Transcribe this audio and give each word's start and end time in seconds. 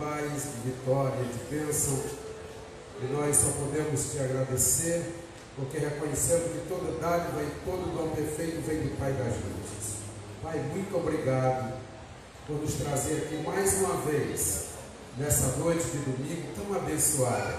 paz, 0.00 0.24
de 0.32 0.70
vitória, 0.70 1.22
de 1.22 1.56
bênção. 1.56 2.00
E 3.02 3.12
nós 3.12 3.36
só 3.36 3.50
podemos 3.50 4.10
te 4.10 4.18
agradecer, 4.18 5.02
porque 5.54 5.78
reconhecemos 5.78 6.52
que 6.52 6.68
toda 6.68 6.98
dádiva 6.98 7.42
e 7.42 7.50
todo 7.64 7.94
dom 7.94 8.08
perfeito 8.08 8.66
vem 8.66 8.80
do 8.80 8.98
Pai 8.98 9.12
das 9.12 9.34
luzes. 9.34 10.00
Pai, 10.42 10.58
muito 10.74 10.96
obrigado 10.96 11.74
por 12.46 12.56
nos 12.56 12.74
trazer 12.74 13.24
aqui 13.24 13.36
mais 13.46 13.74
uma 13.74 13.96
vez, 13.98 14.64
nessa 15.18 15.58
noite 15.58 15.84
de 15.84 15.98
domingo 15.98 16.48
tão 16.56 16.74
abençoada, 16.76 17.58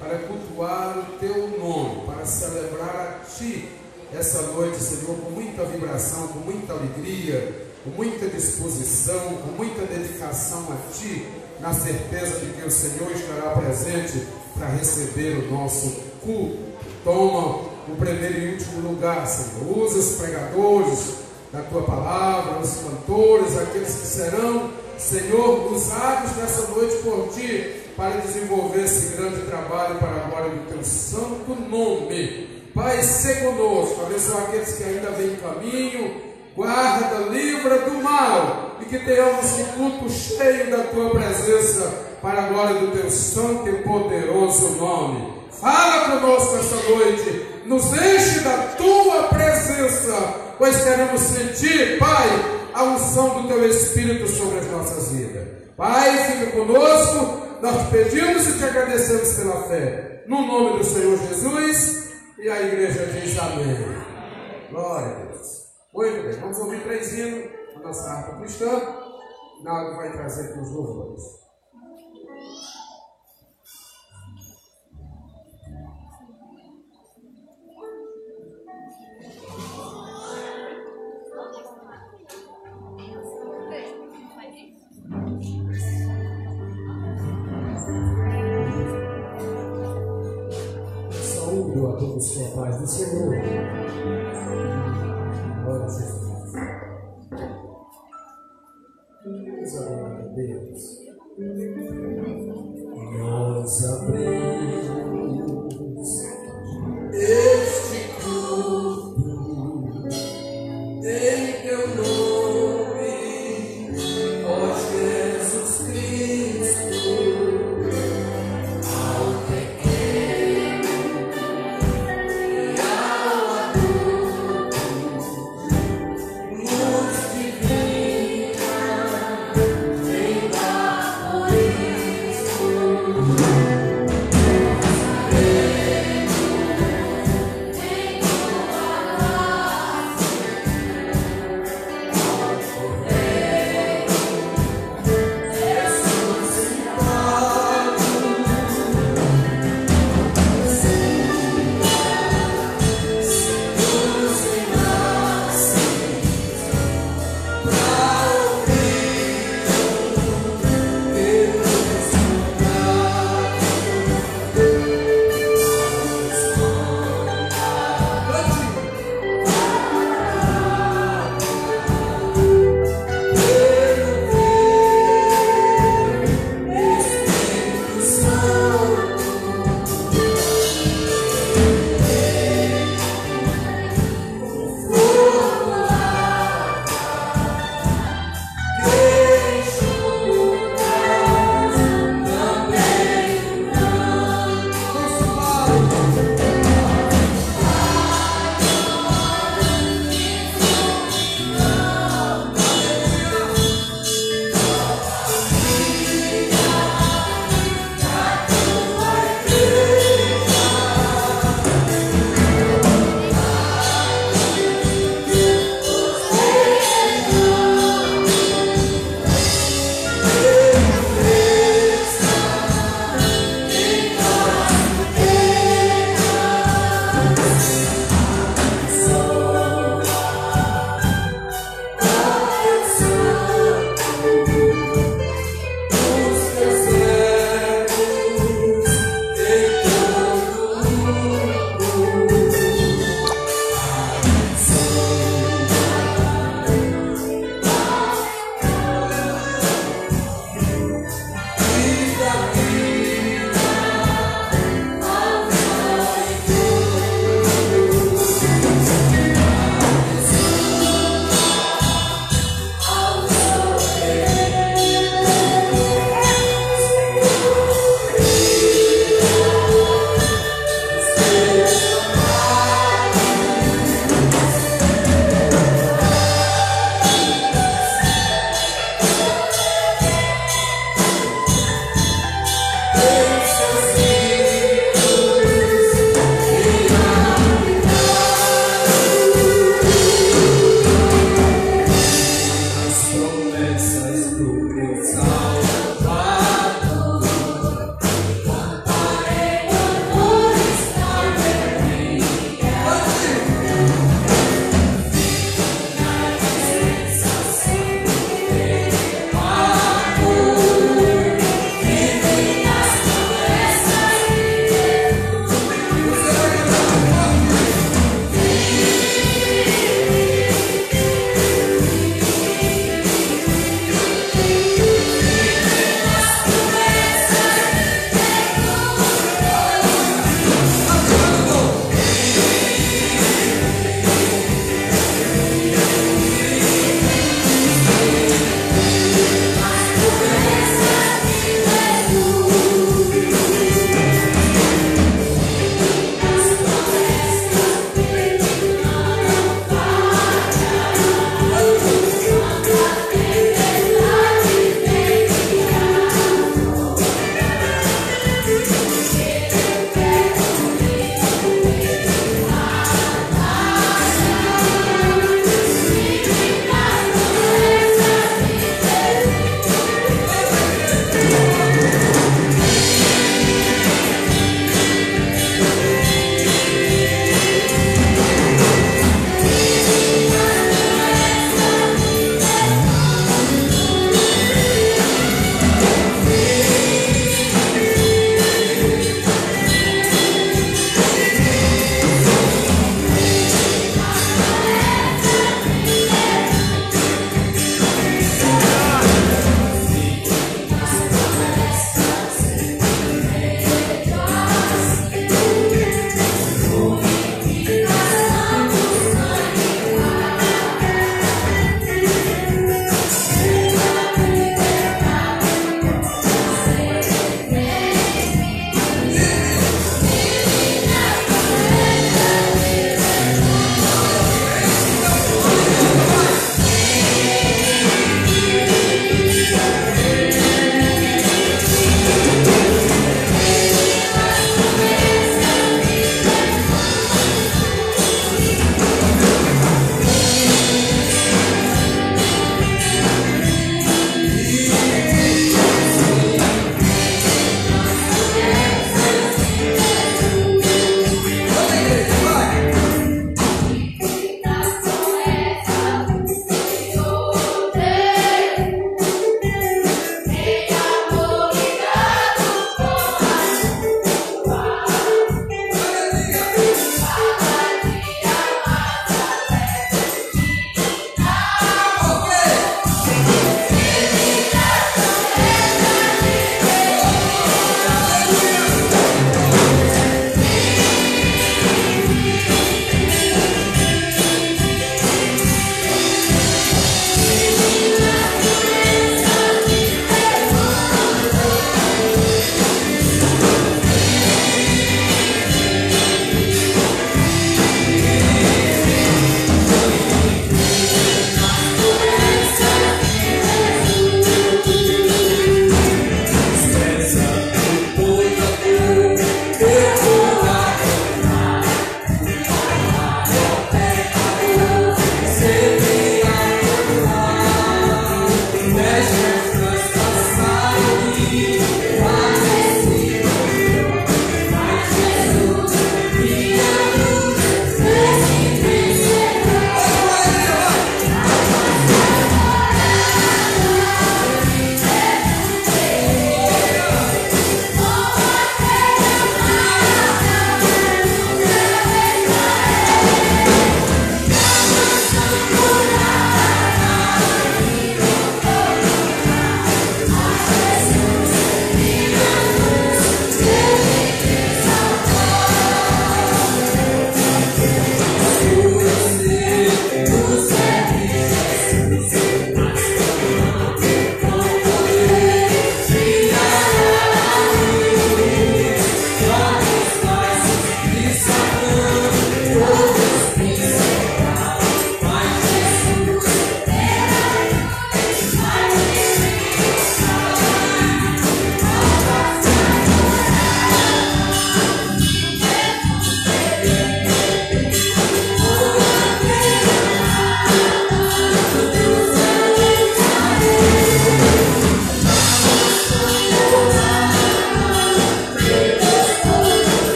para 0.00 0.18
cultuar 0.18 0.98
o 0.98 1.18
teu 1.18 1.58
nome, 1.58 2.06
para 2.06 2.26
celebrar 2.26 3.20
a 3.22 3.24
ti 3.24 3.78
essa 4.12 4.42
noite, 4.42 4.78
Senhor, 4.78 5.16
com 5.18 5.30
muita 5.32 5.64
vibração, 5.66 6.28
com 6.28 6.38
muita 6.38 6.72
alegria, 6.72 7.66
com 7.84 7.90
muita 7.90 8.26
disposição, 8.26 9.36
com 9.36 9.50
muita 9.52 9.82
dedicação 9.82 10.66
a 10.72 10.92
Ti, 10.92 11.26
na 11.60 11.72
certeza 11.72 12.38
de 12.40 12.52
que 12.52 12.66
o 12.66 12.70
Senhor 12.70 13.10
estará 13.12 13.50
presente 13.52 14.26
para 14.56 14.68
receber 14.68 15.38
o 15.38 15.52
nosso 15.52 15.90
culto. 16.22 16.58
Toma 17.04 17.68
o 17.88 17.96
primeiro 17.98 18.38
e 18.38 18.52
último 18.52 18.88
lugar, 18.90 19.26
Senhor. 19.26 19.78
Usa 19.78 19.98
os 19.98 20.16
pregadores 20.16 21.14
da 21.52 21.62
Tua 21.62 21.82
palavra, 21.82 22.60
os 22.60 22.74
cantores, 22.74 23.58
aqueles 23.58 23.94
que 23.94 24.06
serão, 24.06 24.70
Senhor, 24.98 25.72
usados 25.72 26.36
nessa 26.36 26.68
noite 26.68 26.96
por 26.96 27.28
Ti, 27.32 27.82
para 27.96 28.20
desenvolver 28.20 28.84
esse 28.84 29.16
grande 29.16 29.42
trabalho 29.42 29.98
para 29.98 30.10
a 30.10 30.28
glória 30.28 30.50
do 30.50 30.70
Teu 30.70 30.84
santo 30.84 31.56
nome. 31.68 32.58
Pai, 32.74 33.02
se 33.02 33.36
conosco, 33.36 34.02
abençoa 34.02 34.42
aqueles 34.42 34.72
que 34.74 34.84
ainda 34.84 35.10
vêm 35.10 35.32
em 35.32 35.36
caminho, 35.36 36.27
guarda, 36.58 37.30
livra 37.30 37.78
do 37.78 38.02
mal 38.02 38.76
e 38.80 38.84
que 38.86 38.98
tenhamos 38.98 39.44
esse 39.44 39.62
culto 39.76 40.10
cheio 40.10 40.68
da 40.72 40.82
tua 40.84 41.10
presença 41.10 41.88
para 42.20 42.42
a 42.42 42.48
glória 42.48 42.80
do 42.80 42.90
teu 42.90 43.08
santo 43.08 43.68
e 43.68 43.82
poderoso 43.82 44.70
nome. 44.70 45.38
Fala 45.52 46.10
conosco 46.10 46.56
esta 46.56 46.90
noite, 46.90 47.46
nos 47.64 47.84
enche 47.92 48.40
da 48.40 48.74
tua 48.76 49.28
presença, 49.28 50.34
pois 50.58 50.82
queremos 50.82 51.20
sentir, 51.20 51.96
Pai, 52.00 52.28
a 52.74 52.82
unção 52.82 53.42
do 53.42 53.48
teu 53.48 53.64
Espírito 53.68 54.26
sobre 54.26 54.58
as 54.58 54.66
nossas 54.66 55.12
vidas. 55.12 55.46
Pai, 55.76 56.10
fica 56.24 56.50
conosco, 56.50 57.40
nós 57.62 57.84
te 57.84 57.90
pedimos 57.92 58.48
e 58.48 58.58
te 58.58 58.64
agradecemos 58.64 59.34
pela 59.34 59.62
fé. 59.68 60.24
No 60.26 60.44
nome 60.44 60.78
do 60.78 60.84
Senhor 60.84 61.16
Jesus, 61.16 62.08
e 62.36 62.48
a 62.48 62.60
igreja 62.62 63.06
diz 63.06 63.38
amém. 63.38 63.96
Glória 64.72 65.27
a 66.06 66.10
Deus. 66.10 66.22
Muito 66.22 66.22
bem, 66.22 66.40
vamos 66.40 66.58
ouvir 66.58 66.82
três 66.84 67.12
hinos 67.18 67.50
da 67.74 67.80
nossa 67.80 68.10
harpa 68.10 68.36
cristã. 68.38 68.66
Nada 69.62 69.96
vai 69.96 70.12
trazer 70.12 70.52
para 70.52 70.62
os 70.62 70.70
louvores. 70.70 71.38
Saúde 91.10 91.86
a 91.86 91.92
todos 91.96 92.42
a 92.42 92.50
paz 92.54 92.78
do 92.78 92.86
Senhor. 92.86 93.57
Nós 103.68 103.84
abrimos 103.84 104.37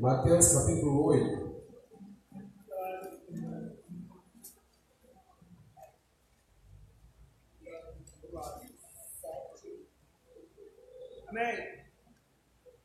Mateus 0.00 0.52
capítulo 0.52 1.04
8. 1.06 1.52
Amém. 11.32 11.82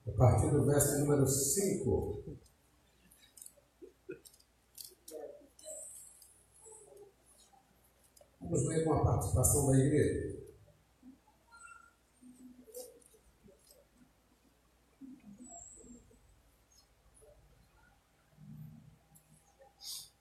A 0.07 0.11
partir 0.17 0.49
do 0.51 0.65
verso 0.77 0.99
número 0.99 1.25
5. 1.25 2.23
Vamos 8.39 8.67
ler 8.67 8.83
com 8.83 8.93
a 8.93 9.03
participação 9.03 9.71
da 9.71 9.77
igreja. 9.77 10.37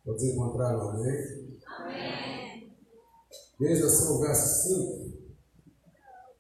Todos 0.05 0.23
encontraram, 0.23 0.89
amém? 0.91 1.61
Amém. 1.67 2.77
Eis 3.61 3.83
assim 3.83 4.09
o 4.09 4.21
verso 4.21 4.69
5. 4.69 5.17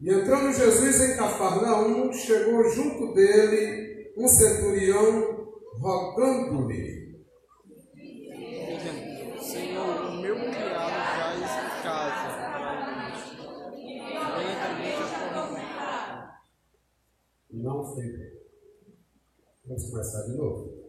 E 0.01 0.11
entrando 0.11 0.53
Jesus 0.53 1.01
em 1.03 1.17
Cafarnaum, 1.17 2.13
chegou 2.13 2.71
junto 2.71 3.13
dele 3.13 3.86
um 4.17 4.27
centurião 4.27 5.47
rogando-lhe. 5.79 7.07
Senhor, 9.43 10.07
o 10.07 10.21
meu 10.21 10.35
criado 10.35 10.91
jaz 11.17 11.41
em 11.41 11.83
casa. 11.83 12.47
Venha 14.37 14.57
também 14.63 14.95
a 14.95 16.41
Não 17.53 17.85
foi 17.85 18.37
Vamos 19.67 19.91
começar 19.91 20.23
de 20.23 20.37
novo. 20.37 20.87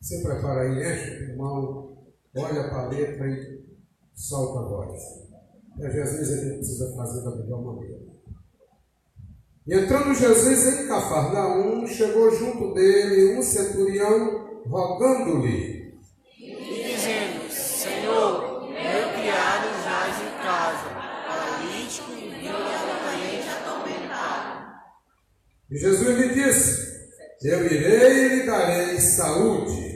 Você 0.00 0.22
prepara 0.22 0.62
aí, 0.62 0.78
enche 0.78 1.10
o 1.10 1.30
irmão, 1.30 2.06
olha 2.36 2.68
para 2.68 2.84
a 2.84 2.88
letra 2.88 3.26
e 3.28 3.66
solta 4.14 4.60
a 4.60 4.68
voz. 4.68 5.28
É 5.80 5.90
Jesus 5.90 6.30
ele 6.30 6.56
precisa 6.56 6.94
fazer 6.94 7.22
da 7.24 7.36
melhor 7.36 7.62
maneira. 7.62 8.07
E 9.68 9.74
entrando 9.74 10.14
Jesus 10.14 10.66
em 10.66 10.88
Cafarnaum, 10.88 11.86
chegou 11.86 12.34
junto 12.34 12.72
dele 12.72 13.36
um 13.36 13.42
centurião 13.42 14.62
rogando-lhe. 14.66 15.92
E 16.40 16.94
dizendo, 16.94 17.50
Senhor, 17.50 18.62
meu 18.70 19.12
criado 19.12 19.68
jaz 19.84 20.22
em 20.22 20.42
casa, 20.42 20.88
paralítico 20.88 22.12
e 22.12 22.30
vindo 22.30 22.56
completamente 22.56 23.48
atormentado. 23.60 24.70
E 25.70 25.76
Jesus 25.76 26.18
lhe 26.18 26.28
disse, 26.30 26.88
eu 27.42 27.66
irei 27.66 28.24
e 28.24 28.28
lhe 28.28 28.46
darei 28.46 28.98
saúde. 28.98 29.87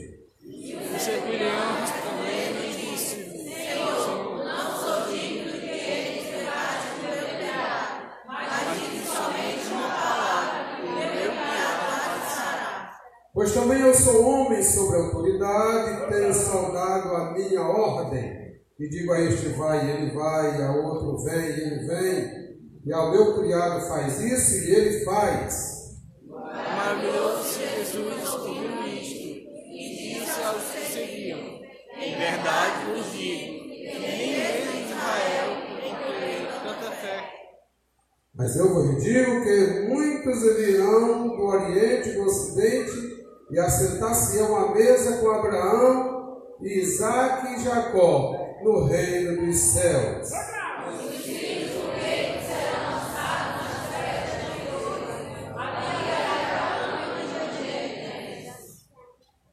Autoridade, 15.43 16.13
tenho 16.13 16.35
saudado 16.35 17.15
a 17.15 17.33
minha 17.33 17.63
ordem. 17.63 18.43
E 18.79 18.89
digo 18.89 19.13
a 19.13 19.21
este 19.21 19.49
vai, 19.51 19.91
ele 19.91 20.11
vai, 20.13 20.59
e 20.59 20.63
a 20.63 20.73
outro 20.73 21.25
vem, 21.25 21.45
ele 21.45 21.87
vem. 21.87 22.43
E 22.85 22.93
ao 22.93 23.11
meu 23.13 23.39
criado 23.39 23.87
faz 23.87 24.21
isso, 24.21 24.65
e 24.65 24.75
ele 24.75 25.05
faz. 25.05 25.83
Maravilhoso 26.29 27.61
Jesus 27.61 28.33
ouviu 28.33 28.87
isto, 28.87 29.19
e 29.19 30.15
disse 30.19 30.43
aos 30.43 30.63
que 30.65 30.93
seguiam, 30.93 31.39
em 31.39 32.17
verdade 32.17 32.87
vos 32.87 33.13
digo, 33.13 33.69
nem 33.69 34.33
mesmo 34.33 34.71
Israel 34.85 35.51
encontrei 35.79 36.47
tanta 36.65 36.91
fé. 36.91 37.31
Mas 38.35 38.57
eu 38.57 38.75
vos 38.75 39.03
digo 39.03 39.45
que 39.45 39.89
muitos 39.89 40.57
virão 40.57 41.29
do 41.29 41.43
Oriente 41.43 42.09
e 42.09 42.13
do 42.15 42.25
Ocidente 42.25 43.22
e 43.53 43.59
assentar-se-ão 43.59 44.57
à 44.57 44.75
mesa 44.75 45.19
com 45.19 45.31
Abraão, 45.31 46.43
Isaac 46.63 47.55
e 47.55 47.63
Jacó 47.63 48.57
no 48.65 48.87
reino 48.87 49.45
dos 49.45 49.57
céus. 49.59 50.31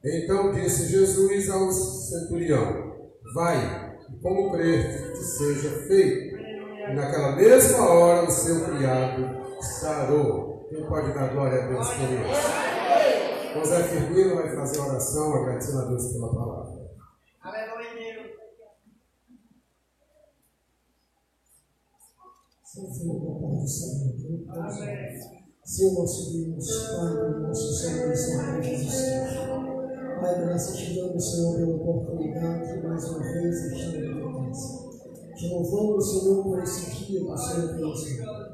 Então 0.02 0.52
disse 0.52 0.86
Jesus 0.90 1.50
ao 1.50 1.70
centurião: 1.70 3.10
Vai, 3.34 3.98
como 4.22 4.50
crer 4.52 5.12
que 5.12 5.22
seja 5.22 5.70
feito. 5.86 6.40
E 6.40 6.94
naquela 6.94 7.36
mesma 7.36 7.90
hora 7.90 8.26
o 8.26 8.30
seu 8.30 8.64
criado 8.64 9.60
sarou. 9.60 10.66
Quem 10.70 10.86
pode 10.86 11.12
dar 11.12 11.28
glória 11.34 11.64
a 11.64 11.66
Deus 11.66 11.88
por 11.88 12.08
isso? 12.08 12.79
José 13.54 13.82
Firmino 13.82 14.36
vai 14.36 14.54
fazer 14.54 14.80
oração 14.80 15.34
agradecendo 15.34 15.80
a 15.80 15.84
Deus 15.86 16.12
pela 16.12 16.32
palavra. 16.32 16.80
Senhor, 22.64 23.20
com 23.20 23.36
a 23.36 23.50
paz 23.50 23.62
do 23.62 23.68
Senhor. 23.68 24.10
Senhor, 25.64 25.92
nosso 25.94 26.32
Deus, 26.32 26.88
Pai 26.96 27.14
do 27.14 27.40
nosso 27.40 27.72
Senhor 27.74 28.16
Senhor 28.16 28.62
Jesus 28.62 28.94
Cristo. 28.94 29.40
Pai, 30.20 30.40
graças 30.44 30.76
te 30.76 30.94
damos, 30.94 31.30
Senhor, 31.30 31.56
pela 31.56 31.76
oportunidade 31.76 32.72
de 32.72 32.86
mais 32.86 33.04
uma 33.08 33.18
vez 33.20 33.72
estar 33.72 34.00
na 34.00 34.20
tua 34.20 34.44
casa. 34.46 34.90
Te 35.34 35.48
louvamos, 35.48 36.10
Senhor, 36.10 36.44
por 36.44 36.62
esse 36.62 36.90
dia 36.90 37.20
que 37.20 37.84
o 37.84 37.96
Senhor 37.96 38.49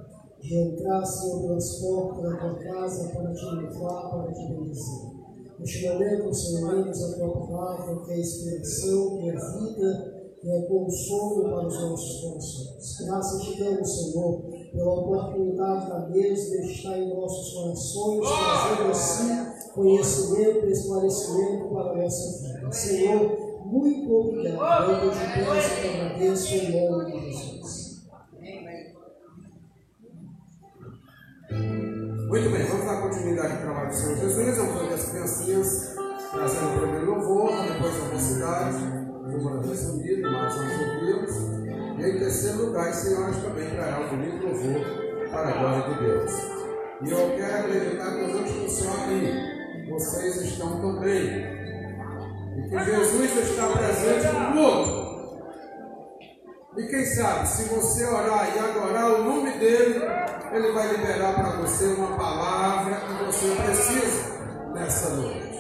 de 0.47 0.55
entrar, 0.55 1.05
Senhor, 1.05 1.43
pelas 1.43 1.81
portas 1.81 2.23
da 2.23 2.37
tua 2.39 2.55
casa 2.55 3.09
para 3.09 3.35
te 3.35 3.45
louvar, 3.45 4.11
para 4.11 4.33
te 4.33 4.49
bendizer. 4.49 5.17
Neste 5.59 5.89
momento, 5.89 6.35
Senhor, 6.35 6.73
lemos 6.73 7.03
a 7.03 7.17
tua 7.17 7.47
palavra, 7.47 8.05
que 8.05 8.13
é 8.13 8.21
inspiração, 8.21 9.19
que 9.19 9.31
é 9.31 9.33
vida, 9.33 10.17
que 10.41 10.51
é 10.51 10.63
consolo 10.63 11.43
para 11.45 11.67
os 11.67 11.81
nossos 11.81 12.21
corações. 12.21 13.07
Graças 13.07 13.43
te 13.43 13.65
damos, 13.65 13.91
Senhor, 13.91 14.43
pela 14.73 14.95
oportunidade 14.95 15.89
da 15.89 15.99
Deus 16.01 16.41
de 16.41 16.73
estar 16.73 16.99
em 16.99 17.15
nossos 17.15 17.55
corações, 17.55 18.21
trazendo 18.29 18.91
assim 18.91 19.73
conhecimento 19.75 20.67
e 20.67 20.73
esclarecimento 20.73 21.69
para 21.69 21.91
a 21.91 21.97
nossa 21.97 22.43
vida. 22.47 22.73
Senhor, 22.73 23.47
muito 23.65 24.13
obrigado. 24.13 24.93
Eu 24.93 25.11
te 25.11 25.19
peço 25.35 25.85
e 25.85 25.89
agradeço 25.89 26.55
em 26.55 26.89
nome 26.89 27.13
de 27.13 27.33
Jesus. 27.33 27.56
Muito 31.51 32.51
bem, 32.51 32.65
vamos 32.65 32.87
dar 32.87 33.03
continuidade 33.03 33.53
ao 33.53 33.61
trabalho 33.61 33.89
do 33.89 33.95
Senhor 33.95 34.17
Jesus. 34.17 34.57
Vamos 34.57 34.75
fazer 34.75 34.95
as 34.95 35.11
criancinhas 35.11 35.97
trazendo 36.33 36.77
o 36.77 36.81
primeiro 36.81 37.07
louvor, 37.07 37.51
depois 37.63 38.03
a 38.03 38.13
mocidade, 38.13 38.85
número 39.27 39.61
resumido, 39.61 40.31
mais 40.31 40.55
uns 40.55 40.81
ouvidos. 40.81 41.37
E 41.99 42.11
em 42.11 42.19
terceiro 42.19 42.67
lugar, 42.67 42.89
as 42.89 42.97
senhoras 42.97 43.37
também 43.37 43.71
trará 43.71 44.01
um 44.01 44.09
bonito 44.09 44.47
louvor 44.47 45.31
para 45.31 45.49
a 45.49 45.53
glória 45.53 45.95
de 45.95 46.05
Deus. 46.05 46.33
E 47.03 47.11
eu 47.11 47.37
quero 47.37 47.67
acreditar 47.67 48.11
que 48.11 48.21
eu 48.21 48.29
não 48.29 48.45
estou 48.45 48.69
só 48.69 48.91
aqui, 48.91 49.89
vocês 49.89 50.37
estão 50.43 50.81
também. 50.81 51.57
E 52.57 52.69
que 52.69 52.85
Jesus 52.85 53.51
está 53.51 53.69
presente 53.69 54.29
conosco. 54.29 55.06
E 56.77 56.87
quem 56.89 57.07
sabe, 57.07 57.49
se 57.49 57.65
você 57.75 58.05
orar 58.05 58.55
e 58.55 58.59
adorar 58.59 59.13
o 59.13 59.25
nome 59.25 59.51
dele, 59.59 60.03
ele 60.53 60.73
vai 60.73 60.89
liberar 60.89 61.35
para 61.35 61.57
você 61.57 61.87
uma 61.87 62.17
palavra 62.17 62.97
que 62.97 63.25
você 63.25 63.55
precisa 63.55 64.73
nessa 64.75 65.11
noite. 65.11 65.57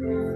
Thank 0.00 0.29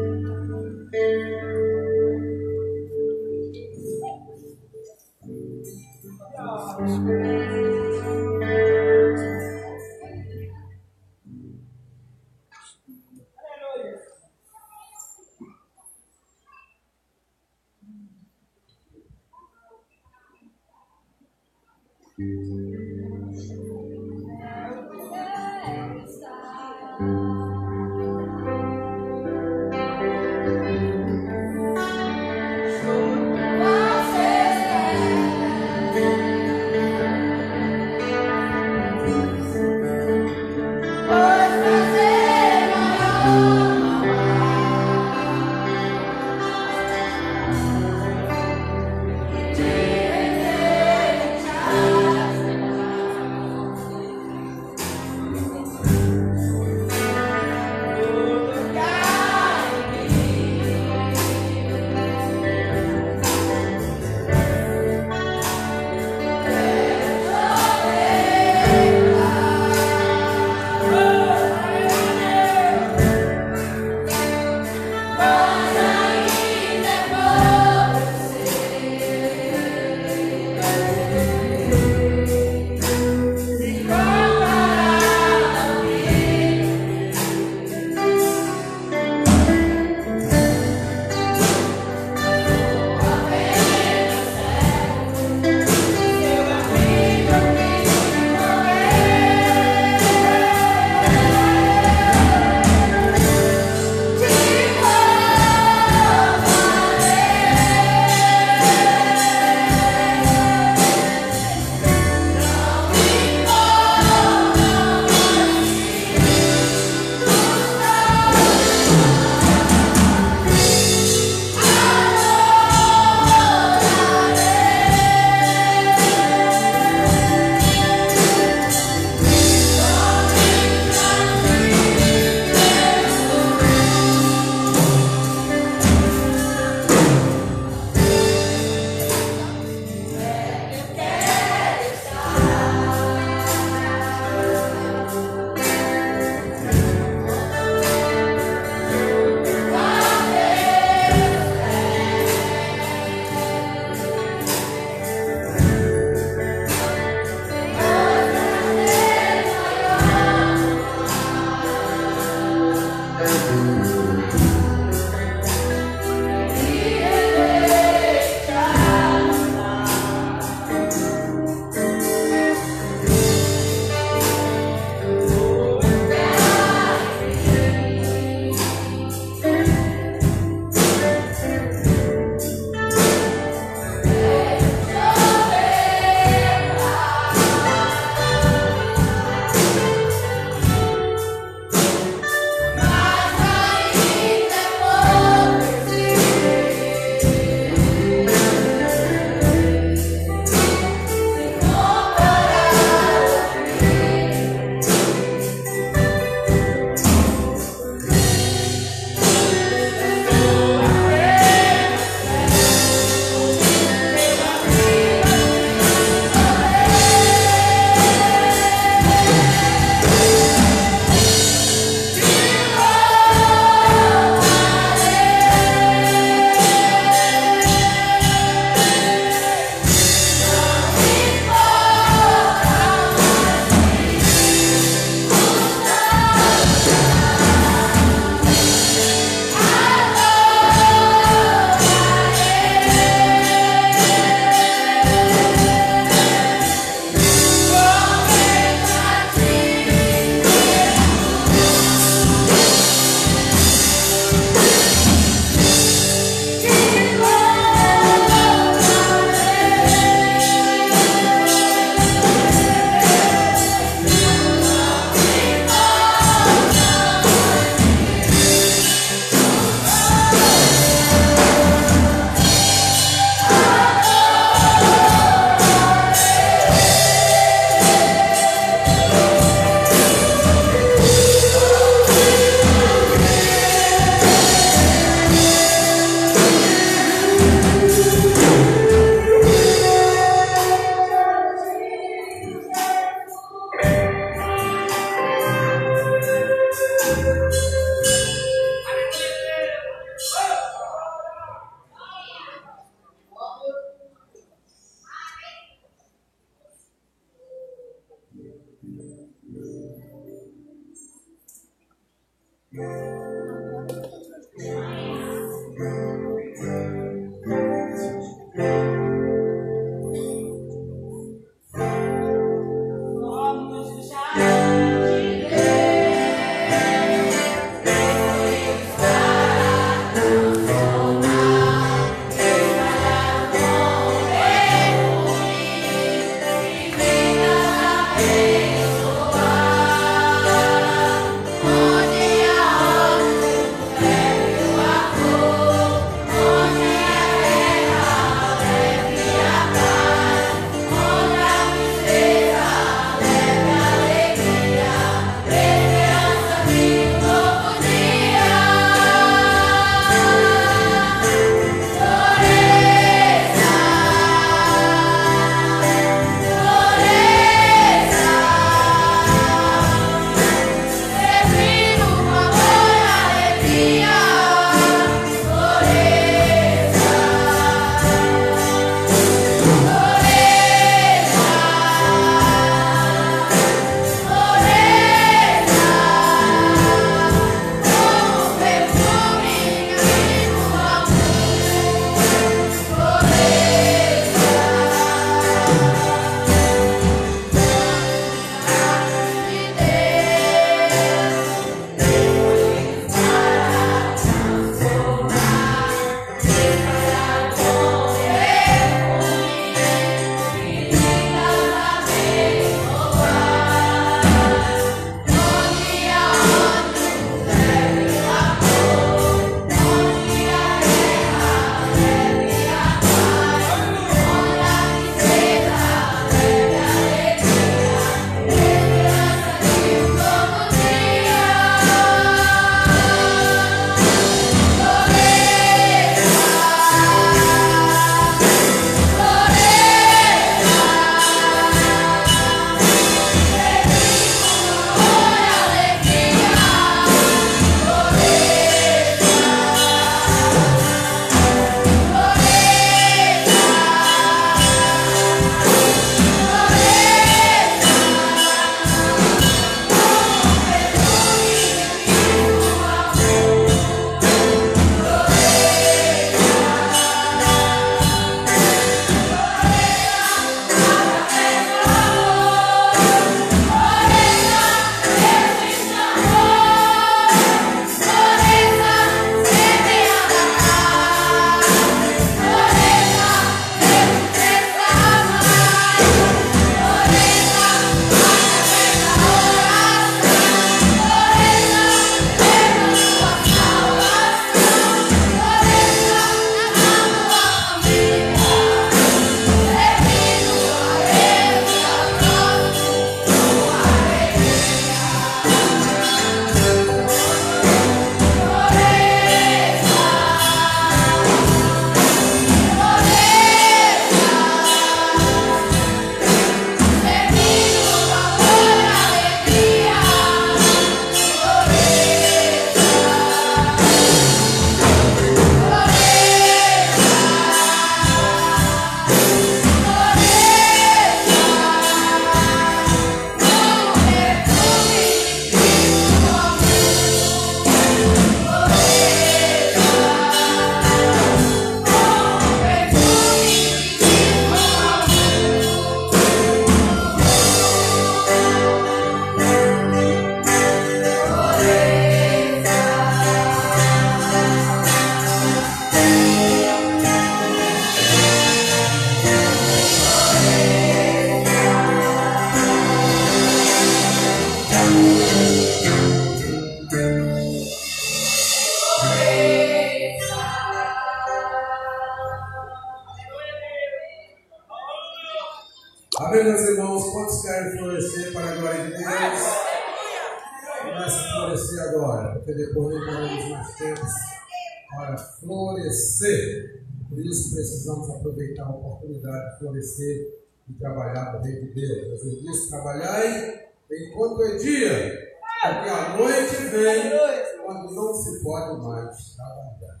trabalhar 590.80 591.26
para 591.26 591.40
Deus. 591.40 592.24
Ele 592.24 592.40
diz: 592.40 592.68
trabalhai 592.68 593.70
enquanto 593.90 594.42
é 594.42 594.56
dia, 594.56 595.36
porque 595.62 595.88
a 595.88 596.16
noite 596.16 596.56
vem 596.56 597.64
quando 597.64 597.94
não 597.94 598.14
se 598.14 598.42
pode 598.42 598.80
mais 598.82 599.36
trabalhar. 599.36 600.00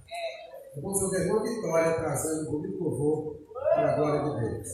Vamos 0.82 1.10
ver 1.10 1.30
uma 1.30 1.42
vitória 1.42 1.94
trazendo 1.94 2.50
bonito 2.50 2.82
louvor 2.82 3.36
para 3.52 3.92
a 3.92 3.96
glória 3.96 4.22
de 4.22 4.48
Deus. 4.48 4.68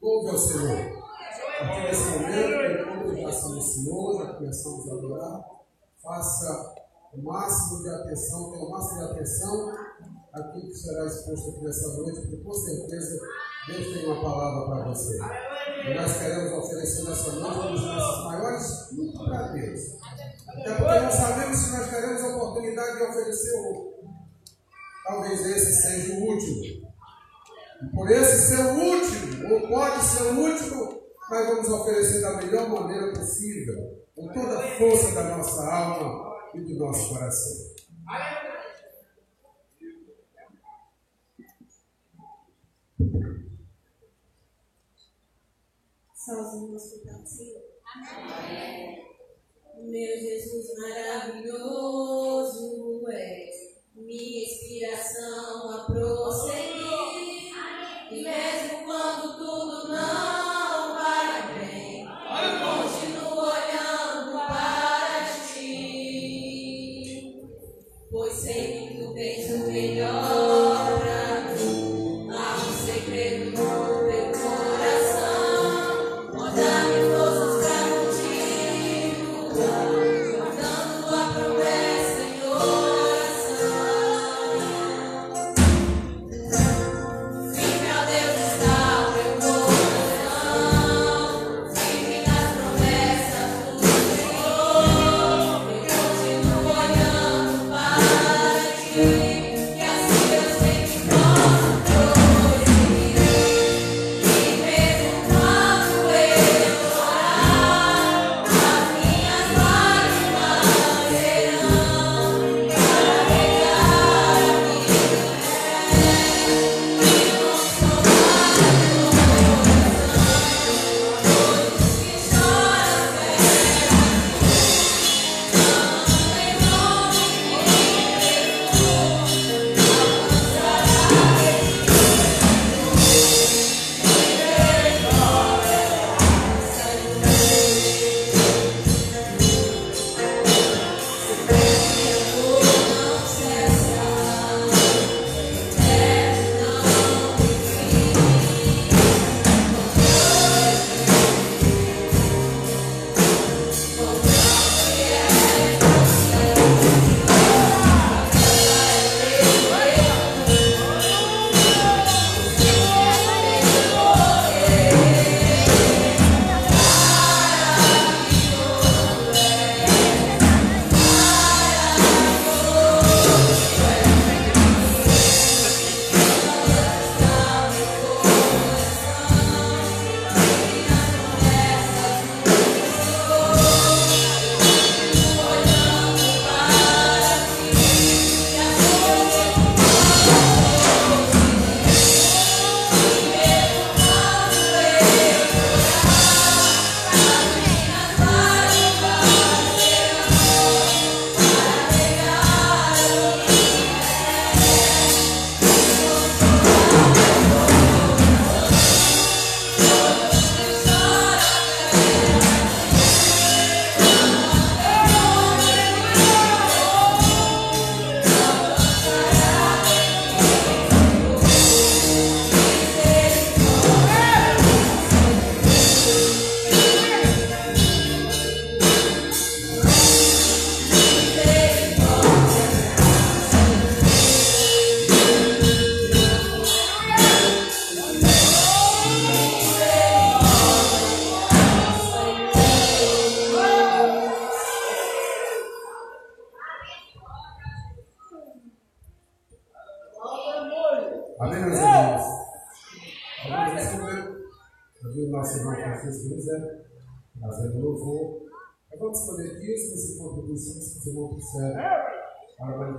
Louve 0.00 0.30
ao 0.30 0.38
Senhor. 0.38 1.00
A 1.60 1.64
partir 1.64 1.82
desse 1.82 2.10
momento, 2.10 2.80
enquanto 2.80 3.20
já 3.20 3.60
Senhor, 3.60 4.26
já 4.26 4.34
começamos 4.34 4.88
a 4.88 4.94
adorar, 4.94 5.44
faça 6.02 6.74
o 7.12 7.22
máximo 7.22 7.82
de 7.82 7.88
atenção, 7.90 8.50
tenha 8.50 8.64
o 8.64 8.70
máximo 8.70 8.98
de 8.98 9.12
atenção 9.12 9.74
àquilo 10.32 10.68
que 10.68 10.74
será 10.74 11.04
exposto 11.04 11.50
aqui 11.50 11.64
nessa 11.64 11.88
noite, 11.98 12.20
porque 12.20 12.36
com 12.38 12.52
certeza 12.54 13.20
Deus 13.66 13.86
tem 13.94 14.06
uma 14.06 14.22
palavra 14.22 14.66
para 14.66 14.88
você. 14.88 15.18
E 15.86 15.94
nós 15.94 16.18
queremos 16.18 16.52
oferecer 16.52 17.02
noite 17.02 17.58
um 17.58 17.72
dos 17.72 17.84
nossos 17.84 18.24
maiores 18.24 18.66
cultos 18.88 19.24
para 19.28 19.48
Deus. 19.48 19.80
Até 20.48 20.74
porque 20.74 21.00
não 21.00 21.10
sabemos 21.10 21.56
se 21.56 21.76
nós 21.76 21.90
teremos 21.90 22.22
a 22.22 22.36
oportunidade 22.36 22.96
de 22.96 23.02
oferecer 23.02 23.52
outro. 23.60 23.90
Talvez 25.06 25.46
esse 25.46 25.82
seja 25.82 26.14
o 26.14 26.20
último. 26.26 26.90
E 27.82 27.86
por 27.94 28.10
esse 28.10 28.48
ser 28.48 28.60
o 28.60 28.78
último, 28.78 29.54
ou 29.54 29.68
pode 29.68 30.04
ser 30.04 30.22
o 30.22 30.40
último, 30.40 31.02
nós 31.30 31.46
vamos 31.46 31.68
oferecer 31.68 32.20
da 32.20 32.36
melhor 32.36 32.68
maneira 32.68 33.12
possível, 33.12 34.04
com 34.14 34.28
toda 34.28 34.58
a 34.58 34.78
força 34.78 35.14
da 35.14 35.36
nossa 35.36 35.62
alma 35.62 36.36
e 36.54 36.60
do 36.60 36.78
nosso 36.78 37.08
coração. 37.08 37.70
Sozinho 46.22 46.68
no 46.68 46.76
hospital, 46.76 47.24
Senhor. 47.24 47.62
Meu 49.78 50.20
Jesus 50.20 50.78
maravilhoso 50.78 52.60
é 53.10 53.48
minha 53.94 54.44
inspiração 54.44 55.70
a 55.70 55.84
prosseguir. 55.86 57.54
E 58.10 58.22
mesmo 58.22 58.84
quando 58.84 59.38
tudo 59.38 59.88
não 59.88 60.94
vai 60.94 61.58
bem, 61.58 62.04
eu 62.04 62.89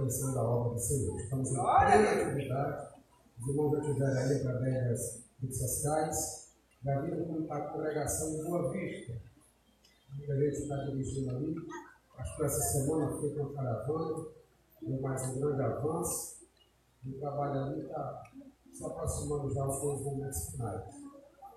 manutenção 0.02 0.34
da 0.34 0.43
obra 0.43 0.74
do 0.74 0.80
Senhor. 0.80 1.20
Estamos 1.20 1.52
em 1.52 1.56
plena 1.56 2.12
atividade. 2.12 2.88
Os 3.39 3.47
irmãos 3.47 3.86
tiveram 3.86 4.18
aí 4.18 4.38
através 4.38 4.89
das 4.89 5.24
redes 5.41 5.60
sociais. 5.60 6.52
Como 6.84 7.41
está 7.41 7.58
a 7.58 7.68
congregação 7.70 8.34
em 8.34 8.43
Boa 8.43 8.72
Vista. 8.72 9.14
A 10.12 10.36
gente 10.36 10.58
está 10.58 10.76
dirigindo 10.86 11.30
ali. 11.30 11.56
Acho 12.18 12.38
que 12.38 12.43
essa 12.43 12.60
semana 12.60 13.12
foi 13.20 13.36
com 13.36 13.43
a 13.43 13.54
caravana. 13.54 14.26
Deu 14.82 15.02
mais 15.02 15.22
um 15.28 15.39
grande 15.39 15.62
avanço. 15.62 16.41
O 17.06 17.20
trabalho 17.20 17.64
ali 17.64 17.82
está 17.82 18.24
se 18.72 18.86
aproximando 18.86 19.54
já 19.54 19.64
aos 19.64 19.80
seus 19.80 20.02
momentos 20.02 20.49
finais. 20.52 20.84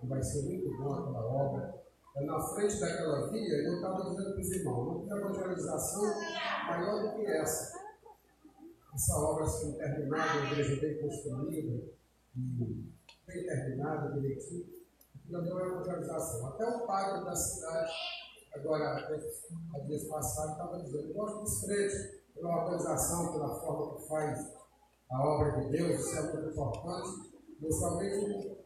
Vai 0.02 0.22
ser 0.22 0.42
muito 0.42 0.76
bom 0.76 0.92
aquela 0.92 1.24
obra. 1.24 1.84
É 2.16 2.24
na 2.26 2.38
frente 2.40 2.78
daquela 2.78 3.28
via, 3.30 3.56
eu 3.64 3.76
estava 3.76 4.04
dizendo 4.04 4.34
para 4.34 4.40
os 4.40 4.50
irmãos, 4.52 4.86
não 4.86 5.00
tem 5.00 5.16
evangelização 5.16 6.04
maior 6.68 7.02
do 7.02 7.16
que 7.16 7.26
essa. 7.26 7.83
Essa 8.94 9.16
obra 9.16 9.44
sendo 9.46 9.76
terminada, 9.76 10.40
a 10.40 10.52
igreja 10.52 10.80
bem 10.80 11.00
construída, 11.00 11.84
bem 12.34 12.92
terminada, 13.26 14.12
direitinho. 14.12 14.66
Ali 15.34 15.48
é 15.48 15.52
uma 15.52 15.66
evangelização. 15.66 16.46
Até 16.46 16.64
o 16.64 16.86
padre 16.86 17.24
da 17.24 17.34
cidade, 17.34 17.92
agora, 18.54 18.98
até 18.98 19.14
há 19.14 19.78
dias 19.80 20.04
passados, 20.04 20.52
estava 20.52 20.80
dizendo, 20.80 21.08
eu 21.08 21.14
gosto 21.14 21.40
dos 21.40 21.60
crentes 21.62 22.22
pela 22.34 22.62
organização, 22.62 23.32
pela 23.32 23.60
forma 23.60 23.96
que 23.96 24.08
faz 24.08 24.54
a 25.10 25.26
obra 25.26 25.60
de 25.60 25.70
Deus, 25.70 26.00
isso 26.00 26.16
é 26.16 26.32
muito 26.32 26.50
importante, 26.50 27.32
principalmente 27.58 28.58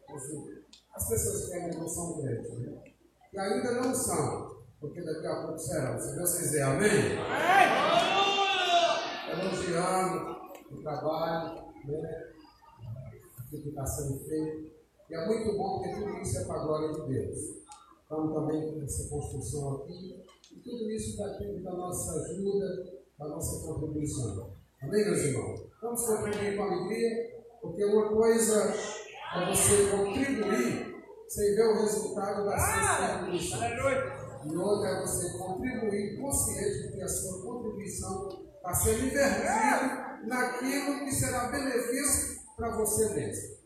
as 0.95 1.09
pessoas 1.09 1.47
que 1.47 1.55
ainda 1.55 1.79
não 1.79 1.89
são 1.89 2.20
crentes, 2.20 2.59
né? 2.59 2.83
que 3.31 3.39
ainda 3.39 3.72
não 3.72 3.95
são, 3.95 4.59
porque 4.81 5.01
daqui 5.03 5.26
a 5.26 5.43
pouco 5.43 5.59
serão. 5.59 5.99
Se 5.99 6.16
Deus 6.16 6.35
quiser, 6.37 6.62
amém? 6.62 7.18
Elogiando 9.31 10.37
o 10.70 10.83
trabalho, 10.83 11.64
né? 11.85 12.33
O 13.39 13.51
que 13.51 13.68
está 13.68 13.87
sendo 13.87 14.18
feito. 14.20 14.70
E 15.11 15.14
é 15.14 15.26
muito 15.26 15.57
bom 15.57 15.79
porque 15.79 15.95
tudo 15.95 16.18
isso 16.20 16.39
é 16.39 16.45
para 16.45 16.61
a 16.61 16.64
glória 16.64 16.93
de 16.93 17.09
Deus. 17.09 17.39
Estamos 18.03 18.35
também 18.35 18.72
com 18.72 18.83
essa 18.83 19.09
construção 19.09 19.76
aqui. 19.76 20.24
E 20.53 20.61
tudo 20.61 20.91
isso 20.91 21.16
depende 21.16 21.62
da 21.62 21.72
nossa 21.72 22.12
ajuda, 22.20 23.01
da 23.18 23.29
nossa 23.29 23.66
contribuição. 23.66 24.53
Amém, 24.83 25.05
meus 25.05 25.18
irmãos? 25.18 25.61
Vamos 25.83 26.07
contribuir 26.07 26.57
com 26.57 26.62
alegria, 26.62 27.43
porque 27.61 27.85
uma 27.85 28.09
coisa 28.09 28.74
é 29.35 29.47
você 29.51 29.91
contribuir 29.91 31.05
sem 31.29 31.55
ver 31.55 31.68
o 31.68 31.81
resultado 31.81 32.45
das 32.45 32.61
suas 32.62 33.11
contribuições. 33.11 34.18
E 34.45 34.57
outra 34.57 34.89
é 34.89 35.01
você 35.01 35.39
contribuir 35.39 36.20
consciente 36.20 36.83
de 36.89 36.93
que 36.95 37.03
a 37.03 37.09
sua 37.09 37.43
contribuição 37.43 38.47
está 38.59 38.75
sendo 38.75 39.07
invertida 39.07 40.21
naquilo 40.25 41.05
que 41.05 41.13
será 41.13 41.49
benefício 41.49 42.39
para 42.57 42.77
você 42.77 43.09
mesmo. 43.15 43.59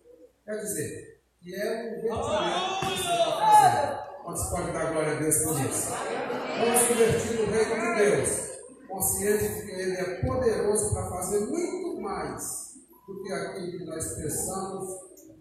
Quer 0.45 0.61
dizer, 0.61 1.21
que 1.41 1.55
é 1.55 1.83
um 1.83 1.99
investimento 1.99 2.81
que 2.81 2.87
você 2.87 3.13
está 3.13 3.37
fazendo. 3.41 4.13
Quantos 4.23 4.51
pode 4.51 4.73
dar 4.73 4.93
glória 4.93 5.17
a 5.17 5.21
Deus 5.21 5.39
por 5.39 5.61
isso? 5.61 5.91
Vamos 5.91 6.91
invertir 6.91 7.41
no 7.41 7.53
reino 7.53 7.75
de 7.75 7.95
Deus 7.97 8.53
consciente 8.89 9.49
de 9.49 9.67
que 9.67 9.73
Ele 9.73 9.97
é 9.97 10.27
poderoso 10.27 10.93
para 10.93 11.09
fazer 11.09 11.41
muito 11.47 12.01
mais 12.01 12.75
do 13.07 13.23
que 13.23 13.33
aquilo 13.33 13.79
que 13.79 13.85
nós 13.87 14.15
pensamos 14.15 14.91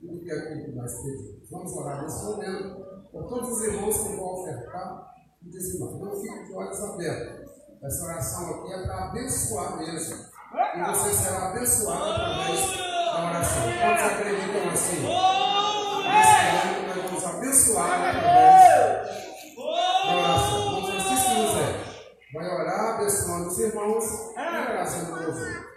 e 0.01 0.07
do 0.07 0.23
que 0.23 0.31
aquilo 0.31 0.65
que 0.65 0.71
nós 0.71 0.95
pedimos. 1.01 1.49
Vamos 1.51 1.73
orar 1.73 2.01
nesse 2.01 2.23
momento 2.23 2.81
por 3.11 3.27
todos 3.27 3.49
os 3.49 3.63
irmãos 3.65 3.97
que 3.97 4.15
vão 4.15 4.41
ofertar 4.41 5.13
e 5.43 5.49
dizimar. 5.49 5.91
Não 5.91 6.21
fique 6.21 6.45
de 6.45 6.53
olhos 6.53 6.81
abertos. 6.81 7.40
Essa 7.83 8.05
oração 8.05 8.49
aqui 8.51 8.73
é 8.73 8.85
para 8.85 9.05
abençoar 9.05 9.77
mesmo. 9.77 10.15
E 10.75 10.83
você 10.83 11.13
será 11.13 11.49
abençoado 11.49 12.11
através 12.11 12.77
da 12.77 13.29
oração. 13.29 13.63
Quantos 13.81 14.03
acreditam 14.05 14.69
assim? 14.71 15.01
Nós 16.87 16.95
vamos 17.03 17.25
abençoar 17.25 17.91
através 17.93 18.21
da 19.55 20.15
oração. 20.15 20.71
Vamos 20.71 20.89
Francisco 20.89 21.35
José 21.35 21.91
vai 22.33 22.47
orar 22.47 22.95
abençoando 22.95 23.47
os 23.47 23.59
irmãos 23.59 24.05
e 24.31 24.65
trazendo 24.65 25.11
o 25.13 25.23
louvor. 25.23 25.70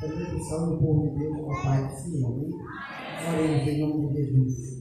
Também 0.00 0.42
salve 0.44 0.74
o 0.74 0.78
povo 0.78 1.10
de 1.10 1.18
Deus, 1.18 1.36
com 1.40 1.52
a 1.52 1.62
paz 1.62 1.92
do 1.92 2.10
Senhor. 2.10 2.32
Amém? 2.32 2.50
Oremos 3.28 3.68
em 3.68 3.80
nome 3.80 4.08
de 4.08 4.22
Jesus. 4.22 4.76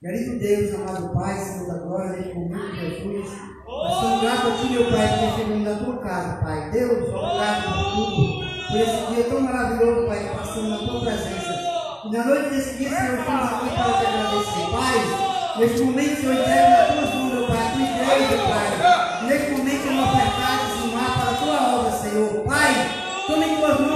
Querido 0.00 0.38
Deus, 0.38 0.74
amado 0.74 1.12
Pai, 1.12 1.36
Senhor 1.38 1.66
da 1.66 1.78
glória, 1.80 2.16
neste 2.16 2.34
momento, 2.34 2.74
Jesus, 2.76 3.32
nós 3.66 4.00
somos 4.00 4.24
a 4.24 4.56
Ti, 4.56 4.72
meu 4.72 4.90
Pai, 4.90 5.08
por 5.08 5.26
recebemos 5.26 5.64
da 5.64 5.84
Tua 5.84 5.98
casa, 5.98 6.40
Pai. 6.40 6.70
Deus, 6.70 7.08
obrigado 7.08 7.64
por 7.64 8.14
tudo, 8.14 8.68
por 8.68 8.80
esse 8.80 9.14
dia 9.14 9.24
tão 9.24 9.40
maravilhoso, 9.40 10.06
Pai, 10.06 10.22
que 10.22 10.36
passamos 10.36 10.70
na 10.70 10.78
Tua 10.78 11.00
presença. 11.00 11.58
E 12.04 12.10
na 12.12 12.24
noite 12.24 12.50
desse 12.50 12.78
dia, 12.78 12.90
Senhor, 12.90 13.18
estamos 13.18 13.42
aqui 13.42 13.68
para 13.74 13.92
te 13.98 14.06
agradecer. 14.06 14.70
Pai, 14.70 15.58
neste 15.58 15.82
momento, 15.82 16.20
Senhor, 16.20 16.34
entrego 16.34 16.70
na 16.70 16.86
Tua 16.86 17.18
mãos, 17.18 17.32
meu 17.34 17.46
Pai, 17.48 17.58
a 17.58 17.70
Tua 17.70 17.82
igreja, 17.82 18.38
Pai. 18.48 19.26
Neste 19.26 19.50
momento, 19.50 19.86
eu 19.86 19.92
vou 19.94 20.04
ofertar 20.04 20.54
e 20.54 20.76
dizimar 20.76 21.10
para 21.18 21.30
a 21.30 21.34
Tua 21.34 21.58
obra, 21.80 21.90
Senhor. 21.90 22.44
Pai, 22.44 22.70
tome 23.26 23.46
em 23.46 23.56
Tuas 23.56 23.80
mãos, 23.80 23.87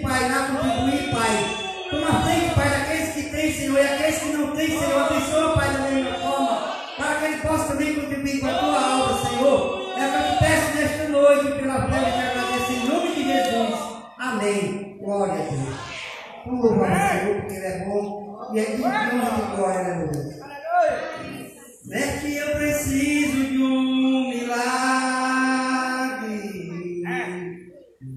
Pai, 0.00 0.28
na 0.28 0.46
contribuir, 0.46 1.10
Pai. 1.10 1.66
Toma 1.90 2.22
frente, 2.22 2.54
Pai, 2.54 2.68
daqueles 2.70 3.14
que 3.14 3.22
têm, 3.30 3.52
Senhor, 3.52 3.78
e 3.78 3.80
aqueles 3.80 4.18
que 4.18 4.28
não 4.32 4.56
têm, 4.56 4.68
Senhor. 4.68 5.02
Abençoa, 5.02 5.54
Pai, 5.54 5.72
da 5.72 5.78
mesma 5.78 6.14
forma, 6.18 6.56
para 6.96 7.14
que 7.14 7.24
ele 7.24 7.36
possa 7.38 7.64
também 7.68 7.94
contribuir 7.94 8.40
com 8.40 8.46
a 8.46 8.54
tua 8.54 9.02
obra, 9.02 9.28
Senhor. 9.28 9.58
É 9.98 10.06
o 10.06 10.10
que 10.10 10.16
eu 10.16 10.22
te 10.22 10.38
peço 10.38 10.76
nesta 10.76 11.08
noite, 11.08 11.52
pela 11.60 11.88
fé, 11.88 11.98
te 12.10 12.18
agradecer 12.18 12.72
em 12.72 12.86
nome 12.88 13.08
de 13.14 13.22
Jesus. 13.24 13.74
Amém. 14.18 14.98
Glória 15.00 15.34
a 15.34 15.36
Deus. 15.36 15.96
Vamos 16.44 16.64
louvar 16.64 16.90
o 16.90 17.20
Senhor, 17.20 17.34
porque 17.40 17.54
Ele 17.54 17.66
é 17.66 17.84
bom 17.84 18.26
e 18.52 18.58
é 18.58 18.64
de 18.64 18.76
glória, 18.76 19.94
aleluia. 19.94 20.36
É 21.88 22.18
que 22.18 22.36
eu 22.36 22.50
preciso 22.56 23.44
de 23.46 23.58
um 23.62 24.28
milagre. 24.28 25.36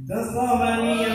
Transforma 0.08 0.74
a 0.74 0.78
minha 0.78 1.09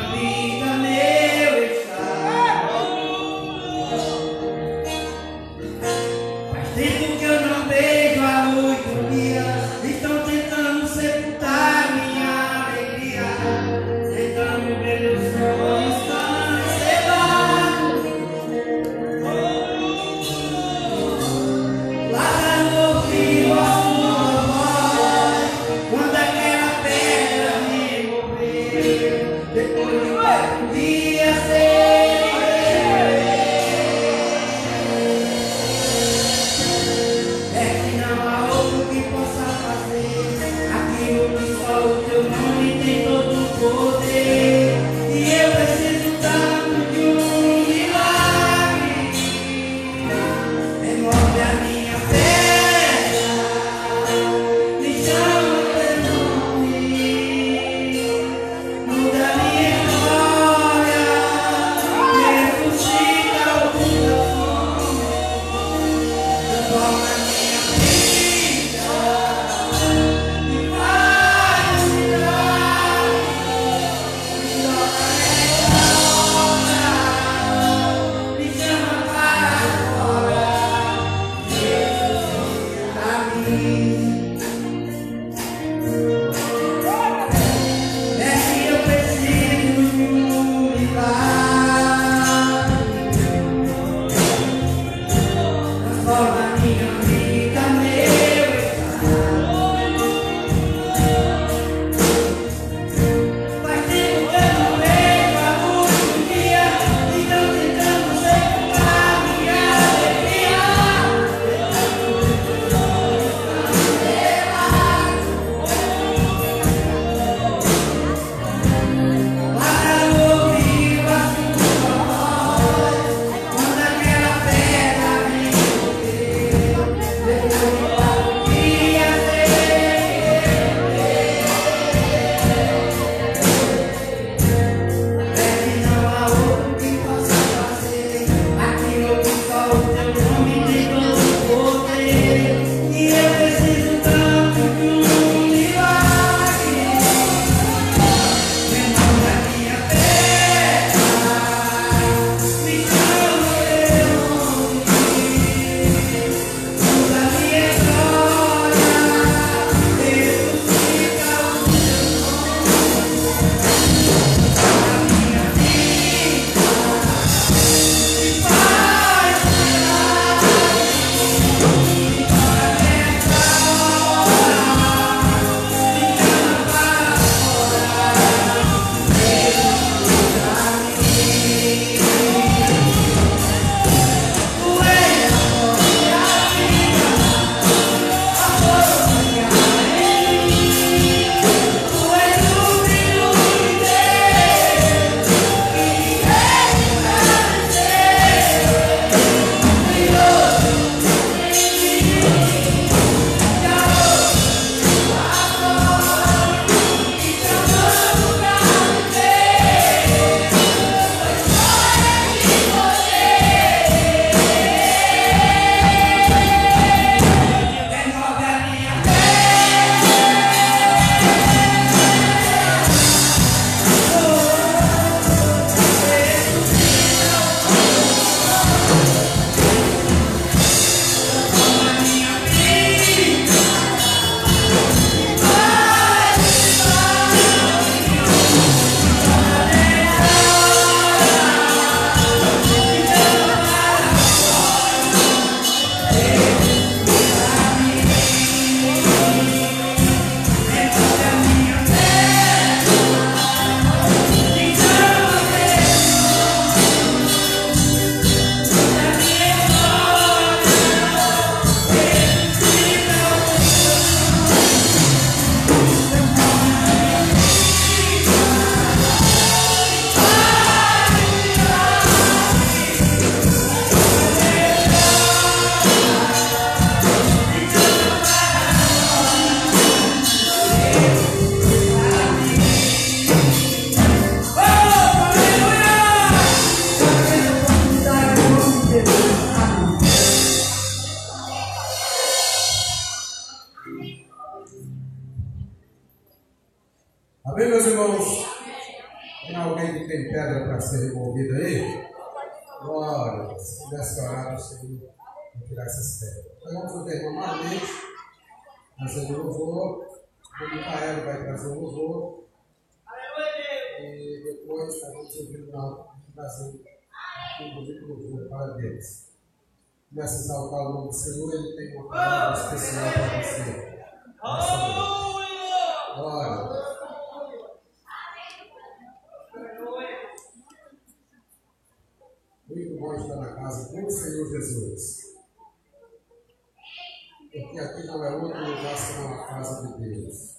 Porque 337.65 337.81
aqui 337.81 338.07
não 338.07 338.25
é 338.25 338.37
outro 338.37 338.61
lugar 338.61 338.97
senão 338.97 339.35
a 339.35 339.47
casa 339.47 339.87
de 339.89 340.09
Deus, 340.09 340.57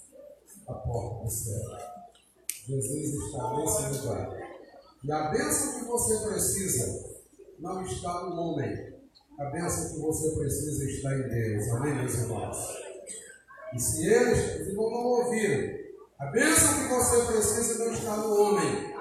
a 0.67 0.73
porta 0.73 1.23
do 1.23 1.29
céu. 1.29 1.95
Jesus 2.67 3.13
está 3.13 3.57
nesse 3.57 3.99
lugar. 3.99 4.37
E 5.03 5.11
a 5.11 5.29
bênção 5.29 5.79
que 5.79 5.85
você 5.85 6.17
precisa 6.27 7.15
não 7.59 7.83
está 7.83 8.23
no 8.23 8.41
homem. 8.41 8.95
A 9.39 9.45
bênção 9.45 9.93
que 9.93 9.99
você 9.99 10.35
precisa 10.35 10.83
está 10.85 11.13
em 11.13 11.29
Deus. 11.29 11.67
Amém, 11.73 11.95
meus 11.95 12.13
irmãos? 12.15 12.57
E 13.73 13.79
se 13.79 14.07
eles, 14.07 14.67
irmãos 14.67 14.91
não 14.91 15.05
ouviram, 15.05 15.77
a 16.19 16.25
bênção 16.27 16.73
que 16.73 16.87
você 16.87 17.25
precisa 17.25 17.85
não 17.85 17.93
está 17.93 18.17
no 18.17 18.41
homem. 18.41 18.95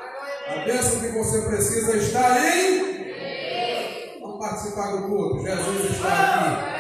A 0.46 0.64
bênção 0.64 1.00
que 1.00 1.09
você 1.09 1.40
precisa 1.42 1.96
está 1.96 2.55
em 2.55 4.20
Vamos 4.20 4.38
participar 4.38 4.92
do 4.92 5.09
culto. 5.09 5.42
Jesus 5.42 5.90
está 5.90 6.68
aqui. 6.68 6.74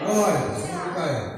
Glória. 0.00 0.54
Senhor 0.56 0.86
Micael. 0.88 1.33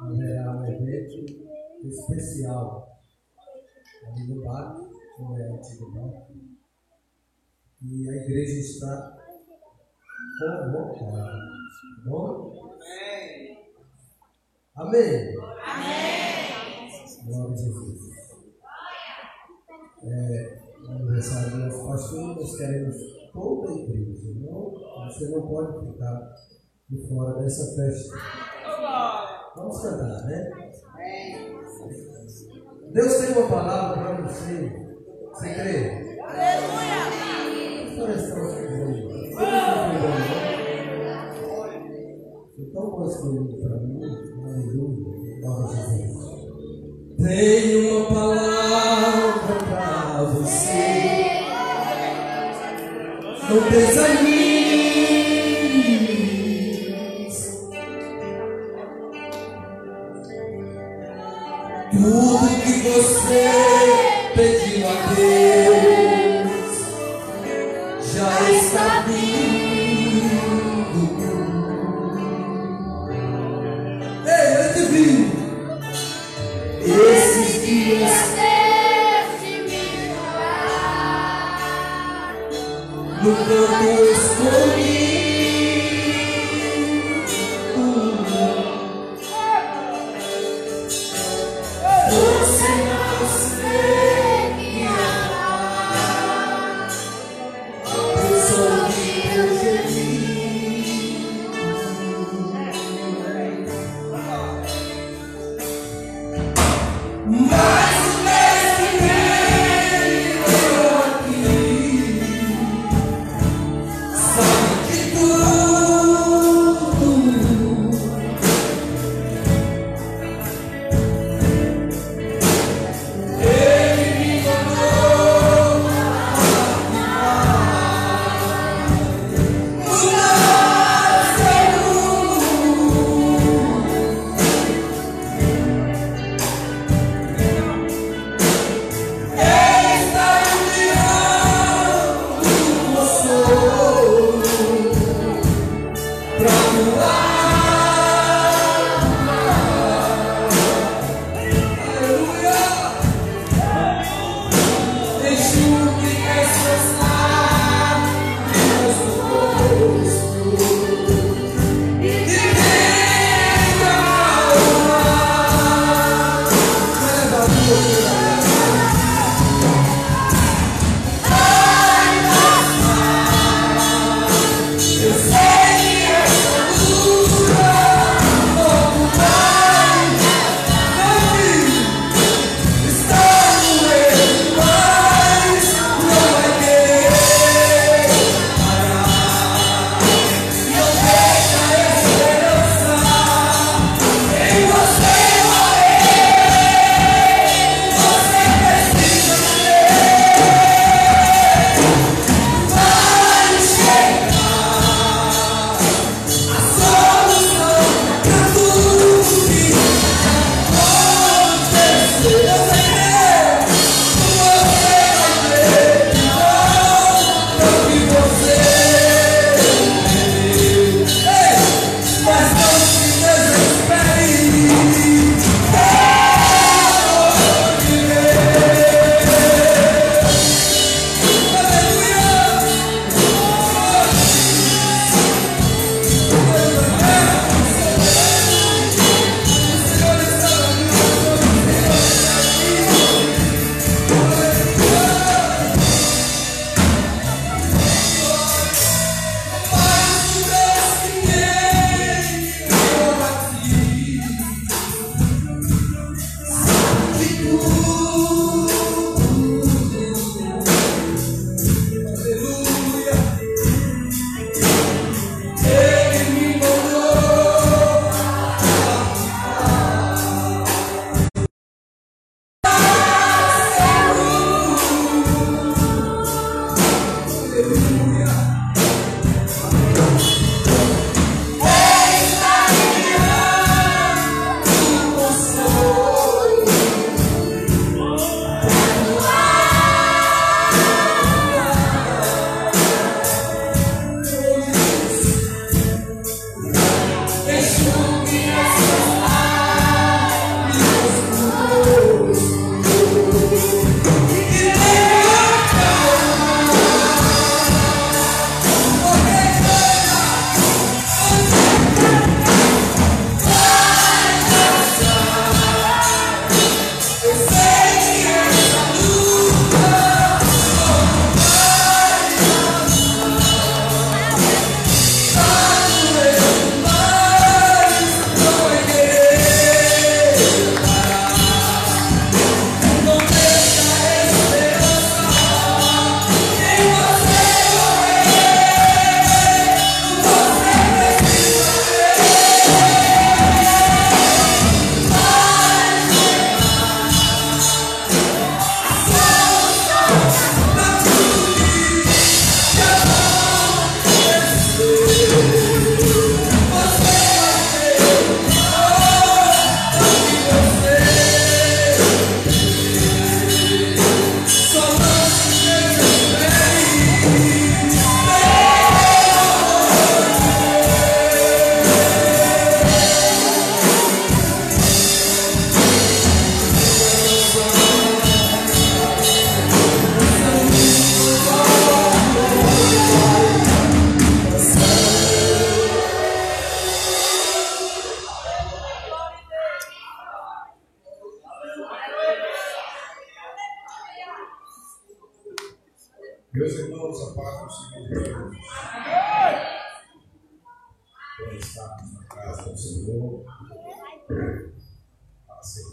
Haverá 0.00 0.56
um 0.56 0.64
evento 0.64 1.24
especial 1.84 3.00
ali 4.06 4.28
no 4.28 4.44
bar, 4.44 4.76
como 5.16 5.38
é 5.38 5.48
antigo 5.50 5.92
bar. 5.92 6.28
E 7.82 8.08
a 8.08 8.16
igreja 8.16 8.60
está 8.60 9.18
convocada. 10.38 11.48
Tá 12.04 12.10
bom? 12.10 12.78
Amém? 14.76 15.36
Amém. 15.64 16.28
Glória 17.24 17.52
a 17.52 17.56
Jesus. 17.56 18.18
É, 20.02 20.68
aniversário 20.88 21.50
do 21.50 21.56
nosso 21.58 21.86
pastor, 21.86 22.36
nós 22.36 22.56
queremos 22.56 22.96
toda 23.32 23.70
a 23.70 23.74
igreja. 23.74 24.34
Não, 24.36 24.70
você 25.06 25.28
não 25.28 25.46
pode 25.46 25.92
ficar 25.92 26.34
de 26.90 27.06
fora 27.06 27.38
dessa 27.42 27.76
festa. 27.76 28.16
Vamos 29.56 29.82
cantar, 29.82 30.24
né? 30.26 30.50
Deus 32.92 33.16
tem 33.16 33.36
uma 33.36 33.48
palavra 33.48 34.02
para 34.02 34.26
você. 34.26 34.88
Você 35.32 35.54
crê? 35.54 36.18
Aleluia! 36.22 37.28
Então, 42.58 42.90
construindo 42.90 43.58
para 43.58 43.80
mim, 43.80 44.00
aleluia. 44.44 45.18
Tenho 47.18 47.98
uma 47.98 48.14
palavra 48.14 49.58
para 49.66 50.24
você. 50.24 51.28
Não 53.50 53.70
desanime. 53.70 54.47
Tudo 62.00 62.48
que 62.62 62.72
você 62.82 63.67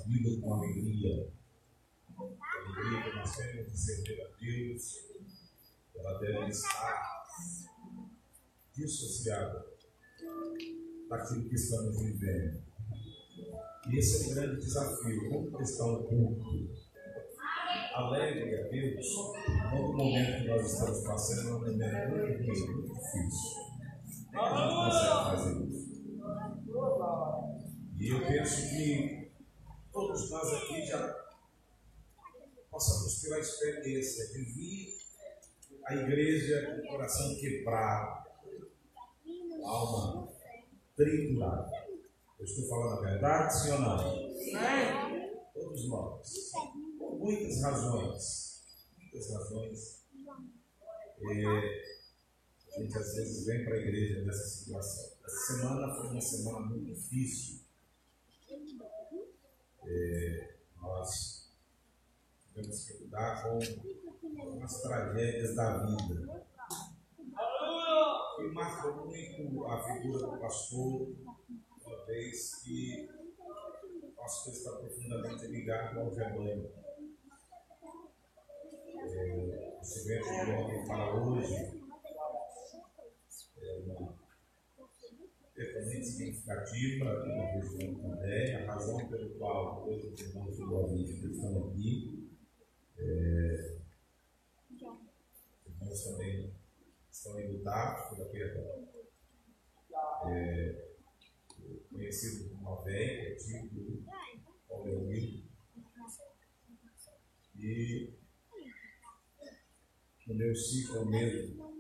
servi-lo 0.05 0.41
com 0.41 0.53
alegria. 0.53 1.27
Alegria 2.17 3.03
que 3.03 3.15
nós 3.17 3.35
temos 3.35 3.71
de 3.71 3.77
servir 3.77 4.21
a 4.21 4.27
Deus, 4.39 5.05
ela 5.95 6.19
deve 6.19 6.49
estar 6.49 7.25
dissociada 8.73 9.65
daquilo 11.09 11.49
que 11.49 11.55
estamos 11.55 11.99
vivendo. 11.99 12.63
E 13.89 13.97
esse 13.97 14.23
é 14.23 14.31
um 14.31 14.35
grande 14.35 14.61
desafio, 14.61 15.29
como 15.29 15.51
cristão 15.51 16.03
culto 16.03 16.85
alegre 17.93 18.59
a 18.59 18.67
Deus, 18.67 19.07
todo 19.69 19.93
momento 19.93 20.41
que 20.41 20.47
nós 20.49 20.73
estamos 20.73 20.99
passando 21.01 21.49
é 21.49 21.53
um 21.53 21.59
momento 21.59 21.77
muito 21.77 22.71
muito 22.71 22.93
difícil. 22.93 23.65
Nem 24.33 24.41
a 24.41 25.25
fazer 25.31 25.65
isso. 25.65 25.85
E 27.97 28.09
eu 28.09 28.27
penso 28.27 28.69
que 28.69 29.24
todos 29.95 30.29
nós 30.29 30.53
aqui 30.53 30.85
já 30.85 31.25
passamos 32.69 33.21
pela 33.21 33.39
experiência 33.39 34.27
de 34.27 34.43
vir 34.43 34.97
à 35.85 35.95
igreja 35.95 36.65
com 36.65 36.81
o 36.81 36.87
coração 36.89 37.33
quebrado, 37.37 38.29
a 39.63 39.69
alma 39.69 40.27
triturada. 40.97 41.71
Eu 42.37 42.45
estou 42.45 42.67
falando 42.67 42.99
a 42.99 43.09
verdade, 43.09 43.57
sim 43.57 43.71
ou 43.71 43.79
não? 43.79 45.53
Todos 45.53 45.87
nós 45.87 46.51
muitas 47.17 47.61
razões. 47.61 48.63
Muitas 48.99 49.31
razões. 49.31 50.05
É, 51.21 51.45
a 52.75 52.81
gente 52.81 52.97
às 52.97 53.15
vezes 53.15 53.45
vem 53.45 53.63
para 53.63 53.75
a 53.75 53.77
igreja 53.77 54.25
nessa 54.25 54.45
situação. 54.45 55.13
Essa 55.23 55.53
semana 55.53 55.95
foi 55.95 56.09
uma 56.09 56.21
semana 56.21 56.65
muito 56.65 56.93
difícil. 56.93 57.64
É, 59.87 60.55
nós 60.81 61.53
tivemos 62.47 62.85
que 62.85 63.03
lidar 63.03 63.43
com 63.43 63.59
as 64.63 64.81
tragédias 64.81 65.55
da 65.55 65.85
vida. 65.85 66.45
E 68.39 68.43
marca 68.53 68.91
muito 68.91 69.65
a 69.65 69.83
figura 69.83 70.27
do 70.27 70.39
pastor, 70.39 71.15
uma 71.85 72.05
vez 72.05 72.55
que 72.63 73.09
o 74.03 74.11
pastor 74.11 74.53
está 74.53 74.71
profundamente 74.71 75.47
ligado 75.47 75.99
ao 75.99 76.13
rebanho 76.13 76.69
é, 79.07 79.79
esse 79.81 80.07
verso 80.07 80.29
de 80.29 80.51
ontem 80.51 80.83
para 80.87 81.13
hoje 81.13 81.79
é 83.57 83.77
uma 83.85 84.17
totalmente 85.55 86.05
significativa 86.05 87.25
na 87.25 87.45
região 87.51 87.95
também, 87.95 88.55
a 88.55 88.65
razão 88.65 89.07
pelo 89.07 89.29
qual 89.35 89.85
todos 89.85 90.11
os 90.11 90.19
irmãos 90.19 90.57
do 90.57 90.67
Boa 90.67 90.93
Vista 90.93 91.27
estão 91.27 91.69
aqui. 91.69 92.29
É, 92.97 93.77
os 94.69 95.71
irmãos 95.71 96.03
também 96.03 96.53
estão 97.09 97.39
enlutados 97.39 98.09
pela 98.09 98.29
perda. 98.29 98.95
É, 100.27 100.85
conhecido 101.89 102.49
como 102.49 102.67
Alvéia, 102.67 103.33
antigo 103.33 104.03
Paulo 104.67 104.85
Leonildo. 104.85 105.45
E 107.57 108.13
no 110.27 110.35
meu 110.35 110.53
ciclo 110.53 111.05
mesmo, 111.05 111.74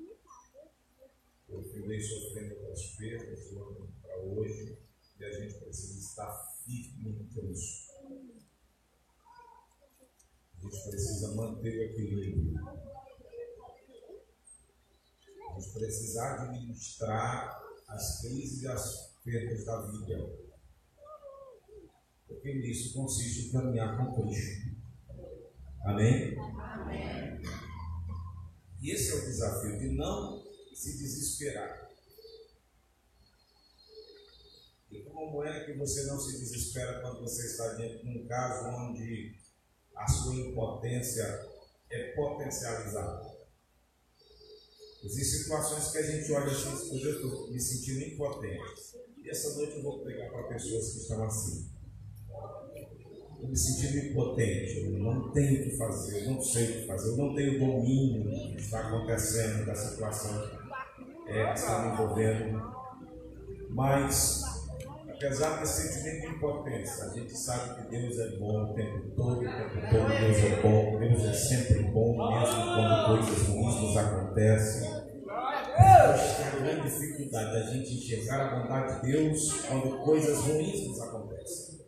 eu 1.55 1.63
fui 1.63 2.01
sofrendo 2.01 2.55
com 2.55 2.71
as 2.71 2.85
perdas 2.97 3.49
de 3.49 3.55
ontem 3.55 3.87
para 4.01 4.17
hoje, 4.23 4.77
e 5.17 5.23
a 5.23 5.31
gente 5.31 5.55
precisa 5.55 5.99
estar 5.99 6.31
firme 6.65 7.29
nisso. 7.33 7.85
A 10.53 10.61
gente 10.61 10.89
precisa 10.89 11.35
manter 11.35 11.77
o 11.77 11.83
equilíbrio. 11.83 12.59
A 15.49 15.59
gente 15.59 15.73
precisa 15.73 16.33
administrar 16.33 17.63
as 17.87 18.21
crises 18.21 18.63
e 18.63 18.67
as 18.67 19.15
perdas 19.23 19.63
da 19.63 19.81
vida. 19.91 20.37
Porque 22.27 22.53
nisso 22.55 22.93
consiste 22.93 23.47
em 23.47 23.51
caminhar 23.51 23.97
com 23.97 24.21
Cristo. 24.21 24.75
Amém? 25.85 26.37
Amém. 26.39 27.41
E 28.81 28.91
esse 28.91 29.11
é 29.11 29.15
o 29.15 29.25
desafio, 29.25 29.79
de 29.79 29.89
não 29.95 30.43
se 30.75 30.97
desesperar. 30.97 31.89
E 34.91 35.01
como 35.03 35.43
é 35.43 35.65
que 35.65 35.73
você 35.73 36.03
não 36.03 36.19
se 36.19 36.37
desespera 36.37 37.01
quando 37.01 37.21
você 37.21 37.45
está 37.45 37.73
diante 37.75 38.03
de 38.03 38.19
um 38.19 38.27
caso 38.27 38.67
onde 38.67 39.35
a 39.95 40.07
sua 40.07 40.35
impotência 40.35 41.23
é 41.89 42.11
potencializada? 42.11 43.35
Existem 45.01 45.43
situações 45.43 45.91
que 45.91 45.97
a 45.97 46.11
gente 46.11 46.31
olha 46.33 46.51
assim, 46.51 47.01
eu 47.01 47.15
estou 47.15 47.51
me 47.51 47.59
sentindo 47.59 48.03
impotente. 48.03 48.97
E 49.17 49.29
essa 49.29 49.55
noite 49.55 49.77
eu 49.77 49.83
vou 49.83 50.03
pregar 50.03 50.29
para 50.29 50.49
pessoas 50.49 50.91
que 50.91 50.99
estão 50.99 51.23
assim 51.23 51.75
eu 53.45 53.49
me 53.49 53.57
sentindo 53.57 54.07
impotente, 54.07 54.79
eu 54.79 54.91
não 54.99 55.31
tenho 55.31 55.61
o 55.61 55.63
que 55.63 55.77
fazer, 55.77 56.23
eu 56.23 56.31
não 56.31 56.41
sei 56.41 56.63
o 56.63 56.81
que 56.81 56.87
fazer, 56.87 57.09
eu 57.09 57.17
não 57.17 57.35
tenho 57.35 57.59
domínio 57.59 58.23
do 58.23 58.55
que 58.55 58.61
está 58.61 58.87
acontecendo, 58.87 59.65
da 59.65 59.75
situação 59.75 60.64
é, 61.27 61.53
que 61.53 61.59
envolvendo. 61.93 62.75
Mas, 63.69 64.43
apesar 65.09 65.59
desse 65.59 65.89
sentimento 65.89 66.29
de 66.29 66.35
impotência, 66.37 67.05
a 67.05 67.09
gente 67.09 67.37
sabe 67.37 67.75
que 67.75 67.89
Deus 67.89 68.17
é 68.19 68.37
bom 68.37 68.63
o 68.63 68.73
tempo 68.73 69.09
todo, 69.15 69.37
o 69.37 69.41
tempo 69.41 69.81
todo 69.91 70.07
Deus 70.07 70.37
é 70.37 70.61
bom, 70.61 70.99
Deus 70.99 71.25
é 71.25 71.33
sempre 71.33 71.83
bom, 71.91 72.17
mesmo 72.17 72.63
quando 72.63 73.05
coisas 73.07 73.47
ruins 73.47 73.81
nos 73.81 73.97
acontecem. 73.97 75.05
Hoje 75.75 76.37
tem 76.37 76.45
a 76.47 76.55
grande 76.55 76.89
dificuldade 76.89 77.51
da 77.51 77.61
gente 77.71 77.93
enxergar 77.95 78.47
a 78.47 78.59
bondade 78.59 79.01
de 79.01 79.11
Deus 79.11 79.61
quando 79.63 79.97
coisas 80.03 80.39
ruins 80.39 80.87
nos 80.87 81.01
acontecem. 81.01 81.85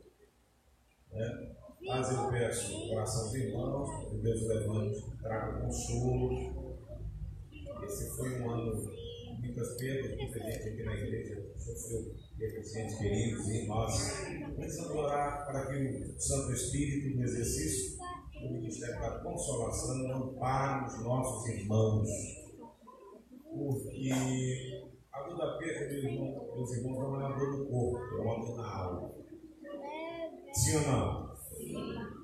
Né? 1.14 1.56
Mas 1.88 2.12
eu 2.12 2.30
peço 2.30 2.76
o 2.76 2.90
coração 2.90 3.24
dos 3.24 3.36
irmãos, 3.36 4.10
que 4.10 4.18
Deus 4.18 4.46
levante, 4.46 5.06
traga 5.22 5.62
consolo. 5.62 6.78
Esse 7.86 8.18
foi 8.18 8.42
um 8.42 8.52
ano 8.52 8.76
de 8.76 9.07
muitas 9.40 9.76
perdas, 9.78 10.18
muita 10.18 10.40
gente 10.40 10.70
aqui 10.70 10.84
na 10.84 10.94
igreja 10.96 11.52
sofreu 11.58 12.16
deficientes 12.38 12.98
queridos 12.98 13.48
e 13.50 13.68
nós 13.68 13.94
precisamos 14.56 14.96
orar 14.96 15.46
para 15.46 15.68
que 15.68 15.76
o 15.76 16.20
Santo 16.20 16.54
Espírito, 16.54 17.18
no 17.18 17.24
exercício 17.24 17.98
do 18.42 18.52
Ministério 18.52 19.00
da 19.00 19.20
Consolação, 19.20 20.12
ampare 20.12 20.88
os 20.88 21.04
nossos 21.04 21.48
irmãos. 21.50 22.08
Porque 23.44 24.12
a 25.12 25.24
dor 25.24 25.38
da 25.38 25.58
perda, 25.58 25.94
meus 25.94 26.04
irmãos, 26.04 26.56
meus 26.56 26.74
irmãos, 26.74 26.98
não 27.00 27.22
é 27.22 27.28
uma 27.28 27.38
dor 27.38 27.58
no 27.58 27.66
corpo, 27.66 28.18
é 28.18 28.22
uma 28.22 28.46
dor 28.46 28.58
na 28.58 28.76
alma. 28.76 29.12
Sim 30.54 30.76
ou 30.76 30.82
não? 30.82 31.28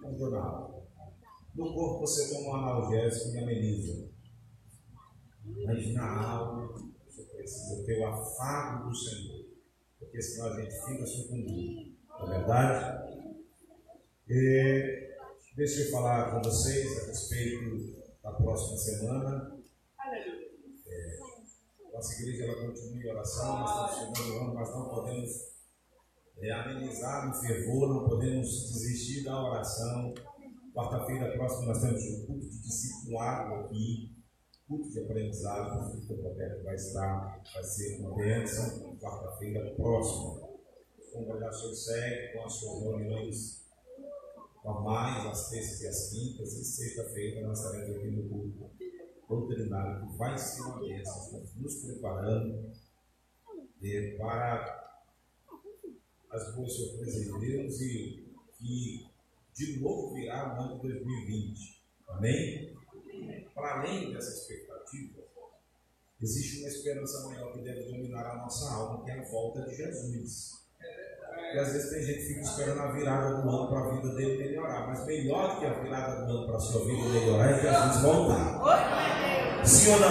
Contornado. 0.01 0.73
No 1.55 1.73
corpo 1.73 1.99
você 1.99 2.33
toma 2.33 2.49
um 2.49 2.55
analgésico 2.55 3.35
e 3.35 3.39
ameniza. 3.39 4.09
Mas 5.65 5.93
na 5.93 6.29
alma 6.31 6.92
você 7.13 7.23
precisa 7.25 7.83
ter 7.85 7.99
o 7.99 8.07
afago 8.07 8.89
do 8.89 8.95
Senhor. 8.95 9.45
Porque 9.99 10.21
senão 10.21 10.51
a 10.51 10.61
gente 10.61 10.85
fica 10.85 11.05
sucumbindo. 11.05 11.93
Não 12.09 12.33
é 12.33 12.37
verdade? 12.37 13.13
E, 14.27 15.09
deixa 15.55 15.81
eu 15.81 15.91
falar 15.91 16.31
com 16.31 16.49
vocês 16.49 17.03
a 17.03 17.07
respeito 17.07 18.03
da 18.23 18.31
próxima 18.31 18.77
semana. 18.77 19.59
É, 20.87 21.19
nossa 21.93 22.13
igreja 22.21 22.45
ela 22.45 22.67
continua 22.67 23.03
em 23.03 23.09
oração, 23.09 23.59
nós 23.59 23.91
estamos 23.91 24.19
chegando 24.19 24.53
mas 24.53 24.69
não 24.71 24.89
podemos 24.89 25.31
é, 26.37 26.51
amenizar 26.51 27.27
no 27.27 27.33
fervor, 27.35 27.89
não 27.89 28.09
podemos 28.09 28.71
desistir 28.71 29.23
da 29.23 29.39
oração. 29.39 30.13
Quarta-feira 30.73 31.31
próxima 31.33 31.67
nós 31.67 31.81
temos 31.81 32.03
um 32.03 32.25
culto 32.25 32.49
de 32.49 32.61
discipulado 32.63 33.53
aqui, 33.55 34.12
de 34.81 34.99
aprendizado, 34.99 35.95
o 35.95 36.05
culto 36.05 36.21
Roberto 36.21 36.63
vai 36.63 36.75
estar, 36.75 37.41
vai 37.53 37.63
ser 37.63 37.99
uma 37.99 38.15
bênção, 38.15 38.97
quarta-feira 38.97 39.73
próxima. 39.75 40.49
Congregações 41.11 41.85
seguem 41.85 42.33
com 42.33 42.43
as 42.45 42.53
suas 42.53 42.83
reuniões 42.83 43.65
normais, 44.63 45.25
às 45.25 45.49
terças 45.49 45.81
e 45.81 45.87
às 45.87 46.09
quintas, 46.09 46.53
e 46.53 46.63
sexta-feira 46.63 47.47
nós 47.47 47.59
estaremos 47.59 47.95
aqui 47.95 48.07
no 48.11 48.29
culto 48.29 48.71
doutrinário, 49.29 50.07
que 50.07 50.17
vai 50.17 50.37
ser 50.37 50.61
uma 50.61 50.79
bênção. 50.79 51.23
Estamos 51.23 51.55
nos 51.55 51.75
preparando 51.83 52.71
é, 53.83 54.15
para 54.17 54.83
as 56.31 56.55
boas 56.55 56.73
surpresas 56.73 57.25
de 57.25 57.39
Deus 57.39 57.81
e 57.81 58.33
que 58.57 59.13
de 59.53 59.79
novo 59.79 60.15
virá 60.15 60.57
o 60.57 60.61
ano 60.63 60.75
de 60.75 60.87
2020. 60.87 61.83
Amém? 62.07 62.82
Para 63.53 63.79
além 63.79 64.13
dessa 64.13 64.29
expectativa, 64.29 65.23
existe 66.21 66.59
uma 66.59 66.69
esperança 66.69 67.27
maior 67.27 67.53
que 67.53 67.61
deve 67.61 67.83
dominar 67.83 68.25
a 68.25 68.37
nossa 68.37 68.73
alma, 68.73 69.03
que 69.03 69.11
é 69.11 69.19
a 69.19 69.23
volta 69.23 69.61
de 69.63 69.75
Jesus. 69.75 70.63
E 71.53 71.59
às 71.59 71.71
vezes 71.71 71.89
tem 71.91 72.03
gente 72.03 72.19
que 72.19 72.27
fica 72.29 72.41
esperando 72.41 72.79
a 72.81 72.91
virada 72.91 73.41
do 73.41 73.49
ano 73.49 73.69
para 73.69 73.79
a 73.79 73.95
vida 73.95 74.15
dele 74.15 74.37
melhorar, 74.37 74.87
mas 74.87 75.05
melhor 75.05 75.59
que 75.59 75.65
a 75.65 75.73
virada 75.73 76.25
do 76.25 76.31
ano 76.31 76.47
para 76.47 76.55
a 76.55 76.59
sua 76.59 76.85
vida 76.85 77.09
melhorar 77.09 77.51
é 77.51 77.61
Jesus 77.61 78.01
voltar. 78.01 79.65
Sim 79.65 79.93
ou 79.93 79.99
não? 79.99 80.09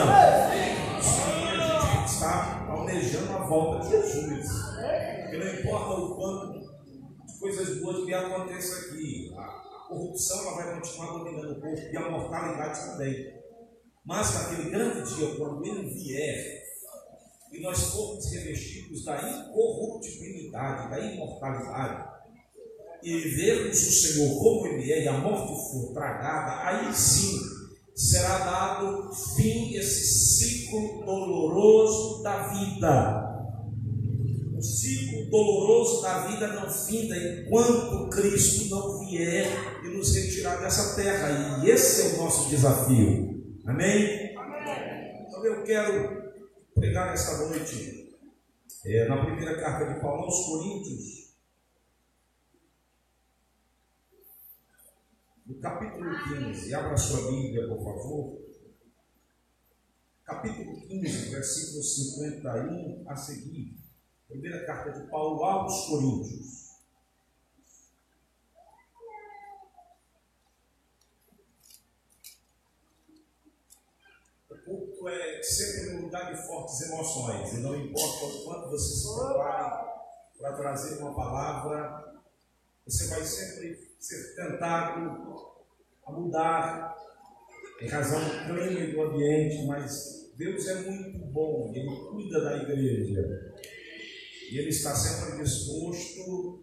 Sim, 1.00 1.48
a 1.48 1.96
gente 1.96 2.12
está 2.12 2.66
almejando 2.68 3.32
a 3.32 3.38
volta 3.38 3.84
de 3.84 3.90
Jesus. 3.90 4.48
Porque 5.22 5.36
não 5.36 5.54
importa 5.54 6.00
o 6.00 6.14
quanto 6.14 6.60
de 6.60 7.38
coisas 7.40 7.80
boas 7.80 8.04
que 8.04 8.14
aconteça 8.14 8.86
aqui, 8.86 9.34
corrupção 9.92 10.40
ela 10.40 10.54
vai 10.54 10.80
continuar 10.80 11.18
dominando 11.18 11.52
o 11.52 11.60
corpo 11.60 11.80
e 11.92 11.96
a 11.96 12.10
mortalidade 12.10 12.90
também. 12.90 13.42
Mas 14.04 14.34
naquele 14.34 14.70
grande 14.70 15.14
dia, 15.14 15.36
quando 15.36 15.64
ele 15.64 15.94
vier, 15.94 16.62
e 17.52 17.60
nós 17.60 17.78
formos 17.92 18.32
revestidos 18.32 19.04
da 19.04 19.16
incorruptibilidade, 19.16 20.90
da 20.90 20.98
imortalidade, 20.98 22.12
e 23.02 23.18
vermos 23.18 23.82
o 23.82 23.92
Senhor 23.92 24.38
como 24.38 24.66
Ele 24.66 24.92
é, 24.92 25.04
e 25.04 25.08
a 25.08 25.18
morte 25.18 25.52
for 25.70 25.92
tragada, 25.92 26.66
aí 26.66 26.94
sim 26.94 27.36
será 27.94 28.38
dado 28.38 29.12
fim 29.36 29.74
esse 29.74 30.04
ciclo 30.06 31.04
doloroso 31.04 32.22
da 32.22 32.48
vida. 32.48 33.31
O 34.62 34.64
ciclo 34.64 35.28
doloroso 35.28 36.02
da 36.02 36.28
vida 36.28 36.46
não 36.46 36.70
finda 36.70 37.16
enquanto 37.16 38.08
Cristo 38.10 38.70
não 38.70 39.00
vier 39.00 39.48
e 39.84 39.88
nos 39.88 40.14
retirar 40.14 40.60
dessa 40.60 40.94
terra. 40.94 41.64
E 41.64 41.68
esse 41.68 42.02
é 42.02 42.14
o 42.14 42.22
nosso 42.22 42.48
desafio. 42.48 43.58
Amém? 43.66 44.36
Então 45.26 45.44
eu 45.44 45.64
quero 45.64 46.32
pregar 46.76 47.10
nesta 47.10 47.38
noite 47.38 48.16
é, 48.84 49.08
na 49.08 49.24
primeira 49.24 49.60
carta 49.60 49.92
de 49.92 50.00
Paulo 50.00 50.26
aos 50.26 50.46
Coríntios, 50.46 51.34
no 55.44 55.58
capítulo 55.58 56.08
15, 56.52 56.72
abra 56.72 56.96
sua 56.96 57.32
Bíblia, 57.32 57.66
por 57.66 57.82
favor. 57.82 58.42
Capítulo 60.22 60.80
15, 60.86 61.30
versículo 61.30 61.82
51 61.82 63.04
a 63.08 63.16
seguir. 63.16 63.81
Primeira 64.32 64.64
carta 64.64 64.90
de 64.92 65.06
Paulo 65.10 65.44
aos 65.44 65.88
Coríntios. 65.88 66.72
O 74.48 74.56
culto 74.64 75.08
é 75.10 75.42
sempre 75.42 75.96
um 75.96 76.02
lugar 76.04 76.34
de 76.34 76.46
fortes 76.46 76.80
emoções, 76.80 77.52
e 77.52 77.56
não 77.58 77.76
importa 77.76 78.24
o 78.24 78.44
quanto 78.44 78.70
você 78.70 78.94
se 78.94 79.14
prepare 79.14 79.90
para 80.38 80.56
trazer 80.56 81.02
uma 81.02 81.14
palavra, 81.14 82.22
você 82.86 83.08
vai 83.08 83.22
sempre 83.22 83.86
ser 84.00 84.34
tentado 84.34 85.60
a 86.06 86.10
mudar 86.10 86.96
em 87.82 87.86
razão 87.86 88.18
do 88.18 88.46
clima 88.46 88.80
e 88.80 88.92
do 88.92 89.02
ambiente, 89.02 89.66
mas 89.66 90.32
Deus 90.36 90.66
é 90.68 90.74
muito 90.76 91.18
bom, 91.18 91.70
Ele 91.74 92.08
cuida 92.08 92.40
da 92.40 92.56
igreja. 92.56 93.51
E 94.52 94.58
Ele 94.58 94.68
está 94.68 94.94
sempre 94.94 95.42
disposto 95.42 96.62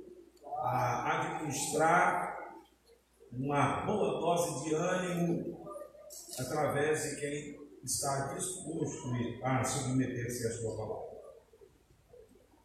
a 0.61 1.21
administrar 1.21 2.37
uma 3.31 3.83
boa 3.83 4.21
dose 4.21 4.63
de 4.63 4.75
ânimo 4.75 5.67
através 6.37 7.01
de 7.01 7.15
quem 7.19 7.59
está 7.83 8.35
disposto 8.35 9.09
a 9.41 9.63
submeter-se 9.63 10.45
à 10.45 10.51
sua 10.51 10.77
palavra. 10.77 11.19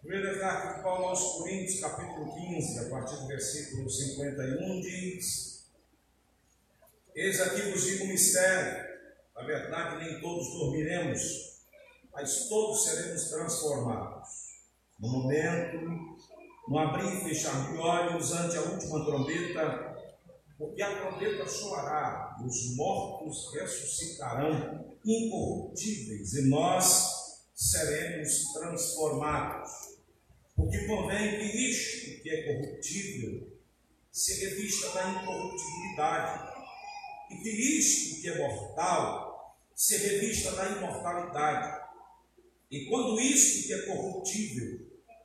Primeira 0.02 0.38
carta 0.38 0.76
de 0.76 0.82
Paulo 0.82 1.06
aos 1.06 1.38
Coríntios, 1.38 1.80
capítulo 1.80 2.34
15, 2.34 2.80
a 2.80 2.90
partir 2.90 3.16
do 3.16 3.26
versículo 3.26 3.88
51, 3.88 4.80
diz: 4.82 5.70
Eis 7.14 7.40
aqui 7.40 7.70
vos 7.70 7.82
digo 7.82 8.04
um 8.04 8.08
mistério. 8.08 8.94
Na 9.34 9.42
verdade, 9.42 10.04
nem 10.04 10.20
todos 10.20 10.52
dormiremos, 10.52 11.62
mas 12.12 12.46
todos 12.46 12.84
seremos 12.84 13.30
transformados. 13.30 14.43
No 15.04 15.10
momento, 15.10 16.16
no 16.66 16.78
abrir 16.78 17.18
e 17.18 17.24
fechar 17.24 17.70
de 17.70 17.76
olhos 17.76 18.32
ante 18.32 18.56
a 18.56 18.62
última 18.62 19.04
trombeta, 19.04 19.94
porque 20.56 20.80
a 20.80 20.98
trombeta 20.98 21.46
soará, 21.46 22.38
os 22.42 22.74
mortos 22.74 23.52
ressuscitarão 23.52 24.96
incorruptíveis, 25.04 26.32
e 26.32 26.48
nós 26.48 27.42
seremos 27.54 28.50
transformados. 28.54 29.70
Porque 30.56 30.86
convém 30.86 31.38
que 31.38 31.68
isto 31.68 32.22
que 32.22 32.30
é 32.30 32.54
corruptível 32.54 33.46
se 34.10 34.42
revista 34.42 34.90
da 34.92 35.10
incorruptibilidade, 35.10 36.50
e 37.30 37.36
que 37.36 37.50
isto 37.50 38.22
que 38.22 38.28
é 38.30 38.38
mortal 38.38 39.54
se 39.74 39.98
revista 39.98 40.52
da 40.52 40.70
imortalidade. 40.70 41.84
E 42.70 42.86
quando 42.86 43.20
isto 43.20 43.66
que 43.66 43.74
é 43.74 43.82
corruptível 43.82 44.83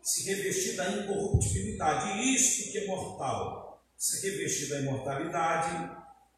se 0.09 0.23
revestir 0.23 0.75
da 0.75 0.89
incorruptibilidade, 0.89 2.19
isto 2.33 2.71
que 2.71 2.79
é 2.79 2.87
mortal 2.87 3.79
se 3.95 4.27
revestir 4.27 4.69
da 4.69 4.79
imortalidade, 4.79 5.91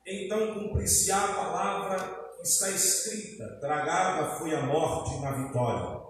então 0.06 0.56
cumprir-se 0.56 1.10
a 1.12 1.28
palavra 1.28 2.00
que 2.36 2.42
está 2.42 2.70
escrita: 2.70 3.60
tragada 3.62 4.36
foi 4.36 4.54
a 4.54 4.64
morte 4.64 5.22
na 5.22 5.32
vitória. 5.32 6.02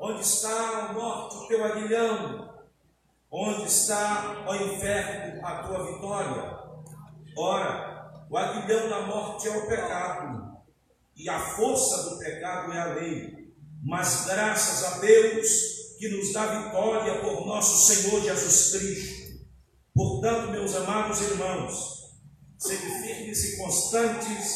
Onde 0.00 0.22
está 0.22 0.88
a 0.88 0.92
morte 0.92 1.36
o 1.36 1.46
teu 1.46 1.64
aguilhão? 1.64 2.56
Onde 3.30 3.66
está, 3.66 4.44
ó 4.46 4.54
inferno, 4.56 5.46
a 5.46 5.62
tua 5.62 5.92
vitória? 5.92 6.58
Ora, 7.38 8.26
o 8.28 8.36
aguilhão 8.36 8.88
da 8.88 9.02
morte 9.02 9.46
é 9.46 9.56
o 9.56 9.68
pecado, 9.68 10.56
e 11.14 11.28
a 11.28 11.38
força 11.38 12.10
do 12.10 12.18
pecado 12.18 12.72
é 12.72 12.80
a 12.80 12.94
lei. 12.94 13.54
Mas 13.84 14.24
graças 14.26 14.82
a 14.84 14.98
Deus 14.98 15.75
que 15.98 16.08
nos 16.08 16.32
dá 16.32 16.46
vitória 16.46 17.20
por 17.20 17.46
nosso 17.46 17.86
Senhor 17.86 18.22
Jesus 18.22 18.70
Cristo. 18.72 19.46
Portanto, 19.94 20.50
meus 20.50 20.74
amados 20.74 21.20
irmãos, 21.22 22.18
sede 22.58 22.86
firmes 23.02 23.44
e 23.44 23.56
constantes, 23.56 24.54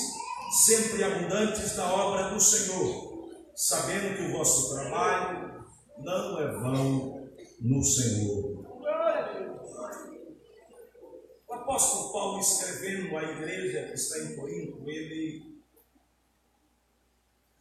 sempre 0.65 1.03
abundantes 1.03 1.77
na 1.77 1.93
obra 1.93 2.31
do 2.31 2.41
Senhor, 2.41 3.31
sabendo 3.55 4.17
que 4.17 4.23
o 4.25 4.33
vosso 4.37 4.75
trabalho 4.75 5.65
não 5.99 6.41
é 6.41 6.53
vão 6.53 7.31
no 7.61 7.83
Senhor. 7.83 8.61
O 11.49 11.53
apóstolo 11.55 12.13
Paulo, 12.13 12.41
escrevendo 12.41 13.17
à 13.17 13.23
igreja 13.23 13.89
que 13.89 13.95
está 13.95 14.19
em 14.19 14.37
Corinto, 14.37 14.89
ele, 14.89 15.61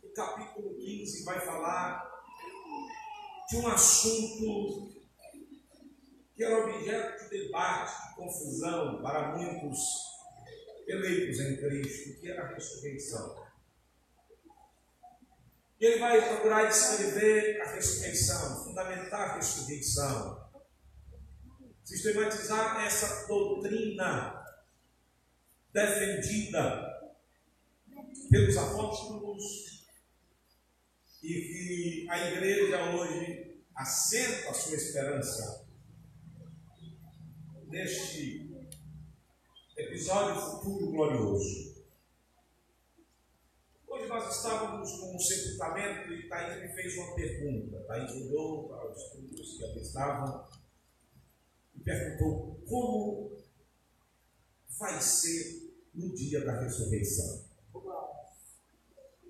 no 0.03 0.09
capítulo 0.13 0.75
15, 0.75 1.23
vai 1.23 1.39
falar 1.45 2.18
de 3.49 3.57
um 3.57 3.67
assunto 3.67 4.89
que 6.35 6.43
era 6.43 6.65
objeto 6.65 7.23
de 7.23 7.45
debate, 7.45 8.09
de 8.09 8.15
confusão 8.15 9.01
para 9.01 9.35
muitos 9.35 9.79
eleitos 10.87 11.39
em 11.39 11.57
Cristo, 11.57 12.19
que 12.19 12.31
era 12.31 12.45
a 12.45 12.53
ressurreição. 12.53 13.49
E 15.79 15.85
ele 15.85 15.99
vai 15.99 16.27
procurar 16.27 16.67
descrever 16.67 17.61
a 17.61 17.71
ressurreição, 17.71 18.63
fundamentar 18.65 19.31
a 19.31 19.35
ressurreição, 19.35 20.49
sistematizar 21.83 22.85
essa 22.85 23.27
doutrina 23.27 24.45
defendida 25.73 26.87
pelos 28.29 28.57
apóstolos 28.57 29.78
e 31.21 31.41
que 31.41 32.09
a 32.09 32.31
igreja 32.31 32.95
hoje 32.95 33.63
assenta 33.75 34.49
a 34.49 34.53
sua 34.53 34.75
esperança 34.75 35.67
neste 37.67 38.49
episódio 39.75 40.41
futuro 40.41 40.91
glorioso. 40.91 41.69
Hoje 43.87 44.07
nós 44.07 44.35
estávamos 44.35 44.91
com 44.93 45.15
um 45.15 45.19
sepultamento 45.19 46.13
e 46.13 46.27
Thaís 46.27 46.61
me 46.61 46.75
fez 46.75 46.97
uma 46.97 47.15
pergunta. 47.15 47.83
Thaís 47.87 48.11
olhou 48.11 48.69
para 48.69 48.91
os 48.91 48.97
estudos 48.97 49.57
que 49.57 49.63
ali 49.65 49.81
estavam 49.81 50.47
e 51.75 51.79
perguntou 51.81 52.61
como 52.67 53.37
vai 54.77 55.01
ser 55.01 55.73
no 55.93 56.15
dia 56.15 56.45
da 56.45 56.61
ressurreição. 56.61 57.49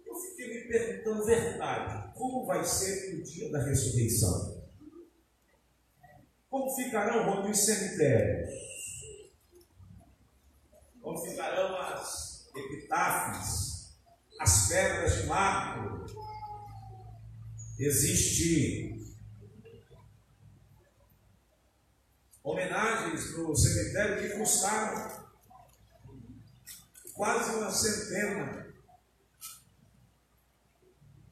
Eu 0.10 0.16
fiquei 0.16 0.48
me 0.54 0.68
perguntando 0.68 1.26
verdade, 1.26 2.14
como 2.18 2.46
vai 2.46 2.66
ser 2.66 3.14
no 3.14 3.24
dia 3.24 3.50
da 3.52 3.64
ressurreição? 3.64 4.68
Como 6.50 6.76
ficarão 6.76 7.50
os 7.50 7.60
cemitérios? 7.60 8.50
Como 11.00 11.18
ficarão 11.20 11.78
as 11.78 12.50
epitáfias, 12.56 13.96
as 14.40 14.68
pedras 14.68 15.22
de 15.22 15.28
mármore, 15.28 16.00
Existe 17.80 18.94
homenagens 22.44 23.38
no 23.38 23.56
cemitério 23.56 24.22
que 24.22 24.38
custaram 24.38 25.30
quase 27.14 27.56
uma 27.56 27.72
centena. 27.72 28.59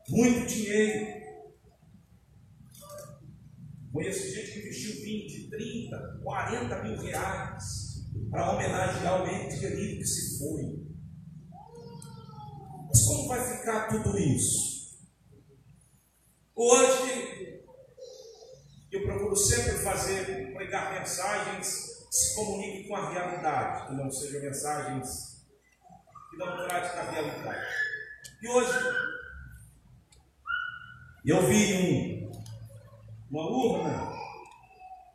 Muito 0.09 0.47
dinheiro. 0.47 1.17
Conheço 3.91 4.33
gente 4.33 4.51
que 4.51 4.59
investiu 4.59 5.03
20, 5.03 5.49
30, 5.49 6.19
40 6.23 6.83
mil 6.83 6.97
reais 7.01 8.05
para 8.29 8.51
homenagear 8.51 9.23
o 9.23 9.27
ente 9.27 9.59
querido 9.59 9.97
que 9.97 10.05
se 10.05 10.39
foi. 10.39 10.87
Mas 12.87 13.01
como 13.05 13.27
vai 13.27 13.57
ficar 13.57 13.87
tudo 13.89 14.17
isso? 14.17 14.97
Hoje, 16.55 17.63
eu 18.91 19.03
procuro 19.03 19.35
sempre 19.35 19.73
fazer, 19.73 20.53
pregar 20.53 20.99
mensagens 20.99 22.07
que 22.09 22.15
se 22.15 22.35
comuniquem 22.35 22.87
com 22.87 22.95
a 22.95 23.09
realidade, 23.09 23.87
que 23.87 23.93
não 23.93 24.09
sejam 24.09 24.41
mensagens 24.41 25.45
que 26.31 26.37
não 26.37 26.55
tratem 26.55 26.95
da 26.95 27.11
realidade. 27.11 27.67
E 28.41 28.47
hoje, 28.47 28.71
eu 31.29 31.45
vi 31.45 31.73
um, 31.73 32.31
uma 33.29 33.49
urna, 33.49 34.13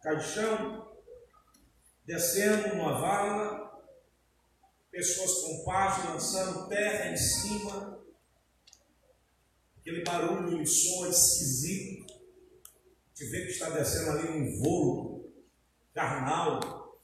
caixão, 0.03 0.93
descendo 2.05 2.75
uma 2.75 3.01
vala, 3.01 3.83
pessoas 4.91 5.33
com 5.41 5.65
paz 5.65 6.05
lançando 6.05 6.69
terra 6.69 7.13
em 7.13 7.17
cima, 7.17 7.99
aquele 9.79 10.05
barulho 10.05 10.61
e 10.61 10.67
som 10.67 11.07
esquisito, 11.07 12.13
te 13.15 13.25
vê 13.31 13.47
que 13.47 13.53
está 13.53 13.71
descendo 13.71 14.11
ali 14.11 14.29
um 14.29 14.61
voo 14.61 15.33
carnal, 15.95 17.01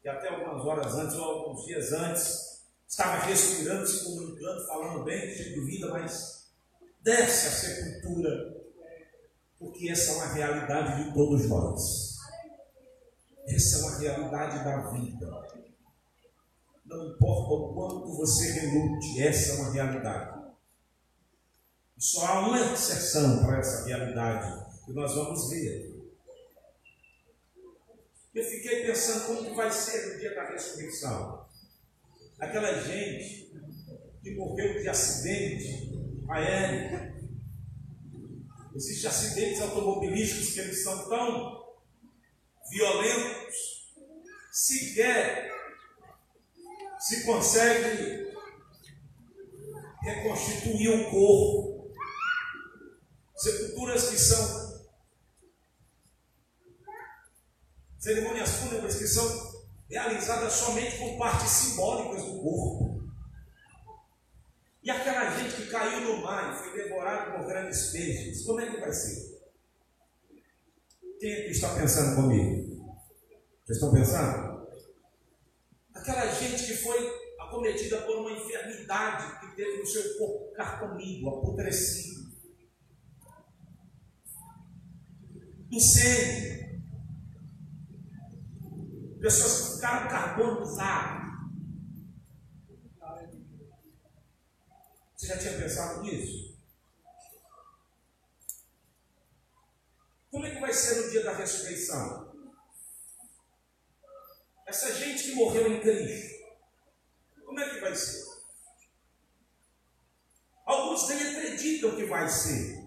que 0.00 0.08
até 0.08 0.28
algumas 0.30 0.64
horas 0.64 0.94
antes 0.94 1.14
ou 1.14 1.24
alguns 1.24 1.64
dias 1.64 1.92
antes 1.92 2.64
estava 2.88 3.24
respirando, 3.24 3.86
se 3.86 4.04
comunicando, 4.04 4.66
falando 4.66 5.04
bem, 5.04 5.32
cheio 5.32 5.54
de 5.54 5.64
vida, 5.64 5.88
mas 5.90 6.41
desce 7.02 7.46
a 7.46 7.50
sepultura, 7.50 8.62
porque 9.58 9.88
essa 9.88 10.12
é 10.12 10.14
uma 10.16 10.32
realidade 10.34 11.04
de 11.04 11.14
todos 11.14 11.48
nós. 11.48 12.16
Essa 13.46 13.78
é 13.78 13.80
uma 13.82 13.98
realidade 13.98 14.64
da 14.64 14.90
vida. 14.90 15.42
Não 16.84 17.08
importa 17.08 17.54
o 17.54 17.74
quanto 17.74 18.16
você 18.16 18.52
relute, 18.52 19.22
essa 19.22 19.52
é 19.52 19.56
uma 19.56 19.72
realidade. 19.72 20.42
Só 21.98 22.26
há 22.26 22.48
uma 22.48 22.72
exceção 22.72 23.44
para 23.44 23.58
essa 23.58 23.86
realidade 23.86 24.64
que 24.84 24.92
nós 24.92 25.14
vamos 25.14 25.50
ver. 25.50 25.92
Eu 28.34 28.44
fiquei 28.44 28.86
pensando 28.86 29.26
como 29.26 29.44
que 29.44 29.54
vai 29.54 29.70
ser 29.70 30.14
o 30.14 30.18
dia 30.18 30.34
da 30.34 30.48
ressurreição. 30.48 31.46
Aquela 32.38 32.80
gente 32.80 33.52
que 34.22 34.34
morreu 34.34 34.80
de 34.80 34.88
acidente 34.88 36.01
aéreo. 36.32 37.12
Existem 38.74 39.10
acidentes 39.10 39.60
automobilísticos 39.60 40.54
que 40.54 40.60
eles 40.60 40.82
são 40.82 41.08
tão 41.08 41.62
violentos, 42.70 43.92
sequer 44.50 45.52
se 46.98 47.24
consegue 47.24 48.32
reconstituir 50.02 50.88
o 50.88 51.10
corpo. 51.10 51.92
Sepulturas 53.36 54.08
que 54.08 54.18
são 54.18 54.72
cerimônias 57.98 58.50
fúnebres 58.50 58.96
que 58.96 59.06
são 59.06 59.52
realizadas 59.88 60.52
somente 60.54 60.98
com 60.98 61.18
partes 61.18 61.50
simbólicas 61.50 62.24
do 62.24 62.40
corpo. 62.40 62.91
E 64.82 64.90
aquela 64.90 65.30
gente 65.38 65.54
que 65.54 65.70
caiu 65.70 66.00
no 66.00 66.22
mar 66.22 66.52
e 66.52 66.58
foi 66.58 66.82
devorado 66.82 67.36
por 67.36 67.46
grandes 67.46 67.90
peixes, 67.92 68.44
como 68.44 68.60
é 68.60 68.68
que 68.68 68.80
vai 68.80 68.92
ser? 68.92 69.40
Quem 71.20 71.32
é 71.32 71.42
que 71.44 71.50
está 71.50 71.72
pensando 71.74 72.16
comigo? 72.16 72.84
Vocês 73.64 73.78
estão 73.78 73.92
pensando? 73.92 74.66
Aquela 75.94 76.26
gente 76.32 76.66
que 76.66 76.76
foi 76.78 76.98
acometida 77.38 78.02
por 78.02 78.16
uma 78.18 78.32
enfermidade 78.32 79.38
que 79.38 79.54
teve 79.54 79.78
no 79.78 79.86
seu 79.86 80.18
corpo 80.18 80.52
carcomido, 80.52 81.28
apodrecido. 81.28 82.32
Incêndio. 85.70 86.82
Pessoas 89.20 89.68
que 89.68 89.74
ficaram 89.76 90.08
carbonizadas. 90.08 91.31
Você 95.22 95.28
já 95.28 95.38
tinha 95.38 95.56
pensado 95.56 96.02
nisso? 96.02 96.58
Como 100.32 100.44
é 100.44 100.50
que 100.50 100.60
vai 100.60 100.72
ser 100.72 100.96
no 100.96 101.10
dia 101.12 101.22
da 101.22 101.32
ressurreição? 101.32 102.34
Essa 104.66 104.92
gente 104.92 105.22
que 105.22 105.34
morreu 105.36 105.72
em 105.72 105.80
Cristo, 105.80 106.44
como 107.44 107.60
é 107.60 107.70
que 107.70 107.80
vai 107.80 107.94
ser? 107.94 108.32
Alguns 110.66 111.08
nem 111.08 111.20
acreditam 111.20 111.94
que 111.94 112.06
vai 112.06 112.28
ser. 112.28 112.84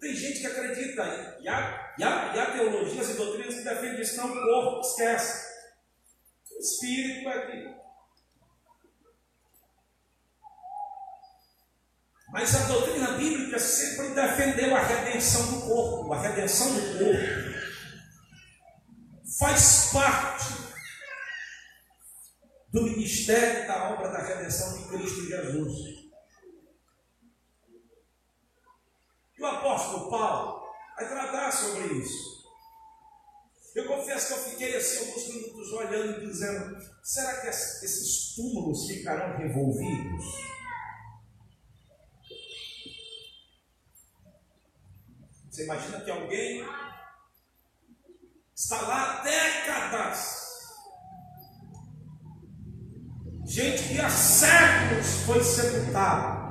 Tem 0.00 0.12
gente 0.12 0.40
que 0.40 0.46
acredita, 0.48 1.38
e 1.40 1.46
há, 1.46 1.94
e 1.96 2.02
há, 2.02 2.34
e 2.34 2.40
há 2.40 2.52
teologias 2.52 3.10
e 3.10 3.14
doutrinas 3.14 3.54
que 3.54 3.62
defendem 3.62 4.00
isso, 4.00 4.16
não, 4.16 4.34
corpo, 4.34 4.80
esquece. 4.80 5.52
O 6.50 6.58
espírito 6.58 7.28
é 7.28 7.32
aqui. 7.32 7.81
Mas 12.32 12.54
a 12.54 12.66
doutrina 12.66 13.12
bíblica 13.12 13.58
sempre 13.58 14.08
defendeu 14.14 14.74
a 14.74 14.80
redenção 14.80 15.52
do 15.52 15.66
corpo, 15.66 16.12
a 16.14 16.20
redenção 16.22 16.72
do 16.72 16.98
corpo. 16.98 17.52
Faz 19.38 19.90
parte 19.92 20.62
do 22.72 22.84
ministério 22.84 23.66
da 23.66 23.90
obra 23.90 24.08
da 24.08 24.22
redenção 24.22 24.78
de 24.78 24.88
Cristo 24.88 25.26
Jesus. 25.26 25.72
E 29.36 29.42
o 29.42 29.46
apóstolo 29.46 30.10
Paulo 30.10 30.72
vai 30.96 31.06
tratar 31.06 31.52
sobre 31.52 31.98
isso. 31.98 32.32
Eu 33.74 33.86
confesso 33.86 34.28
que 34.28 34.32
eu 34.32 34.50
fiquei 34.50 34.76
assim 34.76 35.06
alguns 35.06 35.28
minutos 35.28 35.72
olhando 35.72 36.22
e 36.22 36.26
dizendo: 36.26 36.78
será 37.02 37.42
que 37.42 37.48
esses 37.48 38.34
túmulos 38.34 38.86
ficarão 38.86 39.36
revolvidos? 39.36 40.51
Você 45.62 45.64
imagina 45.64 46.00
que 46.00 46.10
alguém 46.10 46.64
está 48.52 48.80
lá 48.82 49.20
há 49.20 49.22
décadas. 49.22 50.42
Gente 53.44 53.88
que 53.88 54.00
há 54.00 54.10
séculos 54.10 55.22
foi 55.24 55.44
sepultada. 55.44 56.42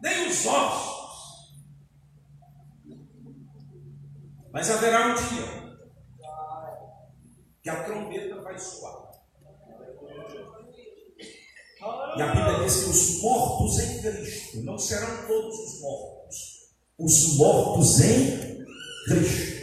Nem 0.00 0.28
os 0.28 0.46
ossos. 0.46 1.64
Mas 4.52 4.70
haverá 4.70 5.08
um 5.08 5.14
dia 5.14 5.76
que 7.62 7.70
a 7.70 7.82
trombeta 7.82 8.40
vai 8.42 8.56
soar. 8.58 9.10
E 12.16 12.22
a 12.22 12.26
Bíblia 12.28 12.64
diz 12.64 12.84
que 12.84 12.90
os 12.90 13.22
mortos 13.22 13.78
em 13.80 14.00
Cristo 14.00 14.62
não 14.62 14.78
serão 14.78 15.26
todos 15.26 15.58
os 15.58 15.80
mortos. 15.80 16.72
Os 16.96 17.36
mortos 17.36 18.00
em 18.00 18.64
Cristo 19.06 19.62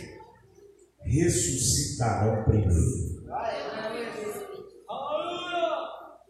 ressuscitarão 1.01 2.43
primeiro. 2.43 3.19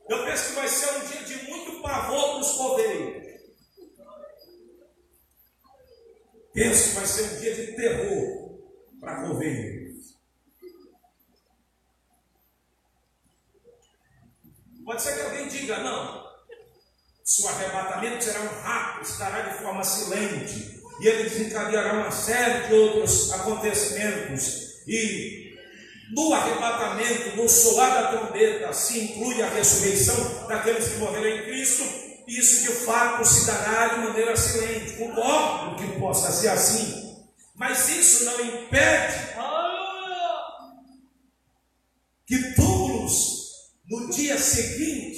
Eu 0.09 0.25
penso 0.25 0.49
que 0.49 0.55
vai 0.55 0.67
ser 0.67 0.95
um 0.95 1.07
dia 1.07 1.23
de 1.23 1.49
muito 1.49 1.81
pavor 1.81 2.31
para 2.33 2.39
os 2.39 2.51
coveiros. 2.51 3.29
Penso 6.53 6.89
que 6.89 6.95
vai 6.95 7.05
ser 7.05 7.23
um 7.23 7.39
dia 7.39 7.55
de 7.55 7.75
terror 7.75 8.59
para 8.99 9.27
coveiros. 9.27 10.19
Pode 14.85 15.01
ser 15.03 15.13
que 15.13 15.28
diga, 15.69 15.83
não. 15.83 16.27
Se 17.23 17.43
o 17.43 17.47
arrebatamento 17.47 18.23
será 18.23 18.41
um 18.41 18.61
rapto, 18.61 19.03
estará 19.03 19.41
de 19.41 19.59
forma 19.59 19.83
silente, 19.83 20.81
e 20.99 21.07
ele 21.07 21.29
desencadeará 21.29 21.93
uma 21.93 22.11
série 22.11 22.67
de 22.67 22.73
outros 22.73 23.31
acontecimentos, 23.31 24.83
e 24.87 25.55
no 26.11 26.33
arrebatamento, 26.33 27.35
no 27.35 27.47
soar 27.47 27.93
da 27.93 28.17
trombeta, 28.17 28.73
se 28.73 28.99
inclui 28.99 29.41
a 29.43 29.49
ressurreição 29.49 30.47
daqueles 30.47 30.87
que 30.87 30.97
morreram 30.97 31.27
em 31.27 31.43
Cristo, 31.43 31.83
Isso 32.29 32.61
de 32.61 32.85
fato 32.85 33.25
se 33.25 33.47
dará 33.47 33.87
de 33.87 34.01
maneira 34.01 34.37
silente. 34.37 34.97
Concordo 34.97 35.75
que 35.77 35.99
possa 35.99 36.31
ser 36.31 36.49
assim. 36.49 37.25
Mas 37.55 37.89
isso 37.89 38.23
não 38.25 38.39
impede 38.39 39.29
que 42.27 42.53
túmulos 42.53 43.39
no 43.89 44.11
dia 44.11 44.37
seguinte 44.37 45.08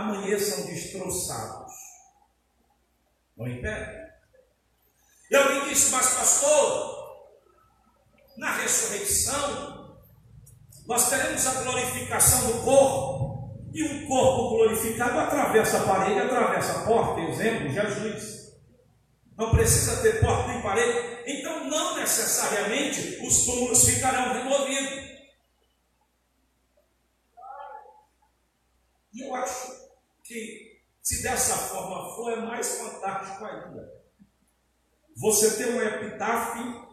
amanheçam 0.00 0.66
destroçados. 0.66 1.72
Não 3.36 3.46
impede. 3.46 4.10
E 5.30 5.36
alguém 5.36 5.68
disse, 5.68 5.92
mas 5.92 6.14
pastor, 6.14 7.00
na 8.36 8.52
ressurreição, 8.56 10.00
nós 10.86 11.08
teremos 11.08 11.46
a 11.46 11.62
glorificação 11.62 12.50
do 12.50 12.64
corpo. 12.64 13.30
E 13.72 13.84
um 13.84 14.08
corpo 14.08 14.56
glorificado 14.56 15.16
atravessa 15.16 15.78
a 15.78 15.86
parede, 15.86 16.18
atravessa 16.18 16.80
a 16.80 16.84
porta. 16.84 17.20
Exemplo, 17.20 17.70
Jesus. 17.70 18.58
Não 19.36 19.52
precisa 19.52 20.02
ter 20.02 20.20
porta 20.20 20.48
nem 20.48 20.60
parede. 20.60 21.22
Então, 21.26 21.64
não 21.70 21.96
necessariamente 21.96 23.24
os 23.24 23.44
túmulos 23.44 23.84
ficarão 23.84 24.32
removidos. 24.32 25.10
E 29.12 29.22
eu 29.22 29.34
acho 29.34 29.79
que, 30.30 30.80
se 31.02 31.24
dessa 31.24 31.56
forma 31.56 32.14
for, 32.14 32.32
é 32.32 32.36
mais 32.36 32.78
fantástico 32.78 33.44
ainda. 33.44 34.00
Você 35.16 35.56
tem 35.56 35.74
um 35.74 35.82
epitáfio, 35.82 36.88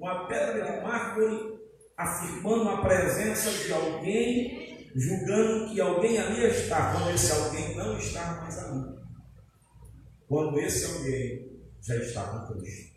uma 0.00 0.26
pedra 0.26 0.64
de 0.64 0.82
mármore, 0.82 1.60
afirmando 1.96 2.68
a 2.68 2.82
presença 2.82 3.52
de 3.52 3.72
alguém, 3.72 4.90
julgando 4.96 5.72
que 5.72 5.80
alguém 5.80 6.18
ali 6.18 6.44
está, 6.44 6.92
quando 6.92 7.14
esse 7.14 7.30
alguém 7.30 7.76
não 7.76 7.96
está 7.96 8.40
mais 8.42 8.58
ali. 8.58 8.96
Quando 10.26 10.58
esse 10.58 10.84
alguém 10.86 11.62
já 11.80 11.94
está 11.94 12.24
com 12.24 12.58
Cristo. 12.58 12.96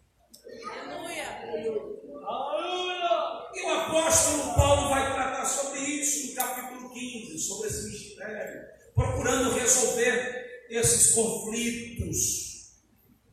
E 3.53 3.61
o 3.61 3.69
apóstolo 3.69 4.55
Paulo 4.55 4.89
vai 4.89 5.13
tratar 5.13 5.45
sobre 5.45 5.79
isso 5.79 6.29
no 6.29 6.35
capítulo 6.35 6.89
15, 6.91 7.37
sobre 7.37 7.67
esse 7.67 7.87
mistério, 7.87 8.78
procurando 8.99 9.53
resolver 9.53 10.65
esses 10.69 11.13
conflitos 11.13 12.49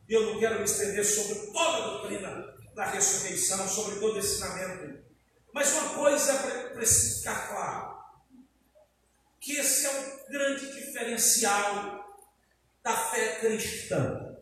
eu 0.07 0.33
não 0.33 0.39
quero 0.39 0.59
me 0.59 0.63
estender 0.63 1.03
sobre 1.03 1.51
toda 1.51 1.77
a 1.77 1.87
doutrina 1.89 2.55
da 2.73 2.85
ressurreição, 2.85 3.67
sobre 3.67 3.99
todo 3.99 4.15
o 4.15 4.19
ensinamento. 4.19 5.03
Mas 5.53 5.73
uma 5.73 5.89
coisa 5.95 6.33
precisa 6.73 7.17
ficar 7.17 7.47
claro: 7.49 7.97
que 9.39 9.57
esse 9.57 9.85
é 9.85 9.89
o 9.89 10.31
grande 10.31 10.73
diferencial 10.73 12.05
da 12.81 12.95
fé 12.95 13.39
cristã. 13.39 14.37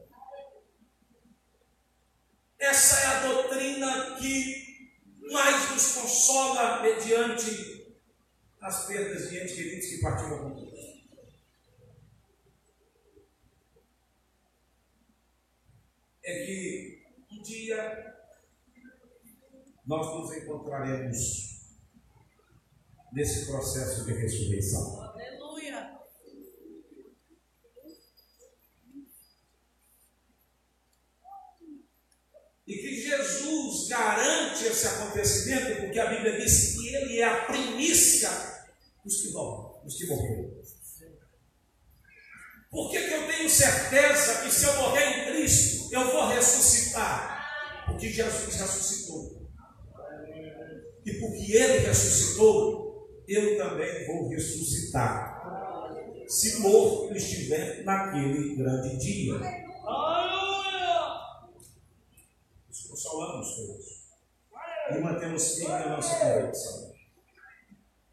Essa 2.60 3.00
é 3.00 3.06
a 3.08 3.28
doutrina 3.28 4.18
que 4.18 4.94
mais 5.32 5.72
nos 5.72 5.94
consola 5.94 6.84
mediante 6.84 7.98
as 8.62 8.86
perdas 8.86 9.30
de 9.30 9.40
entes 9.40 9.56
queridos 9.56 9.88
que 9.88 10.02
partiram 10.02 10.40
conosco. 10.40 10.75
É 16.26 16.46
que 16.46 17.04
um 17.32 17.42
dia 17.44 18.16
nós 19.86 20.08
nos 20.08 20.36
encontraremos 20.36 21.56
nesse 23.14 23.46
processo 23.46 24.06
de 24.06 24.14
ressurreição. 24.14 25.02
Aleluia. 25.04 26.00
E 32.68 32.74
que 32.74 33.02
Jesus 33.02 33.88
garante 33.88 34.66
esse 34.66 34.88
acontecimento, 34.88 35.82
porque 35.82 36.00
a 36.00 36.08
Bíblia 36.08 36.40
diz 36.40 36.74
que 36.76 36.88
Ele 36.88 37.20
é 37.20 37.24
a 37.24 37.46
primícia 37.46 38.30
dos 39.04 39.22
que 39.22 39.32
dormem, 39.32 39.84
dos 39.84 39.96
que 39.96 40.08
morreram. 40.08 40.75
Por 42.76 42.92
que, 42.92 43.08
que 43.08 43.14
eu 43.14 43.26
tenho 43.26 43.50
certeza 43.50 44.42
que 44.44 44.52
se 44.52 44.66
eu 44.66 44.76
morrer 44.82 45.06
em 45.06 45.26
Cristo, 45.32 45.94
eu 45.94 46.12
vou 46.12 46.28
ressuscitar? 46.28 47.86
Porque 47.86 48.10
Jesus 48.10 48.54
ressuscitou. 48.54 49.48
E 51.06 51.14
porque 51.14 51.54
Ele 51.54 51.88
ressuscitou, 51.88 53.24
eu 53.30 53.58
também 53.58 54.06
vou 54.06 54.28
ressuscitar. 54.28 55.42
Se 56.28 56.60
morto 56.60 57.16
estiver 57.16 57.86
naquele 57.86 58.58
grande 58.58 58.98
dia. 58.98 59.36
Nos 62.68 62.88
consolamos 62.90 63.56
todos. 63.56 63.86
E 64.92 65.00
mantemos 65.02 65.56
firme 65.56 65.76
a 65.76 65.90
nossa 65.92 66.20
convicção. 66.20 66.94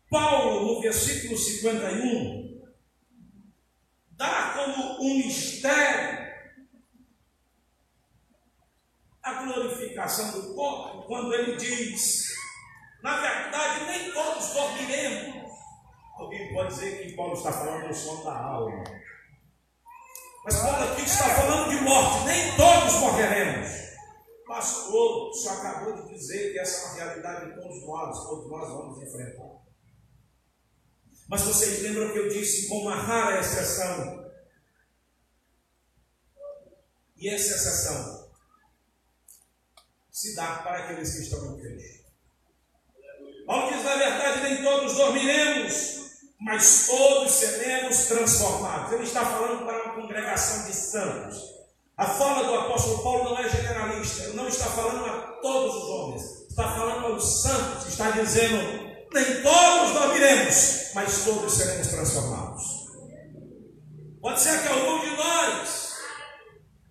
Paulo, 0.09 0.75
no 0.77 0.81
versículo 0.81 1.37
51, 1.37 2.62
dá 4.23 4.55
como 4.55 5.03
um 5.03 5.17
mistério 5.17 6.23
a 9.21 9.35
glorificação 9.35 10.31
do 10.33 10.55
corpo, 10.55 11.07
quando 11.07 11.33
ele 11.35 11.57
diz: 11.57 12.29
na 13.03 13.21
verdade, 13.21 13.85
nem 13.87 14.13
todos 14.13 14.53
dormiremos. 14.53 15.53
Alguém 16.17 16.53
pode 16.53 16.75
dizer 16.75 17.03
que 17.03 17.17
Paulo 17.17 17.35
está 17.35 17.53
falando 17.53 17.89
do 17.89 17.95
sono 17.95 18.25
da 18.25 18.37
alma. 18.37 18.85
Mas 20.45 20.57
Paulo 20.61 20.93
aqui 20.93 21.03
está 21.03 21.25
falando 21.25 21.71
de 21.71 21.81
morte, 21.83 22.25
nem 22.27 22.57
todos 22.57 22.95
morreremos. 23.01 23.71
Pastor, 24.47 25.31
o 25.31 25.33
senhor 25.33 25.59
acabou 25.59 26.03
de 26.03 26.15
dizer 26.15 26.53
que 26.53 26.59
essa 26.59 26.81
é 26.81 26.89
uma 26.89 27.05
realidade 27.05 27.47
de 27.47 27.61
todos 27.61 27.87
nós, 27.87 28.25
todos 28.25 28.51
nós 28.51 28.69
vamos 28.69 29.03
enfrentar. 29.03 29.52
Mas 31.33 31.41
vocês 31.41 31.81
lembram 31.81 32.13
que 32.13 32.19
eu 32.19 32.29
disse 32.29 32.69
com 32.69 32.81
uma 32.81 32.95
rara 32.95 33.41
exceção? 33.41 34.31
E 37.17 37.27
essa 37.27 37.55
exceção 37.55 38.29
se 40.11 40.37
dá 40.37 40.57
para 40.57 40.81
aqueles 40.81 41.15
que 41.15 41.23
estão 41.23 41.57
em 41.57 41.59
Cristo. 41.59 42.05
Paulo 43.47 43.73
diz: 43.73 43.83
na 43.83 43.97
verdade, 43.97 44.43
nem 44.43 44.63
todos 44.63 44.95
dormiremos, 44.95 46.01
mas 46.39 46.87
todos 46.87 47.33
seremos 47.33 47.97
transformados. 48.09 48.93
Ele 48.93 49.05
está 49.05 49.25
falando 49.25 49.65
para 49.65 49.85
uma 49.85 49.95
congregação 50.03 50.67
de 50.67 50.75
santos. 50.75 51.39
A 51.97 52.09
fala 52.09 52.47
do 52.47 52.55
apóstolo 52.57 53.03
Paulo 53.03 53.31
não 53.31 53.39
é 53.39 53.49
generalista, 53.49 54.25
ele 54.25 54.37
não 54.37 54.49
está 54.49 54.67
falando 54.67 55.07
a 55.07 55.41
todos 55.41 55.77
os 55.77 55.89
homens, 55.89 56.23
está 56.51 56.75
falando 56.75 57.07
aos 57.07 57.41
santos, 57.41 57.89
está 57.89 58.11
dizendo: 58.11 59.07
nem 59.15 59.43
todos 59.43 59.93
dormiremos, 59.95 60.82
mas 60.95 61.25
todos 61.25 61.55
seremos 61.55 61.89
transformados. 61.89 62.83
Pode 64.21 64.41
ser 64.41 64.63
que 64.63 64.69
algum 64.69 65.01
de 65.01 65.17
nós, 65.17 65.95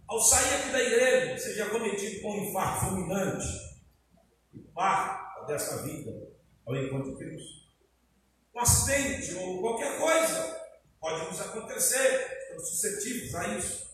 ao 0.07 0.19
sair 0.19 0.55
aqui 0.55 0.71
da 0.71 0.81
igreja, 0.81 1.37
seja 1.37 1.69
cometido 1.69 2.21
com 2.21 2.31
um 2.31 2.43
infarto 2.49 2.85
fulminante 2.85 3.45
e 4.53 4.59
parta 4.73 5.45
desta 5.45 5.77
vida 5.83 6.11
ao 6.65 6.75
encontro 6.75 7.11
de 7.11 7.17
Cristo. 7.17 7.61
Um 8.53 8.59
acidente 8.59 9.33
ou 9.35 9.61
qualquer 9.61 9.97
coisa 9.97 10.61
pode 10.99 11.25
nos 11.25 11.39
acontecer, 11.39 12.37
estamos 12.41 12.69
suscetíveis 12.69 13.35
a 13.35 13.47
isso. 13.57 13.91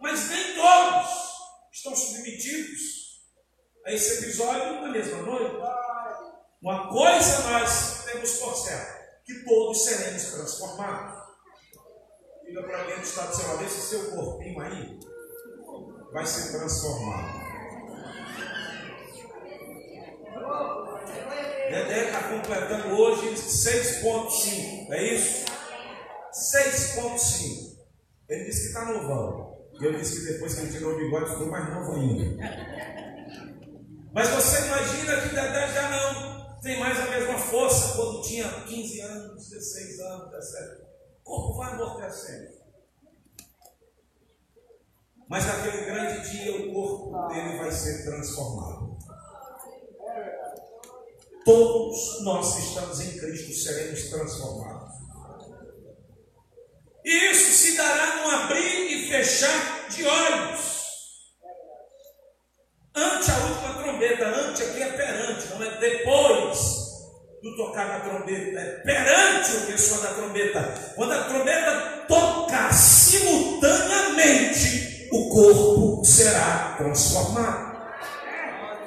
Mas 0.00 0.28
nem 0.28 0.54
todos 0.54 1.10
estão 1.72 1.94
submetidos 1.94 3.03
a 3.84 3.92
esse 3.92 4.24
episódio 4.24 4.80
na 4.80 4.88
mesma 4.88 5.18
noite. 5.18 5.56
Uma 6.62 6.88
coisa 6.88 7.50
nós 7.50 8.04
temos 8.04 8.38
por 8.38 8.56
certo: 8.56 9.22
que 9.24 9.44
todos 9.44 9.84
seremos 9.84 10.24
transformados. 10.24 11.22
Diga 12.46 12.62
para 12.62 12.80
alguém 12.80 12.96
que 12.96 13.06
está 13.06 13.26
do 13.26 13.36
seu 13.36 13.48
lado, 13.48 13.64
esse 13.64 13.80
seu 13.80 14.10
corpinho 14.10 14.60
aí 14.60 14.98
vai 16.12 16.26
ser 16.26 16.56
transformado. 16.56 17.44
Dedé 21.70 22.06
está 22.06 22.28
completando 22.28 22.94
hoje 22.94 23.34
6,5, 23.34 24.92
é 24.92 25.14
isso? 25.14 25.44
6,5. 26.32 27.74
Ele 28.28 28.44
disse 28.44 28.60
que 28.60 28.66
está 28.68 28.84
novão. 28.84 29.54
E 29.80 29.84
eu 29.84 29.92
disse 29.92 30.20
que 30.20 30.32
depois 30.32 30.54
que 30.54 30.60
ele 30.60 30.72
tirou 30.72 30.94
o 30.94 30.96
bigode 30.96 31.30
ficou 31.30 31.48
mais 31.48 31.68
novo 31.74 31.94
ainda. 31.94 33.13
Mas 34.14 34.28
você 34.28 34.66
imagina 34.66 35.20
que 35.20 35.34
Dedé 35.34 35.72
já 35.74 35.88
não 35.90 36.60
tem 36.60 36.78
mais 36.78 36.98
a 37.00 37.10
mesma 37.10 37.36
força 37.36 37.96
quando 37.96 38.22
tinha 38.22 38.48
15 38.48 39.00
anos, 39.00 39.48
16 39.50 40.00
anos, 40.00 40.30
17. 40.30 40.82
O 40.82 41.24
corpo 41.24 41.56
vai 41.56 41.72
amortecendo. 41.72 42.54
Mas 45.28 45.44
naquele 45.46 45.84
grande 45.84 46.30
dia 46.30 46.56
o 46.56 46.72
corpo 46.72 47.28
dele 47.28 47.58
vai 47.58 47.72
ser 47.72 48.04
transformado. 48.04 48.94
todos 51.44 52.22
nós 52.22 52.54
que 52.54 52.62
estamos 52.62 53.00
em 53.00 53.18
Cristo 53.18 53.52
seremos 53.52 54.08
transformados. 54.08 54.94
E 57.04 57.30
isso 57.30 57.52
se 57.52 57.76
dará 57.76 58.16
num 58.16 58.30
abrir 58.30 58.86
e 58.90 59.08
fechar 59.10 59.88
de 59.90 60.06
olhos. 60.06 60.83
Ante 62.96 63.28
a 63.30 63.38
última 63.38 63.74
trombeta, 63.82 64.26
ante 64.26 64.62
aqui 64.62 64.82
é 64.82 64.92
perante, 64.92 65.48
não 65.48 65.62
é 65.62 65.78
depois 65.78 66.84
do 67.42 67.56
tocar 67.56 67.88
na 67.88 68.00
trombeta, 68.00 68.60
é 68.60 68.80
perante 68.84 69.72
o 69.72 69.78
soa 69.78 70.00
da 70.00 70.14
trombeta. 70.14 70.92
Quando 70.94 71.12
a 71.12 71.24
trombeta 71.24 72.04
tocar 72.06 72.72
simultaneamente, 72.72 75.08
o 75.12 75.28
corpo 75.28 76.04
será 76.04 76.76
transformado. 76.78 77.74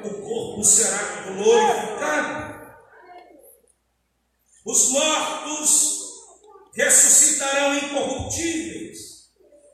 O 0.06 0.10
corpo 0.22 0.64
será 0.64 1.00
glorificado. 1.28 2.56
Os 4.66 4.90
mortos 4.92 5.98
ressuscitarão 6.74 7.76
incorruptíveis. 7.76 9.07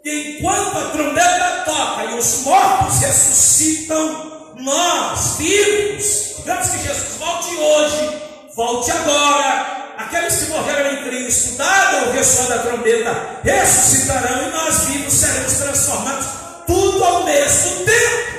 E 0.03 0.37
enquanto 0.37 0.77
a 0.77 0.89
trombeta 0.89 1.63
toca 1.63 2.03
e 2.05 2.19
os 2.19 2.41
mortos 2.43 2.99
ressuscitam, 2.99 4.53
nós, 4.59 5.37
vivos, 5.37 6.35
digamos 6.39 6.69
que 6.69 6.77
Jesus 6.79 7.17
volte 7.17 7.55
hoje, 7.55 8.21
volte 8.53 8.91
agora. 8.91 9.93
Aqueles 9.97 10.43
que 10.43 10.49
morreram 10.49 10.91
em 10.91 11.03
Cristo, 11.05 11.57
dado 11.57 12.09
o 12.09 12.11
ressoar 12.11 12.49
da 12.49 12.63
trombeta, 12.63 13.39
ressuscitarão 13.43 14.49
e 14.49 14.51
nós 14.51 14.79
vivos 14.87 15.13
seremos 15.13 15.53
transformados, 15.53 16.25
tudo 16.67 17.03
ao 17.03 17.23
mesmo 17.23 17.85
tempo. 17.85 18.33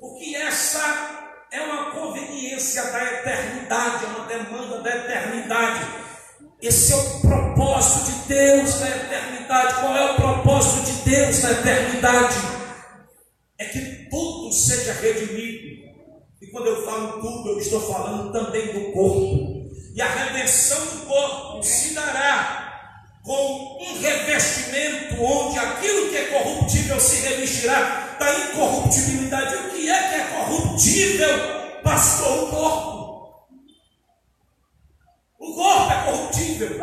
Porque 0.00 0.34
essa 0.34 1.22
é 1.52 1.60
uma 1.60 1.90
conveniência 1.90 2.82
da 2.84 3.04
eternidade, 3.04 4.04
é 4.04 4.08
uma 4.08 4.26
demanda 4.26 4.80
da 4.80 4.96
eternidade. 4.96 5.86
Esse 6.62 6.94
é 6.94 6.96
o 6.96 7.20
propósito 7.20 8.10
de 8.10 8.28
Deus 8.28 8.80
na 8.80 8.88
eternidade. 8.88 9.74
Qual 9.74 9.94
é 9.94 10.12
o 10.12 10.14
propósito 10.14 10.86
de 10.86 11.10
Deus 11.10 11.42
na 11.42 11.50
eternidade? 11.52 12.36
É 13.58 13.66
que 13.66 14.08
tudo 14.08 14.50
seja 14.50 14.94
redimido. 14.94 15.82
E 16.40 16.46
quando 16.50 16.68
eu 16.68 16.86
falo 16.86 17.20
tudo, 17.20 17.50
eu 17.50 17.58
estou 17.58 17.80
falando 17.80 18.32
também 18.32 18.72
do 18.72 18.92
corpo. 18.92 19.70
E 19.94 20.00
a 20.00 20.08
redenção 20.08 20.80
do 20.86 21.06
corpo 21.06 21.62
se 21.62 21.92
dará 21.92 22.62
com 23.22 23.78
um 23.78 24.00
revestimento 24.00 25.22
onde 25.22 25.58
aquilo 25.58 26.08
que 26.08 26.16
é 26.16 26.24
corruptível 26.24 26.98
se 26.98 27.28
revestirá 27.28 28.11
da 28.22 28.38
incorruptibilidade. 28.38 29.56
O 29.56 29.70
que 29.70 29.90
é 29.90 30.08
que 30.08 30.14
é 30.14 30.36
corruptível, 30.36 31.82
pastor? 31.82 32.44
O 32.44 32.50
corpo. 32.50 33.02
O 35.38 35.54
corpo 35.54 35.92
é 35.92 36.04
corruptível. 36.04 36.78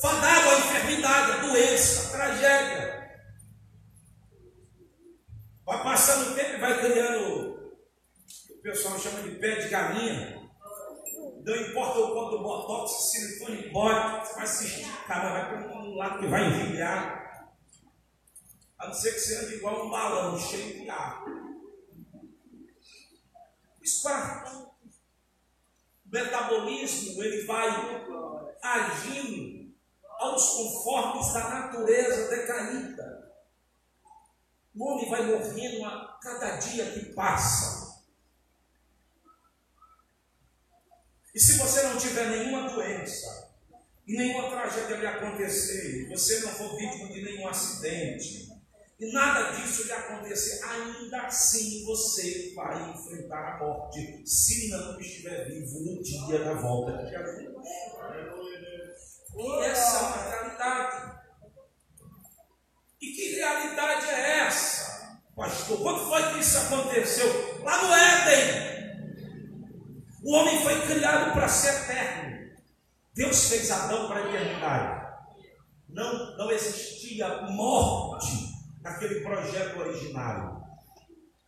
Fadado 0.00 0.50
à 0.50 0.58
enfermidade, 0.58 1.32
à 1.32 1.36
doença, 1.36 2.08
à 2.08 2.18
tragédia. 2.18 3.04
Vai 5.64 5.82
passando 5.82 6.30
o 6.30 6.34
tempo 6.34 6.54
e 6.54 6.60
vai 6.60 6.78
criando, 6.78 7.74
o 8.50 8.62
pessoal 8.62 8.98
chama 8.98 9.22
de 9.22 9.36
pé 9.36 9.54
de 9.56 9.68
galinha. 9.68 10.44
Não 11.44 11.56
importa 11.56 11.98
o 12.00 12.12
quanto 12.12 12.42
botox, 12.42 13.10
silicone 13.10 13.68
embora, 13.68 14.24
você 14.24 14.34
vai 14.34 14.46
se 14.46 14.64
esticar, 14.64 15.32
vai 15.32 15.48
para 15.48 15.78
um 15.78 15.94
lado 15.96 16.18
que 16.18 16.26
vai 16.26 16.44
enviar. 16.44 17.23
A 18.84 18.88
não 18.88 18.94
ser 18.94 19.14
que 19.14 19.20
você 19.20 19.36
ande 19.36 19.54
igual 19.54 19.86
um 19.86 19.90
balão 19.90 20.38
cheio 20.38 20.82
de 20.82 20.90
ar. 20.90 21.24
Isso 23.80 24.02
parte. 24.02 24.54
O 24.56 24.74
metabolismo 26.04 27.22
ele 27.22 27.46
vai 27.46 27.70
agindo 28.62 29.74
aos 30.18 30.50
conformes 30.50 31.32
da 31.32 31.48
natureza 31.48 32.28
decaída. 32.28 33.32
O 34.74 34.84
homem 34.84 35.08
vai 35.08 35.22
morrendo 35.22 35.84
a 35.86 36.18
cada 36.22 36.56
dia 36.56 36.90
que 36.92 37.14
passa. 37.14 38.04
E 41.34 41.40
se 41.40 41.56
você 41.56 41.82
não 41.84 41.96
tiver 41.96 42.28
nenhuma 42.28 42.68
doença, 42.68 43.50
e 44.06 44.14
nenhuma 44.14 44.50
tragédia 44.50 44.96
lhe 44.96 45.06
acontecer, 45.06 46.06
você 46.10 46.40
não 46.40 46.50
for 46.50 46.76
vítima 46.76 47.08
de 47.08 47.22
nenhum 47.22 47.48
acidente, 47.48 48.53
e 48.98 49.12
nada 49.12 49.52
disso 49.52 49.84
lhe 49.84 49.92
acontecer, 49.92 50.64
ainda 50.64 51.22
assim 51.22 51.84
você 51.84 52.52
vai 52.54 52.90
enfrentar 52.90 53.56
a 53.56 53.58
morte, 53.58 54.22
se 54.24 54.68
não 54.70 54.98
estiver 55.00 55.48
vivo 55.48 55.80
no 55.80 56.02
dia 56.02 56.44
da 56.44 56.54
volta 56.54 56.98
de 56.98 57.10
Jesus. 57.10 57.54
E 59.36 59.62
essa 59.64 59.96
é 59.96 60.00
uma 60.00 60.22
realidade. 60.22 61.20
E 63.00 63.06
que 63.06 63.34
realidade 63.34 64.10
é 64.10 64.38
essa, 64.46 65.20
pastor? 65.34 65.82
Quando 65.82 66.08
foi 66.08 66.32
que 66.32 66.38
isso 66.38 66.58
aconteceu? 66.58 67.62
Lá 67.64 67.82
no 67.82 67.94
Éden. 67.94 68.74
O 70.22 70.32
homem 70.34 70.62
foi 70.62 70.80
criado 70.86 71.32
para 71.32 71.48
ser 71.48 71.82
eterno. 71.82 72.54
Deus 73.12 73.48
fez 73.48 73.70
Adão 73.72 74.06
para 74.06 74.20
a 74.20 74.28
eternidade. 74.28 75.04
Não, 75.88 76.36
não 76.36 76.50
existia 76.50 77.42
morte 77.42 78.53
naquele 78.84 79.20
projeto 79.20 79.80
originário. 79.80 80.62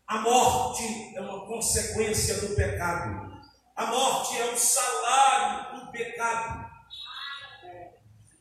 A 0.06 0.18
morte 0.22 1.14
é 1.14 1.20
uma 1.20 1.46
consequência 1.46 2.40
do 2.40 2.56
pecado. 2.56 3.36
A 3.76 3.86
morte 3.86 4.38
é 4.38 4.52
o 4.52 4.56
salário 4.56 5.80
do 5.80 5.92
pecado. 5.92 6.66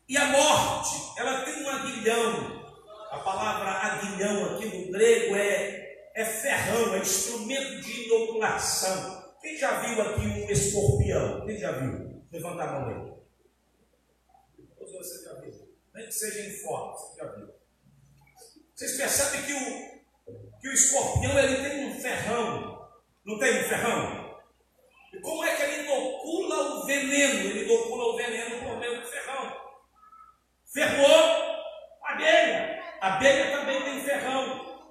E 0.08 0.16
a 0.16 0.26
morte, 0.26 1.12
ela 1.18 1.42
tem 1.42 1.62
um 1.62 1.68
aguilhão. 1.68 2.64
A 3.10 3.18
palavra 3.18 3.70
aguilhão 3.70 4.54
aqui 4.54 4.66
no 4.66 4.92
grego 4.92 5.36
é, 5.36 6.10
é 6.14 6.24
ferrão, 6.24 6.94
é 6.94 6.98
instrumento 6.98 7.82
de 7.82 8.06
inoculação. 8.06 9.34
Quem 9.42 9.58
já 9.58 9.80
viu 9.80 10.00
aqui 10.00 10.20
um 10.20 10.50
escorpião? 10.50 11.44
Quem 11.44 11.58
já 11.58 11.72
viu? 11.72 12.24
Levanta 12.32 12.62
a 12.62 12.72
mão 12.72 12.88
aí. 12.88 13.12
Todos 14.78 14.92
vocês 14.92 15.24
já 15.24 15.34
viram. 15.34 15.66
Nem 15.92 16.06
que 16.06 16.12
seja 16.12 16.48
em 16.48 16.56
foto, 16.62 16.98
você 16.98 17.20
já 17.20 17.32
viu. 17.32 17.55
Vocês 18.76 18.98
percebem 18.98 19.42
que 19.42 19.54
o, 19.54 20.60
que 20.60 20.68
o 20.68 20.72
escorpião 20.72 21.38
ele 21.38 21.66
tem 21.66 21.86
um 21.86 21.98
ferrão. 21.98 22.86
Não 23.24 23.38
tem 23.38 23.58
um 23.58 23.68
ferrão? 23.68 24.38
E 25.14 25.20
como 25.20 25.42
é 25.44 25.56
que 25.56 25.62
ele 25.62 25.84
inocula 25.84 26.74
o 26.74 26.84
veneno? 26.84 27.40
Ele 27.40 27.64
inocula 27.64 28.04
o 28.04 28.16
veneno 28.18 28.62
por 28.62 28.76
meio 28.78 29.00
do 29.00 29.06
ferrão. 29.06 29.56
Ferrou, 30.74 31.64
abelha. 32.04 32.84
A 33.00 33.14
abelha 33.14 33.56
também 33.56 33.82
tem 33.82 34.02
ferrão. 34.02 34.84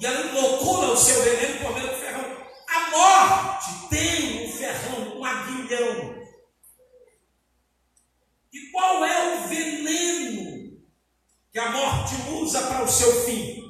E 0.00 0.06
ela 0.06 0.20
inocula 0.20 0.94
o 0.94 0.96
seu 0.96 1.22
veneno 1.22 1.60
por 1.60 1.72
meio 1.72 1.86
do 1.86 1.98
ferrão. 1.98 2.36
A 2.68 2.90
morte 2.90 3.88
tem 3.90 4.44
um 4.44 4.52
ferrão, 4.52 5.18
um 5.20 5.24
aguilhão. 5.24 6.18
E 8.52 8.70
qual 8.72 9.04
é 9.04 9.36
o 9.36 9.40
veneno 9.46 10.57
que 11.58 11.62
a 11.62 11.72
morte 11.72 12.14
usa 12.40 12.68
para 12.68 12.84
o 12.84 12.88
seu 12.88 13.10
fim? 13.24 13.64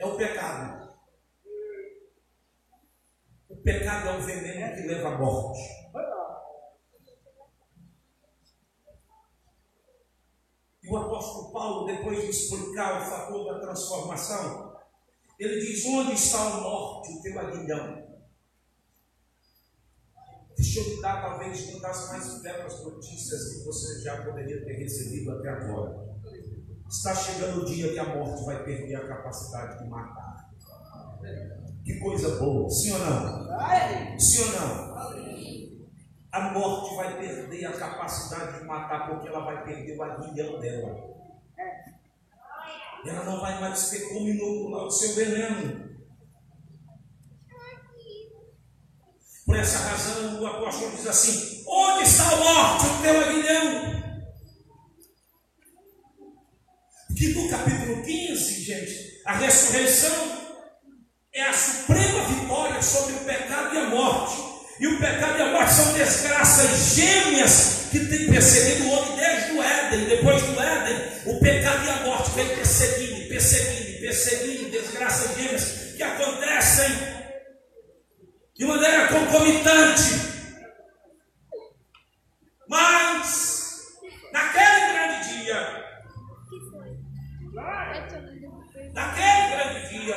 É 0.00 0.04
o 0.06 0.16
pecado. 0.16 0.98
O 3.48 3.56
pecado 3.58 4.08
é 4.08 4.18
o 4.18 4.22
veneno 4.22 4.74
que 4.74 4.88
leva 4.88 5.10
à 5.10 5.18
morte. 5.18 5.60
E 10.82 10.90
o 10.90 10.96
apóstolo 10.96 11.52
Paulo, 11.52 11.86
depois 11.86 12.20
de 12.20 12.30
explicar 12.30 13.00
o 13.00 13.04
fator 13.08 13.44
da 13.46 13.60
transformação, 13.60 14.76
ele 15.38 15.60
diz: 15.60 15.84
Onde 15.86 16.14
está 16.14 16.40
a 16.40 16.60
morte, 16.62 17.12
o 17.12 17.22
teu 17.22 17.38
aguilhão? 17.38 18.08
Deixa 20.56 20.80
eu 20.80 20.84
lhe 20.96 21.00
dar 21.00 21.22
talvez 21.22 21.68
uma 21.68 21.80
das 21.80 22.08
mais 22.08 22.42
belas 22.42 22.82
notícias 22.82 23.52
que 23.52 23.64
você 23.64 24.02
já 24.02 24.24
poderia 24.24 24.64
ter 24.64 24.72
recebido 24.72 25.30
até 25.30 25.48
agora. 25.48 26.07
Está 26.88 27.14
chegando 27.14 27.60
o 27.60 27.64
dia 27.66 27.92
que 27.92 27.98
a 27.98 28.16
morte 28.16 28.44
vai 28.46 28.64
perder 28.64 28.96
a 28.96 29.06
capacidade 29.06 29.82
de 29.82 29.90
matar. 29.90 30.50
Que 31.84 31.98
coisa 31.98 32.36
boa, 32.38 32.68
sim 32.70 32.92
ou 32.92 32.98
não? 32.98 34.18
Sim 34.18 34.42
ou 34.44 34.52
não? 34.52 34.98
A 36.32 36.50
morte 36.52 36.96
vai 36.96 37.18
perder 37.18 37.66
a 37.66 37.72
capacidade 37.72 38.58
de 38.58 38.64
matar 38.64 39.08
porque 39.08 39.28
ela 39.28 39.44
vai 39.44 39.64
perder 39.64 39.98
o 39.98 40.02
aguilhão 40.02 40.58
dela. 40.60 41.18
Ela 43.06 43.24
não 43.24 43.40
vai 43.40 43.60
mais 43.60 43.90
ter 43.90 44.08
como 44.08 44.28
inocular 44.28 44.84
o 44.86 44.90
seu 44.90 45.14
veneno. 45.14 45.88
Por 49.44 49.56
essa 49.56 49.78
razão, 49.78 50.42
o 50.42 50.46
apóstolo 50.46 50.90
diz 50.90 51.06
assim: 51.06 51.64
Onde 51.66 52.02
está 52.02 52.32
a 52.32 52.36
morte, 52.36 52.86
o 52.86 53.02
teu 53.02 53.20
aguilhão? 53.20 53.97
Que 57.18 57.34
no 57.34 57.48
capítulo 57.50 58.00
15, 58.04 58.62
gente, 58.62 59.20
a 59.24 59.34
ressurreição 59.38 60.38
é 61.34 61.42
a 61.42 61.52
suprema 61.52 62.24
vitória 62.28 62.80
sobre 62.80 63.14
o 63.14 63.18
pecado 63.24 63.74
e 63.74 63.78
a 63.78 63.86
morte. 63.86 64.36
E 64.78 64.86
o 64.86 65.00
pecado 65.00 65.36
e 65.36 65.42
a 65.42 65.52
morte 65.52 65.74
são 65.74 65.92
desgraças 65.94 66.94
gêmeas 66.94 67.88
que 67.90 68.06
têm 68.06 68.30
perseguido 68.30 68.88
o 68.88 68.92
homem 68.92 69.16
desde 69.16 69.52
o 69.52 69.62
Éden. 69.62 70.04
Depois 70.04 70.42
do 70.42 70.60
Éden, 70.60 70.96
o 71.26 71.40
pecado 71.40 71.84
e 71.84 71.90
a 71.90 71.96
morte 72.06 72.30
vem 72.30 72.46
perseguindo, 72.54 73.28
perseguindo, 73.28 74.00
perseguindo, 74.00 74.70
desgraças 74.70 75.36
gêmeas 75.36 75.64
que 75.96 76.02
acontecem 76.04 76.90
de 78.54 78.64
maneira 78.64 79.08
concomitante. 79.08 80.28
Mas, 82.68 83.88
naquele 84.32 84.92
grande 84.92 85.42
dia, 85.42 85.88
naquele 88.92 89.48
grande 89.50 89.88
dia, 89.90 90.16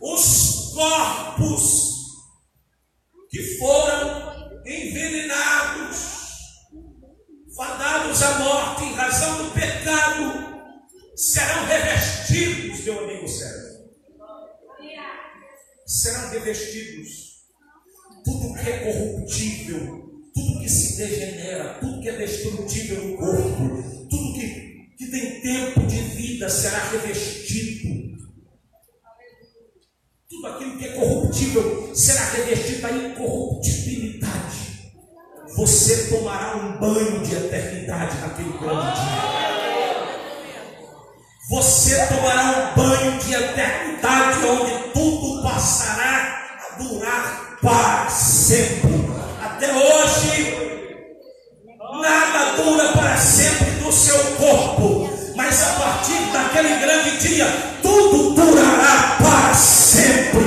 os 0.00 0.72
corpos 0.74 1.96
que 3.30 3.58
foram 3.58 4.60
envenenados, 4.64 5.96
fadados 7.56 8.22
à 8.22 8.38
morte 8.38 8.84
em 8.84 8.94
razão 8.94 9.44
do 9.44 9.50
pecado, 9.52 10.56
serão 11.16 11.64
revestidos, 11.66 12.84
meu 12.84 13.04
amigo 13.04 13.28
Sérgio. 13.28 13.76
Serão 15.86 16.30
revestidos. 16.30 17.26
Tudo 18.24 18.54
que 18.54 18.68
é 18.68 18.78
corruptível, 18.80 20.06
tudo 20.34 20.60
que 20.60 20.68
se 20.68 20.96
degenera, 20.96 21.78
tudo 21.78 22.02
que 22.02 22.08
é 22.08 22.16
destrutível 22.16 23.04
no 23.04 23.16
corpo, 23.16 24.08
tudo 24.10 24.34
que, 24.34 24.55
que 25.06 25.10
tem 25.10 25.40
tempo 25.40 25.80
de 25.86 25.96
vida 25.96 26.48
será 26.48 26.78
revestido. 26.90 28.16
Tudo 30.28 30.46
aquilo 30.48 30.78
que 30.78 30.84
é 30.84 30.92
corruptível 30.92 31.92
será 31.94 32.24
revestido 32.30 32.82
da 32.82 32.90
incorruptibilidade. 32.90 34.56
Você 35.56 36.08
tomará 36.08 36.56
um 36.56 36.78
banho 36.78 37.20
de 37.20 37.34
eternidade 37.34 38.18
naquele 38.20 38.58
grande 38.58 38.94
dia. 38.94 39.46
Você 41.48 42.06
tomará 42.06 42.74
um 42.74 42.82
banho 42.82 43.18
de 43.18 43.34
eternidade 43.34 44.44
onde 44.44 44.92
tudo 44.92 45.42
passará 45.42 46.58
a 46.58 46.82
durar 46.82 47.58
para 47.62 48.10
sempre. 48.10 48.90
Até 49.40 49.72
hoje, 49.72 50.90
nada 52.02 52.56
dura 52.56 52.92
para 52.92 53.16
sempre 53.16 53.75
no 53.86 53.92
seu 53.92 54.18
corpo, 54.36 55.08
mas 55.36 55.62
a 55.62 55.72
partir 55.74 56.18
daquele 56.32 56.76
grande 56.80 57.18
dia, 57.18 57.46
tudo 57.80 58.32
durará 58.34 59.16
para 59.22 59.54
sempre. 59.54 60.44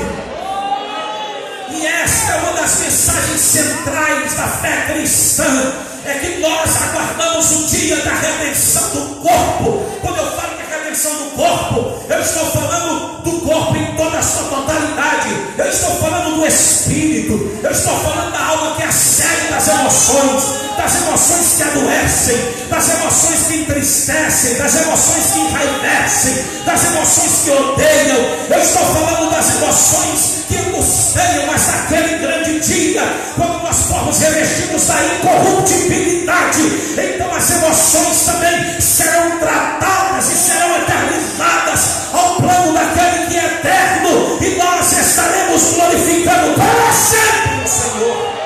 E 1.71 1.85
esta 1.85 2.33
é 2.33 2.35
uma 2.35 2.51
das 2.51 2.79
mensagens 2.81 3.39
centrais 3.39 4.33
da 4.33 4.47
fé 4.47 4.87
cristã. 4.91 5.73
É 6.05 6.13
que 6.15 6.39
nós 6.39 6.81
aguardamos 6.81 7.51
o 7.51 7.67
dia 7.67 7.95
da 7.97 8.13
redenção 8.13 8.89
do 8.89 9.15
corpo. 9.21 9.85
Quando 10.01 10.17
eu 10.17 10.31
falo 10.31 10.58
de 10.89 10.95
redenção 10.95 11.11
do 11.15 11.31
corpo, 11.35 12.03
eu 12.09 12.19
estou 12.19 12.45
falando 12.45 13.21
do 13.23 13.31
corpo 13.41 13.75
em 13.75 13.95
toda 13.95 14.17
a 14.17 14.23
sua 14.23 14.43
totalidade. 14.43 15.29
Eu 15.57 15.69
estou 15.69 15.95
falando 15.97 16.35
do 16.35 16.45
espírito. 16.45 17.59
Eu 17.63 17.71
estou 17.71 17.99
falando 17.99 18.31
da 18.31 18.39
alma 18.39 18.75
que 18.75 18.83
é 18.83 18.91
sede 18.91 19.47
das 19.49 19.67
emoções, 19.67 20.43
das 20.77 20.95
emoções 20.95 21.55
que 21.57 21.63
adoecem, 21.63 22.37
das 22.69 22.89
emoções 22.89 23.47
que 23.47 23.55
entristecem, 23.61 24.57
das 24.57 24.75
emoções 24.81 25.25
que 25.33 25.39
enraivecem, 25.39 26.45
das 26.65 26.85
emoções 26.85 27.31
que 27.43 27.51
odeiam. 27.51 28.17
Eu 28.49 28.59
estou 28.59 28.85
falando 28.85 29.31
das 29.31 29.55
emoções 29.55 30.45
que 30.47 30.57
angusteiam, 30.57 31.45
mas 31.47 31.67
naquele 31.67 32.17
grande 32.19 32.48
dia, 32.59 33.01
quando 33.35 33.63
nós 33.63 33.83
formos 33.83 34.19
revestidos 34.19 34.87
da 34.87 35.05
incorruptibilidade, 35.15 36.61
então 36.93 37.31
as 37.33 37.51
emoções 37.51 38.25
também 38.25 38.81
serão 38.81 39.39
tratadas 39.39 40.31
e 40.31 40.35
serão 40.35 40.77
eternizadas 40.81 42.13
ao 42.13 42.35
plano 42.35 42.73
daquele 42.73 43.27
que 43.27 43.37
é 43.37 43.45
eterno, 43.45 44.43
e 44.43 44.55
nós 44.57 44.91
estaremos 44.91 45.73
glorificando 45.73 46.53
para 46.55 46.91
sempre 46.91 47.63
o 47.63 47.67
Senhor. 47.67 48.39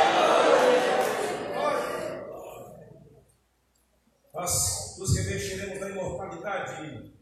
Nós 4.34 4.98
nos 4.98 5.16
revestiremos 5.16 5.80
da 5.80 5.90
imortalidade. 5.90 7.14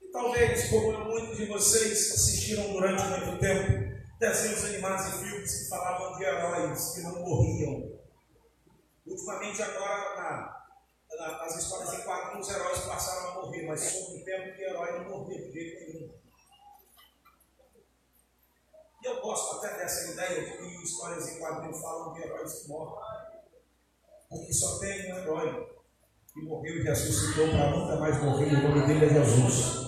E 0.00 0.06
talvez, 0.12 0.68
como 0.68 1.04
muitos 1.04 1.36
de 1.36 1.46
vocês 1.46 2.12
assistiram 2.12 2.72
durante 2.72 3.02
muito 3.04 3.38
tempo, 3.38 4.01
desenhos 4.22 4.64
animados 4.66 5.06
e 5.06 5.24
filmes 5.24 5.58
que 5.58 5.68
falavam 5.68 6.16
de 6.16 6.22
heróis 6.22 6.94
que 6.94 7.00
não 7.00 7.18
morriam. 7.18 7.98
Ultimamente, 9.04 9.60
agora, 9.60 10.14
na, 10.16 10.64
na, 11.18 11.38
nas 11.38 11.56
histórias 11.56 11.92
em 11.92 12.02
quadrinhos, 12.02 12.48
os 12.48 12.54
heróis 12.54 12.78
passaram 12.82 13.30
a 13.30 13.34
morrer, 13.42 13.66
mas 13.66 13.94
houve 13.96 14.20
um 14.20 14.24
tempo 14.24 14.56
que 14.56 14.62
herói 14.62 14.98
não 15.00 15.10
morria 15.10 15.38
de 15.38 15.52
jeito 15.52 15.92
nenhum. 15.92 16.12
E 19.02 19.06
eu 19.06 19.20
gosto 19.20 19.56
até 19.56 19.76
dessa 19.76 20.12
ideia 20.12 20.44
de 20.44 20.56
que 20.56 20.84
histórias 20.84 21.28
em 21.28 21.40
quadrinhos 21.40 21.80
falam 21.80 22.12
de 22.14 22.22
heróis 22.22 22.52
que 22.60 22.68
morrem. 22.68 23.04
Porque 24.28 24.52
só 24.52 24.78
tem 24.78 25.12
um 25.12 25.18
herói 25.18 25.68
que 26.32 26.42
morreu 26.42 26.76
e 26.76 26.82
ressuscitou 26.84 27.48
para 27.48 27.70
nunca 27.70 27.96
mais 27.96 28.22
morrer, 28.22 28.52
e 28.52 28.54
o 28.54 28.68
nome 28.68 28.86
dele 28.86 29.04
é 29.04 29.08
Jesus. 29.08 29.82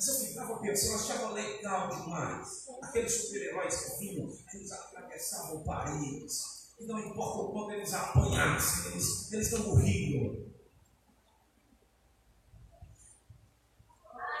Mas 0.00 0.08
eu 0.08 0.28
ficava 0.28 0.58
pensando, 0.60 0.92
eu 0.92 0.98
achava 0.98 1.32
legal 1.32 1.90
demais. 1.90 2.66
Aqueles 2.82 3.12
super-heróis 3.12 3.74
que 3.82 3.98
vinham, 3.98 4.34
que 4.50 4.56
eles 4.56 4.72
atravessavam 4.72 5.62
paredes. 5.62 6.72
E 6.78 6.86
não 6.86 6.98
importa 7.00 7.40
o 7.40 7.52
quanto 7.52 7.72
eles 7.72 7.92
apanhassem, 7.92 8.92
eles, 8.92 9.30
eles 9.30 9.52
não 9.52 9.60
morriam. 9.68 10.50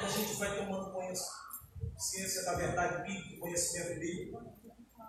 E 0.00 0.04
a 0.06 0.08
gente 0.08 0.32
vai 0.36 0.56
tomando 0.56 0.94
consciência 0.94 2.42
da 2.44 2.54
verdade 2.54 3.02
bíblica, 3.02 3.40
conhecimento 3.40 4.00
bíblico. 4.00 4.42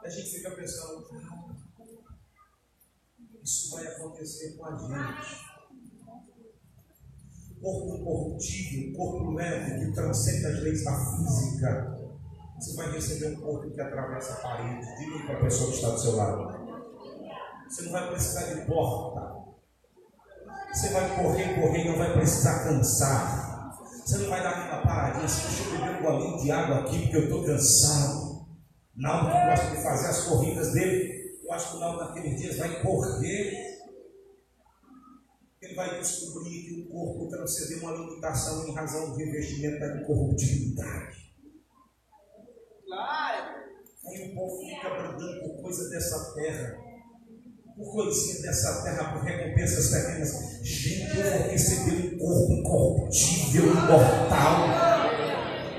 E 0.03 0.05
a 0.05 0.09
gente 0.09 0.31
fica 0.31 0.51
pensando, 0.51 1.07
isso 3.41 3.71
vai 3.73 3.87
acontecer 3.87 4.57
com 4.57 4.65
a 4.65 4.77
gente. 4.77 5.50
Corpo 7.61 7.95
incorruptível, 7.95 8.97
corpo 8.97 9.31
leve, 9.33 9.85
que 9.85 9.93
transcende 9.93 10.47
as 10.47 10.63
leis 10.63 10.83
da 10.83 10.97
física. 10.97 11.97
Você 12.59 12.75
vai 12.75 12.91
receber 12.91 13.35
um 13.35 13.41
corpo 13.41 13.69
que 13.69 13.81
atravessa 13.81 14.33
a 14.33 14.37
parede. 14.37 14.85
Diga 14.97 15.25
para 15.25 15.37
a 15.37 15.41
pessoa 15.41 15.69
que 15.69 15.75
está 15.75 15.89
do 15.91 15.99
seu 15.99 16.15
lado. 16.15 16.61
Você 17.69 17.83
não 17.83 17.91
vai 17.91 18.09
precisar 18.09 18.53
de 18.53 18.65
porta. 18.65 19.41
Você 20.73 20.89
vai 20.89 21.15
correr, 21.15 21.61
correr, 21.61 21.89
não 21.89 21.97
vai 21.97 22.13
precisar 22.13 22.63
cansar. 22.63 23.77
Você 24.05 24.17
não 24.17 24.29
vai 24.29 24.41
dar 24.41 24.49
aquela 24.49 24.81
paradinha 24.81 25.25
assim, 25.25 25.47
deixa 25.47 25.63
eu 25.63 25.71
beber 25.71 25.99
um 25.99 26.03
golinho 26.03 26.37
de 26.41 26.51
água 26.51 26.79
aqui, 26.79 27.01
porque 27.01 27.17
eu 27.17 27.23
estou 27.23 27.45
cansado. 27.45 28.45
Naldo 28.95 29.31
que 29.31 29.45
gosta 29.45 29.75
de 29.75 29.83
fazer 29.83 30.07
as 30.07 30.23
corridas 30.23 30.73
dele, 30.73 31.39
eu 31.43 31.53
acho 31.53 31.71
que 31.71 31.77
o 31.77 31.79
Naldo 31.79 31.99
naqueles 31.99 32.39
dias 32.39 32.57
vai 32.57 32.81
correr. 32.81 33.70
Ele 35.71 35.75
vai 35.75 35.99
descobrir 35.99 36.63
que 36.63 36.81
o 36.81 36.91
corpo 36.91 37.29
transcendeu 37.29 37.77
uma 37.79 37.93
limitação 37.93 38.67
em 38.67 38.73
razão 38.73 39.09
do 39.09 39.15
revestimento 39.15 39.79
da 39.79 40.01
incorruptibilidade. 40.01 41.31
Aí 44.05 44.29
o 44.29 44.35
povo 44.35 44.59
fica 44.59 44.89
brigando 44.89 45.39
por 45.39 45.61
coisa 45.61 45.89
dessa 45.89 46.33
terra, 46.33 46.77
por 47.77 47.89
coisinha 47.93 48.41
dessa 48.41 48.83
terra, 48.83 49.13
por 49.13 49.23
recompensas 49.23 49.91
terrenas. 49.91 50.59
Gente, 50.61 51.17
eu 51.17 51.39
vou 51.39 51.51
receber 51.51 52.15
um 52.15 52.17
corpo 52.17 52.53
incorruptível, 52.53 53.63
imortal. 53.71 54.67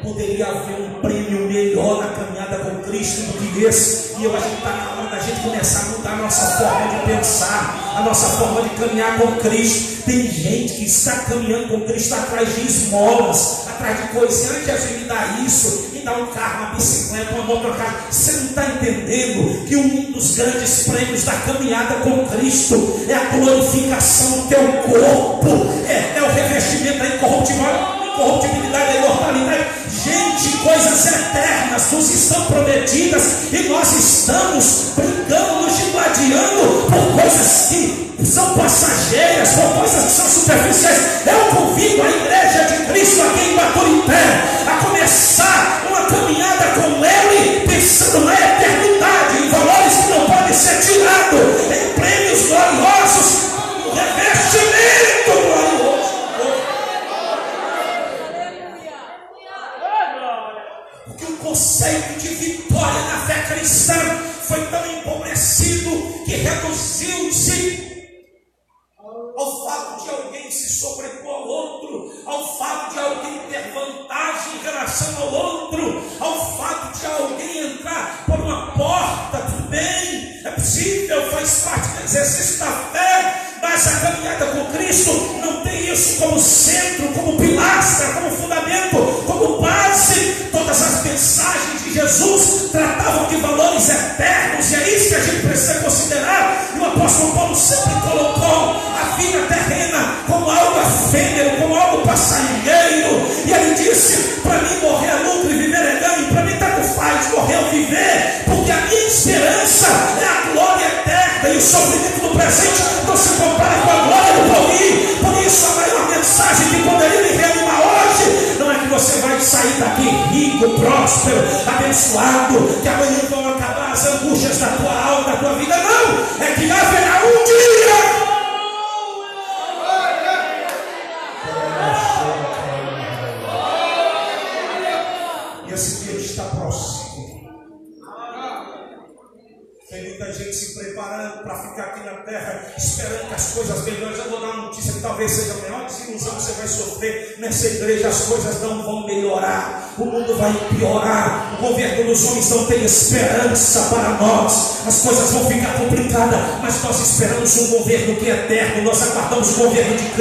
Poderia 0.02 0.46
haver 0.46 0.80
um 0.80 1.02
prêmio 1.02 1.48
melhor 1.48 2.02
na 2.02 2.14
caminhada 2.14 2.64
com 2.64 2.82
Cristo 2.82 3.30
do 3.30 3.38
que 3.38 3.64
esse. 3.64 4.18
E 4.18 4.24
eu 4.24 4.34
acho 4.34 4.48
que 4.48 4.56
está 4.56 4.74
na 4.74 5.01
gente 5.22 5.40
começar 5.40 5.80
a 5.80 5.88
mudar 5.90 6.12
a 6.12 6.16
nossa 6.16 6.46
forma 6.58 6.98
de 6.98 7.06
pensar, 7.06 7.94
a 7.96 8.02
nossa 8.02 8.26
forma 8.38 8.62
de 8.62 8.70
caminhar 8.70 9.18
com 9.18 9.32
Cristo. 9.36 10.02
Tem 10.04 10.30
gente 10.30 10.74
que 10.74 10.84
está 10.84 11.12
caminhando 11.20 11.68
com 11.68 11.80
Cristo 11.82 12.14
atrás 12.14 12.54
de 12.54 12.66
esmolas, 12.66 13.68
atrás 13.68 14.02
de 14.02 14.08
coisas. 14.08 14.50
Antes 14.50 14.82
gente 14.82 15.00
me 15.00 15.04
dá 15.04 15.38
isso, 15.46 15.90
me 15.92 16.00
dá 16.00 16.12
um 16.16 16.26
carro, 16.26 16.66
uma 16.66 16.74
bicicleta, 16.74 17.34
uma 17.34 17.44
motocicleta. 17.44 17.94
Você 18.10 18.32
não 18.32 18.44
está 18.46 18.66
entendendo 18.66 19.66
que 19.66 19.76
um 19.76 20.12
dos 20.12 20.36
grandes 20.36 20.88
prêmios 20.88 21.24
da 21.24 21.32
caminhada 21.32 21.94
com 21.96 22.26
Cristo 22.26 23.04
é 23.08 23.14
a 23.14 23.24
glorificação 23.36 24.40
do 24.40 24.48
teu 24.48 24.72
corpo, 24.82 25.72
é, 25.86 26.18
é 26.18 26.22
o 26.22 26.32
revestimento 26.32 26.98
da 26.98 27.06
incorruptibilidade 27.06 28.02
incorruptibilidade, 28.12 28.92
da 28.92 28.98
imortalidade. 28.98 29.66
Gente, 30.04 30.56
coisas 30.58 31.06
eternas 31.06 31.92
nos 31.92 32.10
estão 32.10 32.44
prometidas 32.46 33.52
e 33.52 33.68
nós 33.68 33.92
estamos 33.92 34.92
brincando, 35.32 35.62
nos 35.62 35.78
gladiando 35.92 36.86
por 36.90 37.20
coisas 37.20 37.68
que 37.68 38.24
são 38.24 38.54
passageiras, 38.54 39.48
são 39.48 39.72
coisas 39.72 40.04
que 40.04 40.10
são 40.10 40.28
superficiais. 40.28 40.98
Eu 41.26 41.56
convido 41.56 42.02
a 42.02 42.10
igreja 42.10 42.64
de 42.64 42.86
Cristo 42.86 43.22
aqui 43.22 43.50
em 43.50 43.56
Baturité 43.56 44.44
a 44.66 44.84
começar 44.84 45.86
uma 45.88 46.02
caminhada 46.04 46.64
com 46.80 47.04
Ele, 47.04 47.66
pensando 47.66 48.26
na 48.26 48.51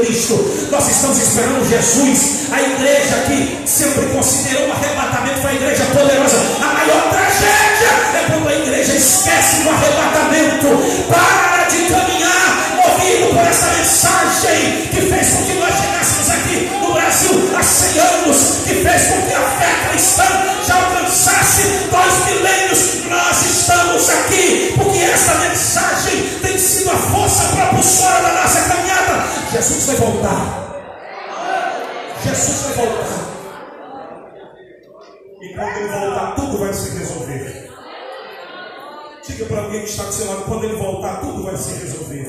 Cristo. 0.02 0.34
Nós 0.72 0.90
estamos 0.90 1.18
esperando 1.18 1.70
Jesus. 1.70 2.52
A 2.52 2.62
igreja 2.62 3.16
que 3.28 3.68
sempre 3.70 4.08
considerou 4.08 4.61
voltar. 30.22 30.62
Jesus 32.24 32.76
vai 32.76 32.86
voltar. 32.86 33.22
E 35.42 35.54
quando 35.54 35.78
ele 35.78 35.88
voltar, 35.88 36.36
tudo 36.36 36.58
vai 36.60 36.74
se 36.74 36.98
resolver. 36.98 37.72
Diga 39.26 39.46
para 39.46 39.62
alguém 39.62 39.84
que 39.84 39.90
está 39.90 40.04
do 40.04 40.14
seu 40.14 40.28
lado, 40.28 40.46
quando 40.46 40.64
ele 40.66 40.76
voltar, 40.76 41.22
tudo 41.22 41.44
vai 41.44 41.58
se 41.58 41.74
resolver. 41.80 42.28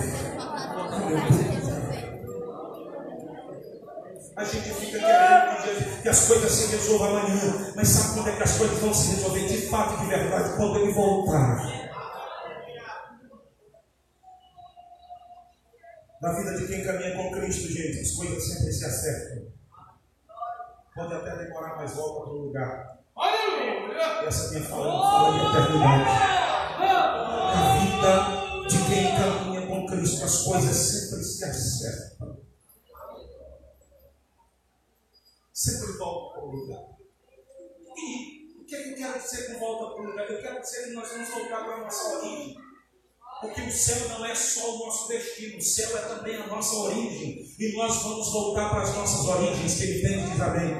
A 4.34 4.44
gente 4.44 4.70
fica 4.70 4.98
querendo 4.98 6.02
que, 6.02 6.08
as 6.08 6.26
coisas 6.26 6.50
se 6.50 6.74
resolvam 6.74 7.08
amanhã, 7.08 7.72
mas 7.76 7.88
sabe 7.88 8.14
quando 8.14 8.28
é 8.28 8.32
que 8.32 8.42
as 8.42 8.56
coisas 8.56 8.78
vão 8.78 8.94
se 8.94 9.14
resolver 9.14 9.46
de 9.46 9.68
fato, 9.68 10.00
de 10.00 10.06
verdade? 10.06 10.56
Quando 10.56 10.78
ele 10.78 10.92
voltar. 10.92 11.81
Na 16.22 16.30
vida 16.34 16.56
de 16.56 16.68
quem 16.68 16.84
caminha 16.84 17.16
com 17.16 17.32
Cristo, 17.32 17.66
gente, 17.66 17.98
as 17.98 18.12
coisas 18.12 18.44
sempre 18.44 18.72
se 18.72 18.84
acertam. 18.84 19.52
Pode 20.94 21.14
até 21.14 21.36
demorar, 21.36 21.76
mas 21.76 21.94
volta 21.94 22.20
para 22.20 22.32
o 22.32 22.42
lugar. 22.46 22.98
Essa 24.24 24.50
minha 24.50 24.62
fala 24.62 25.02
fala 25.02 25.32
de 25.32 25.58
eternidade. 25.58 26.04
Na 27.56 27.74
vida 27.74 28.68
de 28.68 28.78
quem 28.88 29.16
caminha 29.16 29.66
com 29.66 29.86
Cristo, 29.88 30.24
as 30.24 30.42
coisas 30.44 30.76
sempre 30.76 31.24
se 31.24 31.44
acertam. 31.44 32.38
Sempre 35.52 35.98
volta 35.98 36.34
para 36.34 36.44
o 36.44 36.50
lugar. 36.52 36.84
E 37.96 38.60
o 38.60 38.64
que 38.64 38.76
eu 38.76 38.94
quero 38.94 39.20
dizer 39.20 39.52
com 39.52 39.58
volta 39.58 39.94
para 39.96 40.04
o 40.04 40.06
lugar? 40.06 40.30
Eu 40.30 40.40
quero 40.40 40.60
dizer 40.60 40.84
que 40.84 40.92
nós 40.92 41.08
vamos 41.08 41.28
voltar 41.30 41.64
para 41.64 41.74
a 41.74 41.78
nossa 41.78 42.18
origem. 42.18 42.61
Porque 43.42 43.60
o 43.60 43.72
céu 43.72 44.08
não 44.08 44.24
é 44.24 44.36
só 44.36 44.76
o 44.76 44.86
nosso 44.86 45.08
destino, 45.08 45.58
o 45.58 45.60
céu 45.60 45.98
é 45.98 46.02
também 46.02 46.36
a 46.36 46.46
nossa 46.46 46.76
origem. 46.76 47.52
E 47.58 47.72
nós 47.76 48.00
vamos 48.00 48.30
voltar 48.30 48.70
para 48.70 48.82
as 48.82 48.94
nossas 48.94 49.26
origens, 49.26 49.78
que 49.78 49.82
ele 49.82 50.00
tem 50.00 50.30
diz 50.30 50.40
amém. 50.40 50.70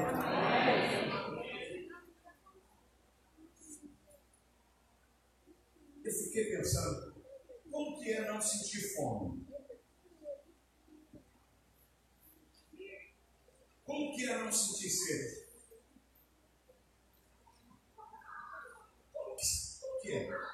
Eu 6.05 6.13
fiquei 6.13 6.57
pensando, 6.57 7.17
como 7.69 7.99
que 7.99 8.13
é 8.13 8.31
não 8.31 8.41
sentir 8.41 8.95
fome? 8.95 9.45
Como 13.85 14.15
que 14.15 14.25
é 14.25 14.39
não 14.39 14.53
sentir 14.53 14.89
sede? 14.89 15.47
Como 19.13 20.01
que 20.01 20.13
é? 20.13 20.52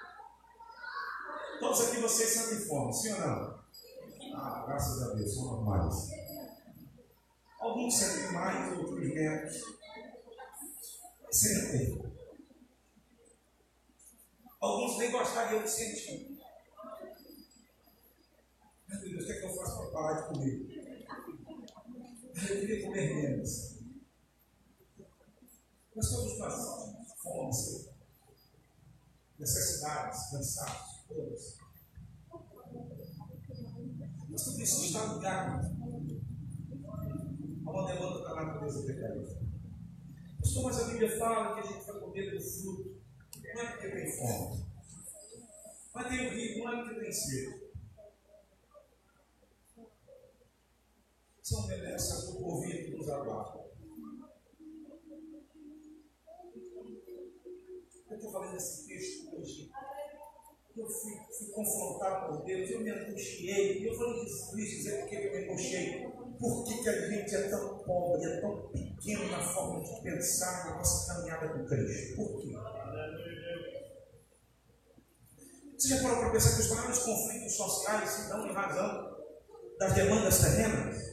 Todos 1.68 1.82
aqui 1.82 2.00
vocês 2.00 2.30
sentem 2.30 2.66
fome, 2.66 2.94
sim 2.94 3.12
ou 3.12 3.20
não? 3.20 3.62
Ah, 4.34 4.64
graças 4.66 5.02
a 5.02 5.14
Deus, 5.14 5.34
são 5.34 5.44
normais. 5.44 6.08
Alguns 7.60 7.94
sentem 7.94 8.32
mais, 8.32 8.78
outros 8.78 8.98
menos. 8.98 9.62
Sentem. 11.30 12.02
Alguns 14.58 14.96
nem 14.96 15.10
gostariam 15.10 15.62
de 15.62 15.70
sentir. 15.70 16.40
Meu 18.88 19.00
Deus, 19.00 19.22
o 19.22 19.26
que 19.26 19.32
é 19.32 19.38
que 19.38 19.44
eu 19.44 19.54
faço 19.54 19.76
para 19.76 19.90
parar 19.90 20.22
de 20.22 20.28
comer? 20.28 21.12
Eu 22.34 22.60
queria 22.60 22.86
comer 22.86 23.14
menos. 23.14 23.76
Nós 25.94 26.08
todos 26.08 26.38
passamos 26.38 27.12
fome, 27.22 27.90
necessidades, 29.38 30.30
cansaços, 30.30 31.04
todos. 31.06 31.57
Mas 34.38 34.44
tudo 34.44 34.62
isso 34.62 34.84
está 34.84 35.04
ligado 35.14 35.66
a 37.66 37.70
uma 37.72 37.86
demanda 37.88 38.22
da 38.22 38.34
natureza 38.36 38.86
pecadora. 38.86 39.40
Pastor, 40.40 40.62
mas 40.62 40.78
a 40.78 40.84
Bíblia 40.84 41.18
fala 41.18 41.54
que 41.54 41.60
a 41.66 41.72
gente 41.72 41.84
vai 41.84 41.98
comer 41.98 42.30
do 42.30 42.40
fruto. 42.40 43.02
Não 43.52 43.60
é 43.60 43.66
porque 43.72 43.88
tem 43.88 44.12
fome. 44.12 44.64
Mas 45.92 46.06
tem 46.06 46.28
o 46.28 46.30
rio, 46.30 46.58
não 46.64 46.72
é 46.72 46.84
porque 46.84 47.00
tem 47.00 47.12
sede. 47.12 47.72
São 51.42 51.66
remessas 51.66 52.26
do 52.28 52.38
porvir 52.38 52.84
que 52.84 52.96
nos 52.96 53.08
aguarda. 53.08 53.58
Eu 58.08 58.16
estou 58.16 58.30
falando 58.30 58.56
esse 58.56 58.86
texto 58.86 59.36
eu 60.78 60.88
fui, 60.88 61.12
fui 61.36 61.48
confrontado 61.48 62.28
por 62.28 62.44
Deus, 62.44 62.70
eu 62.70 62.80
me 62.80 62.90
angustiei. 62.90 63.88
Eu 63.88 63.96
vou 63.96 64.12
lhes 64.12 64.70
dizer 64.70 65.00
por 65.00 65.08
que 65.08 65.14
eu 65.16 65.32
me 65.32 65.44
angustiei. 65.44 66.08
Por 66.38 66.64
que, 66.64 66.82
que 66.82 66.88
a 66.88 67.10
gente 67.10 67.34
é 67.34 67.48
tão 67.48 67.78
pobre, 67.78 68.30
é 68.30 68.40
tão 68.40 68.68
pequeno 68.68 69.30
na 69.30 69.42
forma 69.42 69.82
de 69.82 70.02
pensar 70.02 70.66
na 70.66 70.76
nossa 70.76 71.14
caminhada 71.14 71.48
com 71.48 71.66
Cristo? 71.66 72.16
Por 72.16 72.40
quê? 72.40 72.54
Você 75.76 75.88
já 75.88 76.02
parou 76.02 76.18
para 76.18 76.30
pensar 76.30 76.54
que 76.54 76.60
os 76.60 76.70
maiores 76.70 76.98
conflitos 76.98 77.56
sociais 77.56 78.10
se 78.10 78.28
dão 78.28 78.46
em 78.46 78.52
razão 78.52 79.16
das 79.78 79.92
demandas 79.94 80.38
terrenas? 80.40 81.08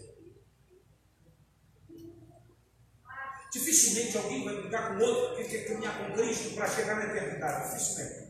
Dificilmente 3.52 4.18
alguém 4.18 4.44
vai 4.44 4.62
brigar 4.62 4.98
com 4.98 5.04
outro 5.04 5.36
porque 5.36 5.46
quer 5.46 5.68
caminhar 5.68 5.98
com 5.98 6.14
Cristo 6.14 6.56
para 6.56 6.68
chegar 6.68 6.96
na 6.98 7.06
eternidade. 7.06 7.74
Dificilmente. 7.74 8.25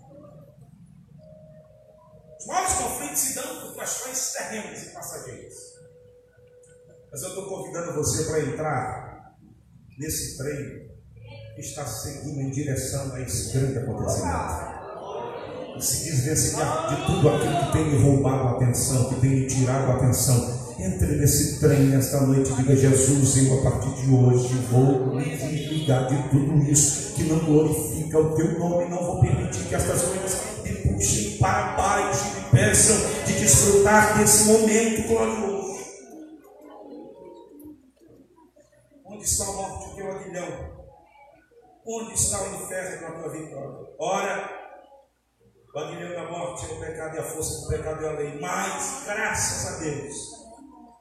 Maiores 2.46 2.74
conflitos 2.74 3.20
se 3.20 3.36
dão 3.36 3.62
por 3.62 3.76
questões 3.76 4.34
terrenas 4.34 4.84
e 4.84 4.90
passageiras. 4.90 5.54
Mas 7.12 7.22
eu 7.24 7.30
estou 7.30 7.46
convidando 7.48 7.94
você 7.94 8.24
para 8.26 8.42
entrar 8.42 9.36
nesse 9.98 10.38
trem 10.38 10.86
que 11.56 11.62
está 11.62 11.86
seguindo 11.86 12.42
em 12.42 12.52
direção 12.52 13.14
a 13.14 13.22
esse 13.22 13.54
grande 13.54 13.80
acontecimento. 13.80 14.76
E 15.78 15.82
se 15.82 16.04
desvencilhar 16.12 16.90
de 16.90 17.06
tudo 17.06 17.30
aquilo 17.30 17.66
que 17.66 17.72
tem 17.72 17.90
lhe 17.90 18.04
roubado 18.04 18.48
a 18.48 18.52
atenção, 18.52 19.10
que 19.10 19.22
tem 19.22 19.30
lhe 19.40 19.48
tirado 19.48 19.92
a 19.92 19.96
atenção. 19.96 20.66
Entre 20.78 21.16
nesse 21.16 21.62
trem 21.62 21.86
nesta 21.86 22.20
noite 22.22 22.52
e 22.52 22.56
diga: 22.56 22.76
Jesus, 22.76 23.38
eu 23.38 23.60
a 23.60 23.64
partir 23.64 23.94
de 23.96 24.14
hoje 24.14 24.54
vou 24.70 25.16
me 25.16 25.24
desligar 25.24 26.08
de 26.10 26.30
tudo 26.30 26.62
isso 26.70 27.14
que 27.14 27.24
não 27.24 27.40
glorifica 27.40 28.20
o 28.20 28.36
teu 28.36 28.60
nome. 28.60 28.90
Não 28.90 28.98
vou 28.98 29.22
permitir 29.22 29.64
que 29.64 29.76
estas 29.76 30.02
coisas 30.02 30.42
me 30.64 30.74
puxem 30.74 31.38
para 31.38 31.74
peçam 32.76 32.97
de 33.26 33.34
desfrutar 33.39 34.18
desse 34.18 34.52
momento 34.52 35.07
glorioso. 35.07 35.80
Onde 39.06 39.23
está 39.23 39.45
a 39.45 39.53
morte 39.53 39.89
do 39.89 39.95
teu 39.95 40.11
aguilhão? 40.11 40.85
Onde 41.88 42.14
está 42.15 42.43
o 42.43 42.56
inferno 42.56 43.02
na 43.02 43.22
tua 43.22 43.31
vitória? 43.31 43.95
Ora, 43.97 44.49
o 45.73 45.80
aguilhão 45.80 46.11
da 46.11 46.30
morte 46.30 46.65
é 46.69 46.73
o 46.73 46.80
pecado 46.81 47.15
e 47.15 47.19
a 47.19 47.23
força 47.23 47.61
do 47.61 47.68
pecado 47.69 48.06
é 48.06 48.10
a 48.10 48.11
lei. 48.11 48.39
Mas, 48.41 49.03
graças 49.06 49.73
a 49.73 49.80
Deus, 49.80 50.15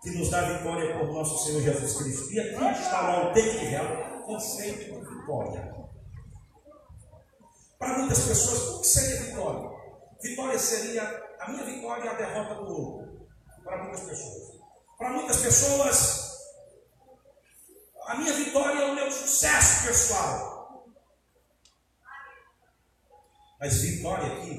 que 0.00 0.10
nos 0.10 0.30
dá 0.30 0.42
vitória 0.42 0.96
por 0.96 1.12
nosso 1.12 1.44
Senhor 1.44 1.60
Jesus 1.60 1.96
Cristo. 1.96 2.32
E 2.32 2.38
aqui 2.38 2.80
está 2.82 3.02
o 3.02 3.26
autêntico 3.26 3.64
real 3.64 4.22
conceito 4.24 4.94
de 4.94 5.18
vitória. 5.18 5.74
Para 7.80 7.98
muitas 7.98 8.20
pessoas, 8.20 8.76
o 8.76 8.80
que 8.80 8.86
seria 8.86 9.22
vitória? 9.22 9.70
Vitória 10.22 10.58
seria 10.58 11.23
a 11.44 11.50
minha 11.50 11.64
vitória 11.64 12.04
e 12.04 12.08
a 12.08 12.14
derrota 12.14 12.54
do 12.54 12.68
outro. 12.68 13.28
Para 13.62 13.82
muitas 13.82 14.00
pessoas. 14.00 14.60
Para 14.96 15.10
muitas 15.10 15.42
pessoas, 15.42 16.38
a 18.06 18.14
minha 18.16 18.32
vitória 18.32 18.78
é 18.80 18.92
o 18.92 18.94
meu 18.94 19.10
sucesso 19.10 19.86
pessoal. 19.86 20.86
Mas 23.60 23.80
vitória 23.80 24.26
aqui 24.26 24.58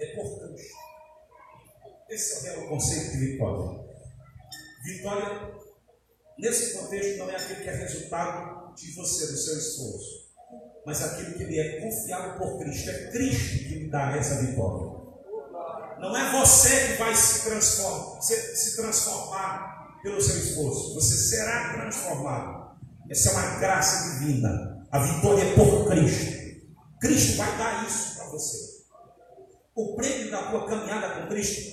é 0.00 0.14
por 0.14 0.38
Cristo. 0.38 0.74
Esse 2.08 2.48
é 2.48 2.58
o 2.58 2.68
conceito 2.68 3.12
de 3.12 3.18
vitória. 3.18 3.84
Vitória, 4.84 5.54
nesse 6.38 6.78
contexto, 6.78 7.18
não 7.18 7.30
é 7.30 7.36
aquilo 7.36 7.62
que 7.62 7.68
é 7.68 7.74
resultado 7.74 8.74
de 8.74 8.92
você, 8.92 9.26
do 9.26 9.36
seu 9.36 9.58
esforço, 9.58 10.23
mas 10.86 11.02
aquilo 11.02 11.34
que 11.34 11.44
lhe 11.44 11.58
é 11.58 11.80
confiado 11.80 12.38
por 12.38 12.58
Cristo. 12.58 12.90
É 12.90 13.10
Cristo 13.10 13.58
que 13.58 13.74
lhe 13.78 13.90
dá 13.90 14.16
essa 14.16 14.42
vitória. 14.42 14.94
Não 15.98 16.16
é 16.16 16.32
você 16.32 16.88
que 16.88 16.92
vai 16.98 17.14
se 17.14 17.48
transformar, 17.48 18.20
se, 18.20 18.56
se 18.56 18.76
transformar 18.76 19.98
pelo 20.02 20.20
seu 20.20 20.36
esforço. 20.36 20.94
Você 20.94 21.16
será 21.16 21.72
transformado. 21.72 22.76
Essa 23.10 23.30
é 23.30 23.32
uma 23.32 23.58
graça 23.58 24.18
divina. 24.18 24.86
A 24.90 24.98
vitória 24.98 25.42
é 25.42 25.54
por 25.54 25.88
Cristo. 25.88 26.44
Cristo 27.00 27.36
vai 27.36 27.56
dar 27.56 27.86
isso 27.86 28.16
para 28.16 28.26
você. 28.26 28.74
O 29.74 29.96
prêmio 29.96 30.30
da 30.30 30.42
tua 30.50 30.66
caminhada 30.66 31.20
com 31.20 31.28
Cristo, 31.28 31.72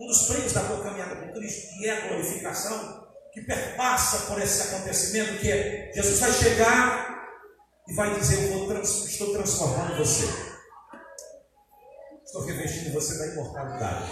um 0.00 0.06
dos 0.06 0.26
prêmios 0.26 0.52
da 0.52 0.62
tua 0.64 0.82
caminhada 0.82 1.16
com 1.16 1.32
Cristo, 1.32 1.76
que 1.76 1.86
é 1.86 1.98
a 1.98 2.08
glorificação, 2.08 3.08
que 3.32 3.42
perpassa 3.42 4.26
por 4.26 4.40
esse 4.40 4.62
acontecimento, 4.62 5.38
que 5.38 5.50
é 5.50 5.90
Jesus 5.94 6.18
vai 6.18 6.32
chegar 6.32 7.11
e 7.92 7.94
vai 7.94 8.14
dizer: 8.18 8.52
Eu 8.52 8.66
trans, 8.66 9.04
estou 9.04 9.32
transformando 9.34 9.98
você. 9.98 10.26
Estou 12.24 12.44
revestindo 12.46 12.94
você 12.94 13.18
da 13.18 13.26
imortalidade. 13.34 14.10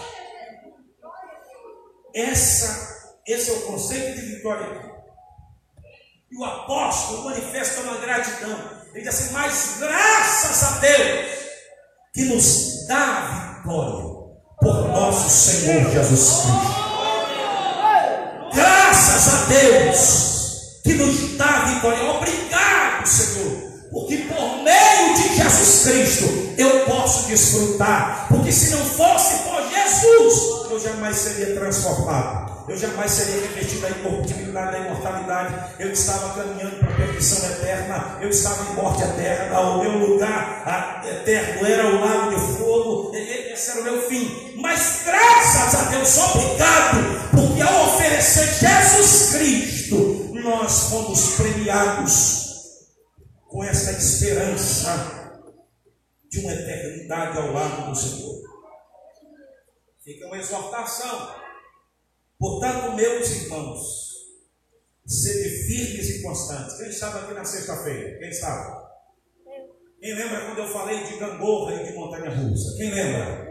Essa, 2.14 3.18
esse 3.26 3.50
é 3.50 3.54
o 3.54 3.62
conceito 3.62 4.20
de 4.20 4.34
vitória. 4.34 4.90
E 6.30 6.36
o 6.36 6.44
apóstolo 6.44 7.24
manifesta 7.24 7.80
uma 7.80 7.96
gratidão. 7.98 8.80
Ele 8.92 9.00
diz 9.02 9.08
assim: 9.08 9.32
Mas 9.32 9.78
graças 9.78 10.62
a 10.62 10.78
Deus 10.80 11.40
que 12.12 12.24
nos 12.26 12.86
dá 12.86 13.56
vitória 13.56 14.10
por 14.60 14.88
nosso 14.88 15.30
Senhor 15.30 15.90
Jesus 15.90 16.42
Cristo. 16.42 16.80
Graças 18.52 19.34
a 19.34 19.44
Deus 19.46 20.80
que 20.82 20.92
nos 20.94 21.38
dá 21.38 21.64
vitória. 21.64 22.10
Obrigado, 22.10 23.06
Senhor. 23.06 23.69
Porque 23.90 24.18
por 24.18 24.62
meio 24.62 25.14
de 25.14 25.36
Jesus 25.36 25.82
Cristo 25.82 26.54
eu 26.56 26.84
posso 26.86 27.26
desfrutar. 27.28 28.26
Porque 28.28 28.52
se 28.52 28.70
não 28.70 28.84
fosse 28.84 29.42
por 29.42 29.68
Jesus, 29.68 30.70
eu 30.70 30.80
jamais 30.80 31.16
seria 31.16 31.54
transformado. 31.54 32.50
Eu 32.68 32.76
jamais 32.76 33.10
seria 33.10 33.40
revestido 33.40 33.80
da 33.80 33.90
incorruptibilidade, 33.90 34.70
da 34.70 34.78
imortalidade. 34.78 35.54
Eu 35.80 35.90
estava 35.90 36.34
caminhando 36.34 36.78
para 36.78 36.88
a 36.88 36.96
perdição 36.96 37.50
eterna. 37.50 38.18
Eu 38.20 38.28
estava 38.28 38.70
em 38.70 38.76
morte 38.76 39.02
eterna. 39.02 39.60
O 39.60 39.82
meu 39.82 39.92
lugar 39.98 41.02
eterno 41.04 41.66
era 41.66 41.86
o 41.88 42.00
lago 42.00 42.30
de 42.30 42.58
fogo. 42.58 43.12
Esse 43.16 43.72
era 43.72 43.80
o 43.80 43.84
meu 43.84 44.08
fim. 44.08 44.54
Mas 44.56 45.00
graças 45.04 45.74
a 45.74 45.90
Deus, 45.90 46.16
obrigado, 46.16 47.30
porque 47.30 47.62
ao 47.62 47.86
oferecer 47.86 48.46
Jesus 48.46 49.30
Cristo, 49.32 50.30
nós 50.34 50.90
fomos 50.90 51.34
premiados 51.36 52.39
com 53.50 53.64
essa 53.64 53.90
esperança 53.90 55.42
de 56.30 56.38
uma 56.38 56.52
eternidade 56.52 57.36
ao 57.36 57.52
lado 57.52 57.90
do 57.90 57.96
Senhor. 57.96 58.40
Fica 60.04 60.26
uma 60.26 60.38
exortação. 60.38 61.34
Portanto, 62.38 62.94
meus 62.94 63.28
irmãos, 63.28 64.10
sede 65.04 65.66
firmes 65.66 66.08
e 66.10 66.22
constantes. 66.22 66.78
Quem 66.78 66.88
estava 66.88 67.22
aqui 67.22 67.34
na 67.34 67.44
sexta-feira? 67.44 68.18
Quem 68.20 68.28
estava? 68.28 68.88
Quem 70.00 70.14
lembra 70.14 70.46
quando 70.46 70.58
eu 70.58 70.68
falei 70.68 71.02
de 71.04 71.18
gangorra 71.18 71.74
e 71.74 71.84
de 71.86 71.92
montanha 71.92 72.30
russa? 72.30 72.76
Quem 72.76 72.94
lembra? 72.94 73.50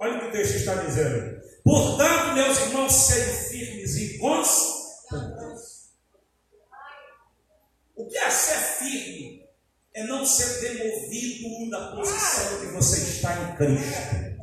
Olha 0.00 0.16
o 0.16 0.20
que 0.20 0.26
o 0.26 0.32
texto 0.32 0.54
está 0.54 0.74
dizendo. 0.76 1.40
Portanto, 1.64 2.34
meus 2.34 2.58
irmãos, 2.60 2.92
sede 2.92 3.48
firmes 3.48 3.96
e 3.96 4.18
constantes. 4.18 4.77
O 8.08 8.10
que 8.10 8.16
é 8.16 8.30
ser 8.30 8.56
firme? 8.78 9.42
É 9.94 10.04
não 10.04 10.24
ser 10.24 10.60
demovido 10.62 11.68
da 11.68 11.94
posição 11.94 12.58
que 12.58 12.66
você 12.68 13.02
está 13.02 13.34
em 13.34 13.54
Cristo. 13.54 14.38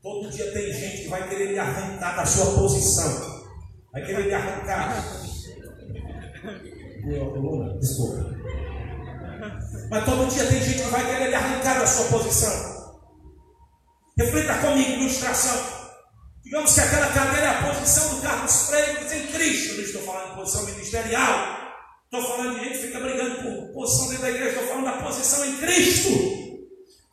Todo 0.00 0.30
dia 0.30 0.50
tem 0.50 0.72
gente 0.72 1.02
que 1.02 1.08
vai 1.08 1.28
querer 1.28 1.52
lhe 1.52 1.58
arrancar 1.58 2.16
da 2.16 2.24
sua 2.24 2.54
posição. 2.54 3.44
Vai 3.92 4.02
querer 4.02 4.28
lhe 4.28 4.34
arrancar. 4.34 5.04
Desculpa. 7.78 8.34
Mas 9.90 10.04
todo 10.06 10.30
dia 10.30 10.46
tem 10.46 10.62
gente 10.62 10.84
que 10.84 10.90
vai 10.90 11.04
querer 11.04 11.28
lhe 11.28 11.34
arrancar 11.34 11.80
da 11.80 11.86
sua 11.86 12.06
posição. 12.06 12.94
Reflita 14.16 14.58
comigo, 14.58 15.02
ilustração. 15.02 15.81
Digamos 16.52 16.74
que 16.74 16.80
aquela 16.80 17.06
cadeira 17.06 17.46
é 17.46 17.48
a 17.48 17.72
posição 17.72 18.10
do 18.10 18.20
Carlos 18.20 18.66
Freire 18.66 18.98
em 19.10 19.26
Cristo. 19.28 19.74
Não 19.74 19.84
estou 19.84 20.02
falando 20.02 20.28
de 20.28 20.36
posição 20.36 20.66
ministerial. 20.66 21.58
Estou 22.04 22.30
falando 22.30 22.58
de 22.58 22.64
gente 22.66 22.78
que 22.78 22.86
fica 22.88 23.00
brigando 23.00 23.36
por 23.36 23.72
posição 23.72 24.08
dentro 24.08 24.22
da 24.22 24.30
igreja. 24.32 24.50
Estou 24.50 24.66
falando 24.66 24.84
da 24.84 24.92
posição 25.02 25.46
em 25.46 25.56
Cristo. 25.56 26.10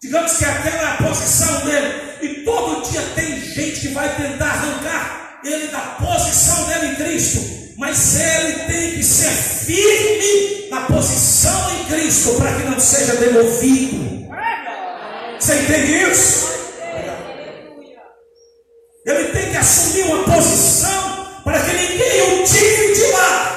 Digamos 0.01 0.33
que 0.33 0.43
aquela 0.43 0.81
é 0.81 0.87
a 0.87 0.97
posição 0.97 1.65
dele. 1.65 2.17
E 2.21 2.43
todo 2.43 2.91
dia 2.91 3.01
tem 3.15 3.39
gente 3.39 3.79
que 3.79 3.87
vai 3.93 4.13
tentar 4.17 4.45
arrancar 4.45 5.39
ele 5.45 5.67
da 5.67 5.79
posição 5.79 6.67
dele 6.67 6.87
em 6.87 6.95
Cristo. 6.95 7.39
Mas 7.77 8.19
ele 8.19 8.53
tem 8.65 8.95
que 8.97 9.03
ser 9.03 9.31
firme 9.31 10.69
na 10.69 10.81
posição 10.81 11.79
em 11.79 11.85
Cristo 11.85 12.35
para 12.35 12.55
que 12.55 12.63
não 12.63 12.77
seja 12.77 13.15
demovido. 13.15 14.27
Você 15.39 15.61
entende 15.61 16.11
isso? 16.11 16.58
Ele 19.05 19.31
tem 19.31 19.51
que 19.51 19.57
assumir 19.57 20.03
uma 20.03 20.25
posição 20.25 21.41
para 21.43 21.63
que 21.65 21.73
ninguém 21.73 22.41
o 22.41 22.45
tire 22.45 22.93
de 22.93 23.11
lá. 23.11 23.49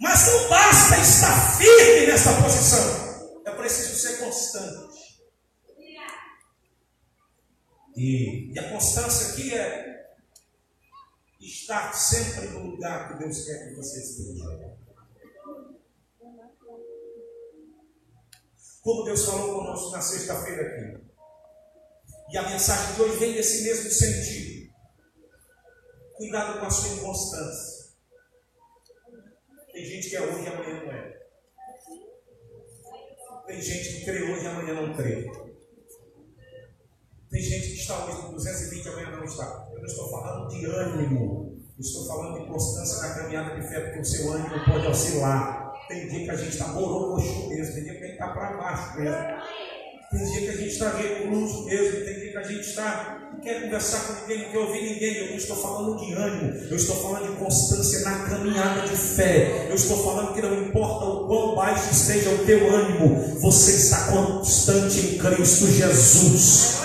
Mas 0.00 0.26
não 0.26 0.48
basta 0.48 0.96
estar 0.98 1.56
firme 1.56 2.06
nessa 2.06 2.42
posição. 2.42 3.42
É 3.46 3.50
preciso 3.52 3.96
ser 3.96 4.18
constante. 4.18 4.94
E, 7.96 8.52
e 8.52 8.58
a 8.58 8.70
constância 8.70 9.32
aqui 9.32 9.54
é 9.54 10.14
estar 11.40 11.92
sempre 11.92 12.48
no 12.48 12.70
lugar 12.70 13.08
que 13.08 13.18
Deus 13.18 13.44
quer 13.44 13.68
que 13.68 13.74
você 13.76 14.00
esteja. 14.00 14.76
Como 18.82 19.04
Deus 19.04 19.24
falou 19.24 19.60
conosco 19.60 19.90
na 19.92 20.02
sexta-feira 20.02 20.62
aqui. 20.62 21.03
E 22.34 22.36
a 22.36 22.50
mensagem 22.50 22.96
de 22.96 23.00
hoje 23.00 23.16
vem 23.18 23.32
desse 23.34 23.62
mesmo 23.62 23.88
sentido. 23.88 24.68
Cuidado 26.16 26.58
com 26.58 26.66
a 26.66 26.70
sua 26.70 26.96
inconstância. 26.96 27.94
Tem 29.72 29.84
gente 29.84 30.10
que 30.10 30.16
é 30.16 30.20
hoje 30.20 30.42
e 30.42 30.48
amanhã 30.48 30.82
não 30.82 30.92
é. 30.92 31.16
Tem 33.46 33.62
gente 33.62 33.88
que 33.88 34.04
crê 34.04 34.22
hoje 34.24 34.42
e 34.42 34.48
amanhã 34.48 34.74
não 34.74 34.96
crê. 34.96 35.30
Tem 37.30 37.40
gente 37.40 37.68
que 37.68 37.76
está 37.76 38.04
hoje 38.04 38.22
com 38.22 38.32
220 38.32 38.84
e 38.84 38.88
amanhã 38.88 39.10
não 39.10 39.24
está. 39.24 39.68
Eu 39.72 39.78
não 39.78 39.86
estou 39.86 40.10
falando 40.10 40.48
de 40.48 40.66
ânimo. 40.66 41.62
Eu 41.78 41.80
estou 41.80 42.04
falando 42.04 42.40
de 42.40 42.48
constância 42.48 42.98
na 42.98 43.14
caminhada 43.14 43.60
de 43.60 43.68
fé, 43.68 43.78
porque 43.78 44.00
o 44.00 44.04
seu 44.04 44.32
ânimo 44.32 44.64
pode 44.64 44.88
oscilar. 44.88 45.72
Tem 45.86 46.08
dia 46.08 46.24
que 46.24 46.30
a 46.30 46.36
gente 46.36 46.50
está 46.50 46.66
morocochô 46.66 47.48
mesmo, 47.48 47.74
tem 47.74 47.84
dia 47.84 47.92
que 47.92 48.02
a 48.02 48.06
gente 48.06 48.12
está 48.14 48.32
para 48.32 48.56
baixo 48.56 48.98
mesmo. 48.98 49.73
Tem 50.14 50.30
dia 50.30 50.40
que 50.42 50.48
a 50.48 50.56
gente 50.56 50.72
está 50.72 50.96
recluso 50.96 51.64
mesmo, 51.64 52.04
tem 52.04 52.14
dia 52.14 52.30
que 52.30 52.38
a 52.38 52.42
gente 52.44 52.60
está, 52.60 53.30
não 53.32 53.40
quer 53.40 53.62
conversar 53.62 53.98
com 54.06 54.20
ninguém, 54.20 54.44
não 54.44 54.52
quer 54.52 54.58
ouvir 54.58 54.82
ninguém. 54.82 55.16
Eu 55.16 55.30
não 55.30 55.36
estou 55.36 55.56
falando 55.56 55.98
de 55.98 56.12
ânimo, 56.12 56.52
eu 56.70 56.76
estou 56.76 57.02
falando 57.02 57.32
de 57.32 57.36
constância 57.36 58.00
na 58.02 58.28
caminhada 58.28 58.88
de 58.88 58.96
fé. 58.96 59.66
Eu 59.68 59.74
estou 59.74 60.04
falando 60.04 60.32
que 60.32 60.40
não 60.40 60.68
importa 60.68 61.04
o 61.04 61.26
quão 61.26 61.56
baixo 61.56 61.90
esteja 61.90 62.30
o 62.30 62.46
teu 62.46 62.72
ânimo, 62.72 63.40
você 63.40 63.72
está 63.72 64.12
constante 64.12 65.00
em 65.00 65.18
Cristo 65.18 65.66
Jesus. 65.66 66.76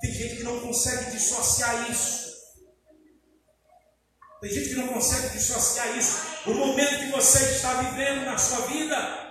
Tem 0.00 0.10
gente 0.10 0.36
que 0.36 0.42
não 0.42 0.58
consegue 0.60 1.10
dissociar 1.10 1.90
isso. 1.90 2.34
Tem 4.40 4.50
gente 4.50 4.68
que 4.70 4.76
não 4.76 4.88
consegue 4.88 5.36
dissociar 5.36 5.98
isso. 5.98 6.18
O 6.46 6.54
momento 6.54 6.98
que 6.98 7.10
você 7.10 7.44
está 7.44 7.74
vivendo 7.82 8.24
na 8.24 8.38
sua 8.38 8.66
vida 8.68 9.25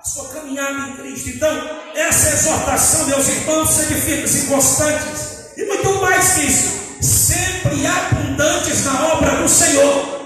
a 0.00 0.04
sua 0.04 0.28
caminhada 0.28 0.88
em 0.88 0.96
Cristo. 0.96 1.28
Então, 1.28 1.70
essa 1.94 2.30
exortação, 2.30 3.06
meus 3.06 3.28
irmãos, 3.28 3.68
sejam 3.68 4.00
firmes 4.00 4.44
e 4.44 4.46
constantes. 4.46 5.56
E 5.58 5.64
muito 5.66 6.00
mais 6.00 6.32
que 6.32 6.46
isso, 6.46 7.02
sempre 7.02 7.86
abundantes 7.86 8.84
na 8.86 9.08
obra 9.08 9.36
do 9.42 9.48
Senhor. 9.48 10.19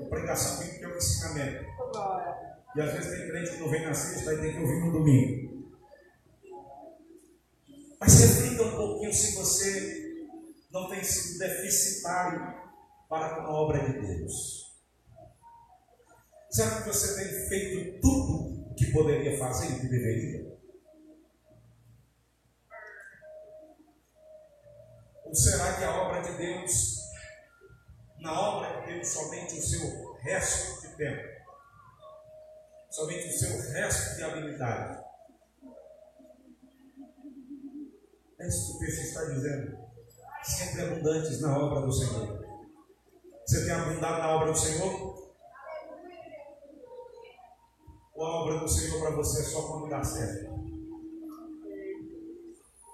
A 0.00 0.08
pregação 0.08 0.66
que 0.66 0.78
ter 0.78 0.86
um 0.86 0.96
ensinamento. 0.96 1.64
E 2.76 2.80
às 2.80 2.92
vezes 2.92 3.18
tem 3.18 3.28
crente 3.28 3.50
que 3.50 3.58
não 3.58 3.68
vem 3.68 3.84
na 3.84 3.94
sexta 3.94 4.34
e 4.34 4.40
tem 4.40 4.52
que 4.52 4.60
ouvir 4.60 4.80
no 4.80 4.92
domingo. 4.92 5.70
Mas 8.00 8.20
reflita 8.20 8.62
um 8.62 8.76
pouquinho 8.76 9.12
se 9.12 9.36
você 9.36 10.26
não 10.70 10.88
tem 10.88 11.02
sido 11.02 11.38
deficitário 11.38 12.54
para 13.08 13.34
com 13.34 13.40
a 13.42 13.50
obra 13.50 13.80
de 13.80 14.00
Deus. 14.00 14.70
Será 16.50 16.80
que 16.82 16.88
você 16.88 17.14
tem 17.16 17.48
feito 17.48 18.00
tudo 18.00 18.70
o 18.70 18.74
que 18.74 18.92
poderia 18.92 19.38
fazer 19.38 19.66
e 19.66 19.80
que 19.80 19.88
deveria? 19.88 20.58
Ou 25.24 25.34
será 25.34 25.76
que 25.76 25.84
a 25.84 26.02
obra 26.02 26.22
de 26.22 26.32
Deus, 26.38 26.99
na 28.20 28.38
obra 28.38 28.80
de 28.80 28.92
Deus, 28.92 29.08
somente 29.08 29.58
o 29.58 29.62
seu 29.62 30.14
resto 30.20 30.82
de 30.82 30.96
tempo, 30.96 31.28
somente 32.90 33.28
o 33.28 33.38
seu 33.38 33.72
resto 33.72 34.16
de 34.16 34.22
habilidade? 34.22 35.04
É 38.38 38.48
isso 38.48 38.78
que 38.78 38.84
o 38.84 38.86
texto 38.86 39.02
está 39.02 39.24
dizendo. 39.24 39.78
Sempre 40.42 40.82
abundantes 40.82 41.40
na 41.40 41.58
obra 41.58 41.82
do 41.82 41.92
Senhor. 41.92 42.40
Você 43.46 43.64
tem 43.66 43.74
abundado 43.74 44.18
na 44.18 44.36
obra 44.36 44.52
do 44.52 44.58
Senhor? 44.58 45.32
Ou 48.14 48.26
a 48.26 48.42
obra 48.42 48.58
do 48.58 48.68
Senhor 48.68 49.00
para 49.00 49.16
você 49.16 49.40
é 49.40 49.44
só 49.44 49.62
quando 49.66 49.90
dá 49.90 50.02
certo? 50.02 50.60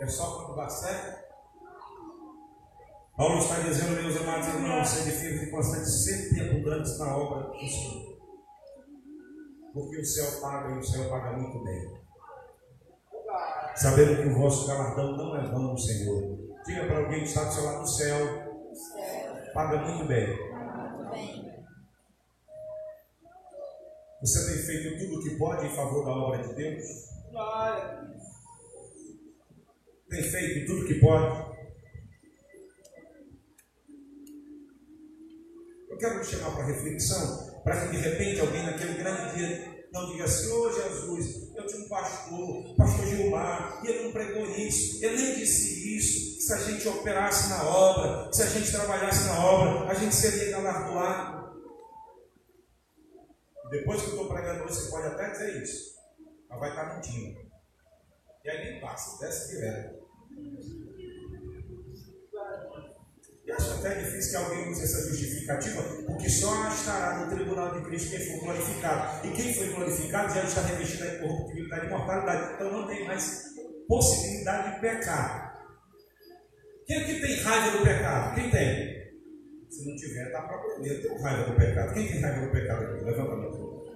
É 0.01 0.07
só 0.07 0.37
quando 0.37 0.57
dá 0.57 0.69
certo? 0.69 1.26
Paulo 3.17 3.39
está 3.39 3.61
dizendo, 3.61 4.03
meus 4.03 4.15
amados 4.19 4.47
irmãos, 4.49 4.87
sede 4.87 5.11
firmes 5.11 5.43
e 5.45 5.51
constantes, 5.51 6.05
sempre 6.05 6.51
abundantes 6.51 6.99
na 6.99 7.17
obra 7.17 7.49
do 7.49 7.59
Senhor. 7.59 8.17
Porque 9.73 10.01
o 10.01 10.05
céu 10.05 10.41
paga 10.43 10.75
e 10.75 10.79
o 10.79 10.83
céu 10.83 11.09
paga 11.09 11.33
muito 11.33 11.65
bem. 11.65 11.97
Sabendo 13.75 14.23
que 14.23 14.29
o 14.29 14.35
vosso 14.35 14.67
galardão 14.67 15.17
não 15.17 15.35
é 15.35 15.51
vão, 15.51 15.77
Senhor. 15.79 16.39
Diga 16.67 16.87
para 16.87 16.99
alguém 16.99 17.21
que 17.21 17.29
está 17.29 17.45
do 17.45 17.55
seu 17.55 17.65
lado 17.65 17.81
do 17.81 17.89
céu, 17.89 18.19
paga 19.55 19.79
muito 19.79 20.07
bem. 20.07 20.39
Você 24.21 24.53
tem 24.53 24.63
feito 24.63 24.99
tudo 24.99 25.21
o 25.21 25.23
que 25.23 25.39
pode 25.39 25.67
em 25.67 25.75
favor 25.75 26.05
da 26.05 26.11
obra 26.11 26.47
de 26.47 26.55
Deus? 26.55 26.85
Tem 30.11 30.23
feito 30.23 30.67
tudo 30.67 30.85
o 30.85 30.87
que 30.87 31.01
pode? 31.01 31.46
Eu 35.97 36.01
quero 36.01 36.21
te 36.21 36.37
chamar 36.37 36.55
para 36.55 36.67
reflexão, 36.67 37.63
para 37.65 37.81
que 37.81 37.97
de 37.97 37.97
repente 37.97 38.39
alguém 38.39 38.67
naquele 38.67 39.03
grande 39.03 39.35
dia 39.35 39.87
não 39.91 40.13
diga 40.13 40.25
assim, 40.25 40.51
ô 40.51 40.67
oh, 40.67 40.71
Jesus, 40.71 41.57
eu 41.57 41.67
tinha 41.67 41.87
um 41.87 41.89
pastor, 41.89 42.77
pastor 42.77 43.07
Gilmar, 43.07 43.81
e 43.83 43.89
ele 43.89 44.05
não 44.05 44.13
pregou 44.13 44.45
isso, 44.45 45.03
ele 45.03 45.17
nem 45.17 45.37
disse 45.37 45.97
isso, 45.97 46.43
se 46.43 46.53
a 46.53 46.59
gente 46.59 46.87
operasse 46.87 47.49
na 47.49 47.65
obra, 47.65 48.31
se 48.31 48.43
a 48.43 48.47
gente 48.47 48.71
trabalhasse 48.71 49.25
na 49.25 49.43
obra, 49.43 49.91
a 49.91 49.95
gente 49.95 50.15
seria 50.15 50.51
galardoado. 50.51 51.63
Depois 53.71 54.03
que 54.03 54.09
eu 54.09 54.11
estou 54.11 54.29
pregando 54.29 54.65
você 54.65 54.91
pode 54.91 55.07
até 55.07 55.31
dizer 55.31 55.63
isso, 55.63 55.95
mas 56.51 56.61
vai 56.61 56.69
estar 56.69 56.95
mentindo. 56.95 57.41
E 58.45 58.51
aí 58.51 58.71
nem 58.71 58.81
passa, 58.83 59.19
desce 59.19 59.57
direto. 59.57 60.07
E 63.47 63.53
acho 63.53 63.75
até 63.75 63.95
difícil 63.95 64.31
que 64.31 64.45
alguém 64.45 64.71
use 64.73 64.83
essa 64.83 65.09
justificativa, 65.09 65.81
porque 66.05 66.29
só 66.29 66.69
estará 66.69 67.19
no 67.21 67.31
tribunal 67.33 67.79
de 67.79 67.87
Cristo 67.87 68.11
quem 68.11 68.27
for 68.27 68.45
glorificado. 68.45 69.25
E 69.25 69.31
quem 69.31 69.55
foi 69.55 69.69
glorificado 69.69 70.35
já 70.35 70.43
está 70.43 70.63
revestido 70.63 71.09
de 71.09 71.19
corruptibilidade 71.19 71.87
e 71.87 71.89
mortalidade. 71.91 72.55
Então 72.55 72.73
não 72.73 72.89
tem 72.89 73.07
mais 73.07 73.45
possibilidade 73.87 74.75
de 74.75 74.81
pecar. 74.81 75.55
Quem 76.87 76.97
aqui 76.97 77.21
tem 77.21 77.37
raiva 77.37 77.79
do 77.79 77.85
pecado? 77.85 78.35
Quem 78.35 78.51
tem? 78.51 78.97
Se 79.71 79.89
não 79.89 79.97
tiver, 79.97 80.33
dá 80.33 80.43
para 80.43 80.57
aprender. 80.57 81.03
Tenho 81.03 81.23
raiva 81.23 81.51
do 81.51 81.57
pecado. 81.57 81.95
Quem 81.95 82.09
tem 82.09 82.21
raiva 82.21 82.47
do 82.47 82.53
pecado 82.53 82.85
aqui? 82.85 83.05
Levanta 83.05 83.33
a 83.33 83.37
mão. 83.37 83.87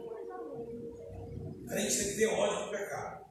A 1.71 1.77
gente 1.77 1.99
tem 1.99 2.09
que 2.09 2.17
ter 2.17 2.27
ódio 2.27 2.67
do 2.67 2.71
pecado. 2.71 3.25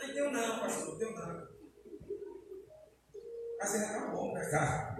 Não 0.00 0.14
deu 0.14 0.30
não, 0.30 0.60
pastor, 0.60 0.88
não 0.88 0.98
deu 0.98 1.12
não. 1.12 1.47
Mas 3.58 3.74
ainda 3.74 3.86
tá 3.86 4.06
bom 4.08 4.32
pecar. 4.34 4.96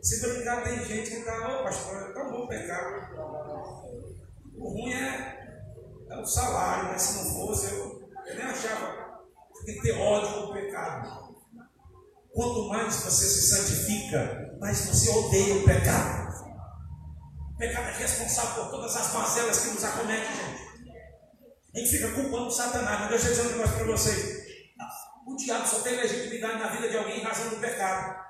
Se 0.00 0.20
brincar, 0.20 0.64
tem 0.64 0.84
gente 0.84 1.10
que 1.10 1.16
está, 1.18 1.60
ô 1.60 1.62
pastor, 1.62 2.10
é 2.10 2.12
tão 2.12 2.30
bom 2.30 2.46
pecar. 2.46 3.12
O 4.56 4.68
ruim 4.68 4.92
é, 4.92 5.64
é 6.10 6.16
o 6.16 6.24
salário, 6.24 6.90
mas 6.90 7.02
se 7.02 7.18
não 7.18 7.34
fosse, 7.34 7.72
eu, 7.72 8.10
eu 8.26 8.34
nem 8.34 8.44
achava. 8.44 9.22
Tem 9.64 9.76
que 9.76 9.82
ter 9.82 9.92
ódio 9.92 10.46
do 10.46 10.52
pecado. 10.52 11.36
Quanto 12.32 12.68
mais 12.68 12.94
você 12.96 13.26
se 13.26 13.42
santifica, 13.42 14.56
mais 14.58 14.86
você 14.86 15.10
odeia 15.10 15.56
o 15.56 15.64
pecado. 15.64 16.32
O 17.54 17.58
pecado 17.58 17.88
é 17.88 17.98
responsável 17.98 18.64
por 18.64 18.70
todas 18.70 18.96
as 18.96 19.12
mazelas 19.12 19.60
que 19.60 19.70
nos 19.70 19.84
acometem, 19.84 20.34
gente. 20.34 20.72
A 21.74 21.78
gente 21.78 21.90
fica 21.90 22.12
culpando 22.12 22.46
o 22.46 22.50
Satanás. 22.50 23.08
Deixa 23.08 23.28
eu 23.28 23.30
dizer 23.30 23.46
um 23.46 23.50
negócio 23.50 23.76
para 23.76 23.86
vocês. 23.86 24.41
O 25.26 25.36
diabo 25.36 25.66
só 25.66 25.80
tem 25.80 25.96
legitimidade 25.96 26.58
na 26.58 26.68
vida 26.68 26.88
de 26.88 26.96
alguém 26.96 27.20
em 27.20 27.22
razão 27.22 27.50
do 27.50 27.56
pecado. 27.56 28.22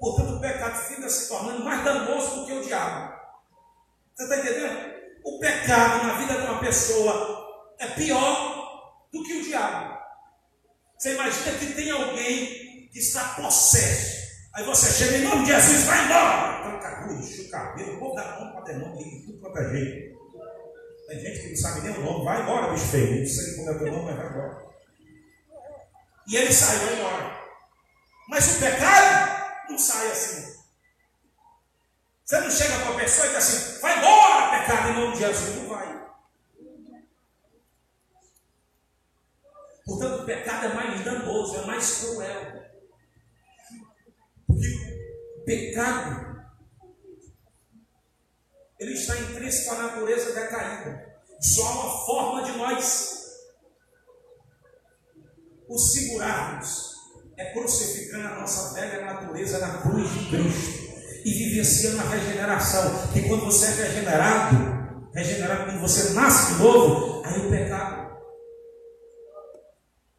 Portanto, 0.00 0.36
o 0.36 0.40
pecado 0.40 0.76
fica 0.76 1.08
se 1.08 1.28
tornando 1.28 1.62
mais 1.62 1.84
danoso 1.84 2.40
do 2.40 2.46
que 2.46 2.52
o 2.52 2.64
diabo. 2.64 3.14
Você 4.14 4.22
está 4.22 4.36
entendendo? 4.38 5.00
O 5.24 5.38
pecado 5.38 6.06
na 6.06 6.14
vida 6.14 6.40
de 6.40 6.46
uma 6.46 6.60
pessoa 6.60 7.74
é 7.78 7.86
pior 7.88 9.06
do 9.12 9.22
que 9.22 9.34
o 9.34 9.42
diabo. 9.42 9.98
Você 10.98 11.14
imagina 11.14 11.58
que 11.58 11.74
tem 11.74 11.90
alguém 11.90 12.88
que 12.90 12.98
está 12.98 13.34
possesso. 13.34 14.20
Aí 14.54 14.64
você 14.64 14.90
chega 14.90 15.18
em 15.18 15.24
nome 15.24 15.44
de 15.44 15.52
Jesus, 15.52 15.84
vai 15.84 16.04
embora. 16.04 16.62
Tranca 16.62 16.88
a 16.88 17.04
rua, 17.04 17.14
enche 17.14 17.42
o 17.42 17.50
cabelo, 17.50 17.96
o 17.96 17.98
povo 17.98 18.14
dá 18.16 18.38
nome 18.38 18.52
para 18.52 18.64
demônio, 18.64 18.98
de 18.98 19.26
tudo 19.26 19.40
quanto 19.40 19.58
é 19.58 19.70
jeito. 19.70 20.18
Tem 21.08 21.20
gente 21.20 21.40
que 21.40 21.48
não 21.50 21.56
sabe 21.56 21.80
nem 21.82 21.98
o 21.98 22.04
nome, 22.04 22.24
vai 22.24 22.42
embora, 22.42 22.72
bicho 22.72 22.86
feio. 22.86 23.20
Não 23.20 23.26
sei 23.26 23.56
como 23.56 23.70
é 23.70 23.78
teu 23.78 23.92
nome, 23.92 24.04
mas 24.04 24.16
vai 24.16 24.28
embora. 24.28 24.69
E 26.30 26.36
ele 26.36 26.52
saiu, 26.52 26.96
embora. 26.96 27.44
Mas 28.28 28.56
o 28.56 28.60
pecado 28.60 29.66
não 29.68 29.76
sai 29.76 30.12
assim. 30.12 30.60
Você 32.24 32.40
não 32.40 32.50
chega 32.52 32.78
para 32.78 32.94
a 32.94 32.98
pessoa 33.00 33.26
e 33.26 33.30
diz 33.30 33.38
assim, 33.38 33.80
vai 33.80 33.98
embora, 33.98 34.60
pecado, 34.60 34.88
em 34.90 34.94
nome 34.94 35.12
de 35.14 35.18
Jesus. 35.18 35.56
Não 35.56 35.68
vai. 35.68 36.06
Portanto, 39.84 40.22
o 40.22 40.24
pecado 40.24 40.66
é 40.66 40.74
mais 40.74 41.04
danoso, 41.04 41.56
é 41.56 41.66
mais 41.66 41.98
cruel. 41.98 42.62
Porque 44.46 44.68
o 45.36 45.44
pecado, 45.44 46.44
ele 48.78 48.92
está 48.92 49.18
intrínseco 49.18 49.74
à 49.74 49.78
natureza 49.78 50.32
decaída. 50.32 51.12
Só 51.40 51.72
uma 51.72 52.06
forma 52.06 52.42
de 52.44 52.52
nós 52.52 53.19
o 55.70 55.78
segurarmos 55.78 56.90
é 57.38 57.52
crucificando 57.52 58.26
a 58.26 58.40
nossa 58.40 58.74
velha 58.74 59.06
natureza 59.06 59.58
na 59.60 59.78
cruz 59.78 60.12
de 60.12 60.28
Cristo 60.28 60.90
e 61.24 61.30
vivenciando 61.32 62.00
a 62.00 62.10
regeneração. 62.10 63.08
Que 63.12 63.22
quando 63.22 63.44
você 63.44 63.66
é 63.66 63.86
regenerado, 63.86 65.10
regenerado 65.14 65.64
quando 65.66 65.80
você 65.80 66.10
nasce 66.10 66.54
de 66.54 66.62
novo, 66.62 67.22
aí 67.24 67.46
o 67.46 67.50
pecado 67.50 68.10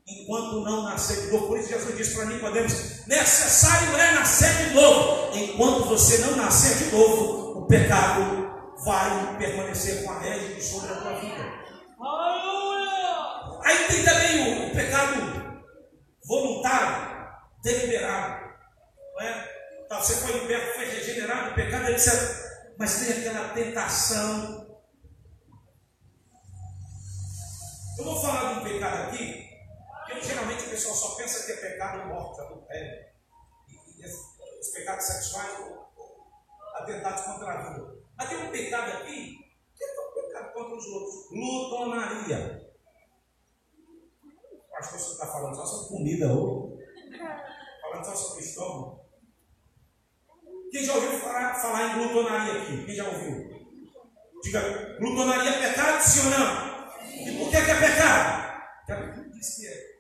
enquanto 0.08 0.62
não 0.62 0.84
nascer 0.84 1.22
de 1.22 1.32
novo. 1.32 1.48
Por 1.48 1.60
isso 1.60 1.70
Jesus 1.70 1.98
disse 1.98 2.16
para 2.16 2.26
Nicodemos: 2.26 3.06
necessário 3.06 3.96
é 3.98 4.14
nascer 4.14 4.68
de 4.68 4.74
novo. 4.74 5.38
Enquanto 5.38 5.90
você 5.90 6.18
não 6.20 6.38
nascer 6.38 6.78
de 6.78 6.96
novo, 6.96 7.60
o 7.60 7.68
pecado 7.68 8.50
vai 8.86 9.38
permanecer 9.38 10.04
com 10.04 10.12
a 10.12 10.20
régide 10.20 10.64
sobre 10.64 10.94
a 10.94 10.96
tua 10.96 11.20
vida. 11.20 11.62
Aí 13.64 13.88
tem 13.88 14.04
também 14.04 14.70
o 14.70 14.74
pecado 14.74 15.41
voluntário, 16.32 17.44
deliberado. 17.62 18.56
Não 19.14 19.22
é? 19.22 19.82
Então, 19.86 20.00
você 20.00 20.16
foi 20.16 20.40
liberto, 20.40 20.76
foi 20.76 20.86
regenerado, 20.86 21.52
o 21.52 21.56
pecado, 21.56 21.90
etc. 21.90 22.74
Mas 22.80 23.00
tem 23.00 23.20
aquela 23.20 23.50
tentação. 23.50 24.82
Eu 27.98 28.06
vou 28.06 28.22
falar 28.22 28.54
de 28.54 28.60
um 28.60 28.64
pecado 28.64 29.10
aqui 29.10 29.52
porque 30.06 30.22
geralmente 30.22 30.66
o 30.66 30.70
pessoal 30.70 30.96
só 30.96 31.16
pensa 31.16 31.46
que 31.46 31.52
é 31.52 31.70
pecado 31.70 32.08
morte, 32.08 32.42
adultério. 32.42 33.06
E, 33.70 34.02
e 34.02 34.06
os 34.06 34.68
pecados 34.74 35.06
sexuais 35.06 35.60
ou, 35.60 35.92
atentados 36.76 37.24
contra 37.24 37.52
a 37.52 37.74
vida. 37.74 37.96
Mas 38.18 38.30
tem 38.30 38.38
um 38.38 38.52
pecado 38.52 38.92
aqui 38.98 39.38
que 39.76 39.84
é 39.84 39.88
um 39.88 40.14
pecado 40.14 40.54
contra 40.54 40.76
os 40.76 40.86
outros. 40.86 41.32
Lutonaria. 41.32 42.71
Que 44.82 44.98
você 44.98 45.12
está 45.12 45.28
falando 45.28 45.56
só 45.56 45.66
sobre 45.66 45.98
comida 45.98 46.34
ou 46.34 46.78
falando 47.82 48.06
só 48.06 48.16
sobre 48.16 48.44
estômago. 48.44 49.06
Quem 50.72 50.84
já 50.84 50.96
ouviu 50.96 51.20
falar, 51.20 51.54
falar 51.56 51.88
em 51.88 52.00
glutonaria 52.00 52.62
aqui? 52.62 52.86
Quem 52.86 52.96
já 52.96 53.08
ouviu? 53.08 53.62
Diga, 54.42 54.98
glutonaria 55.00 55.50
é 55.52 55.70
pecado, 55.70 56.02
sim 56.02 56.22
ou 56.26 56.30
não? 56.32 56.72
E 57.06 57.38
por 57.38 57.52
que, 57.52 57.66
que 57.66 57.72
é 57.72 57.80
pecado? 57.80 58.52
Porque 58.88 59.30
diz 59.30 59.56
que 59.56 59.68
é. 59.68 59.92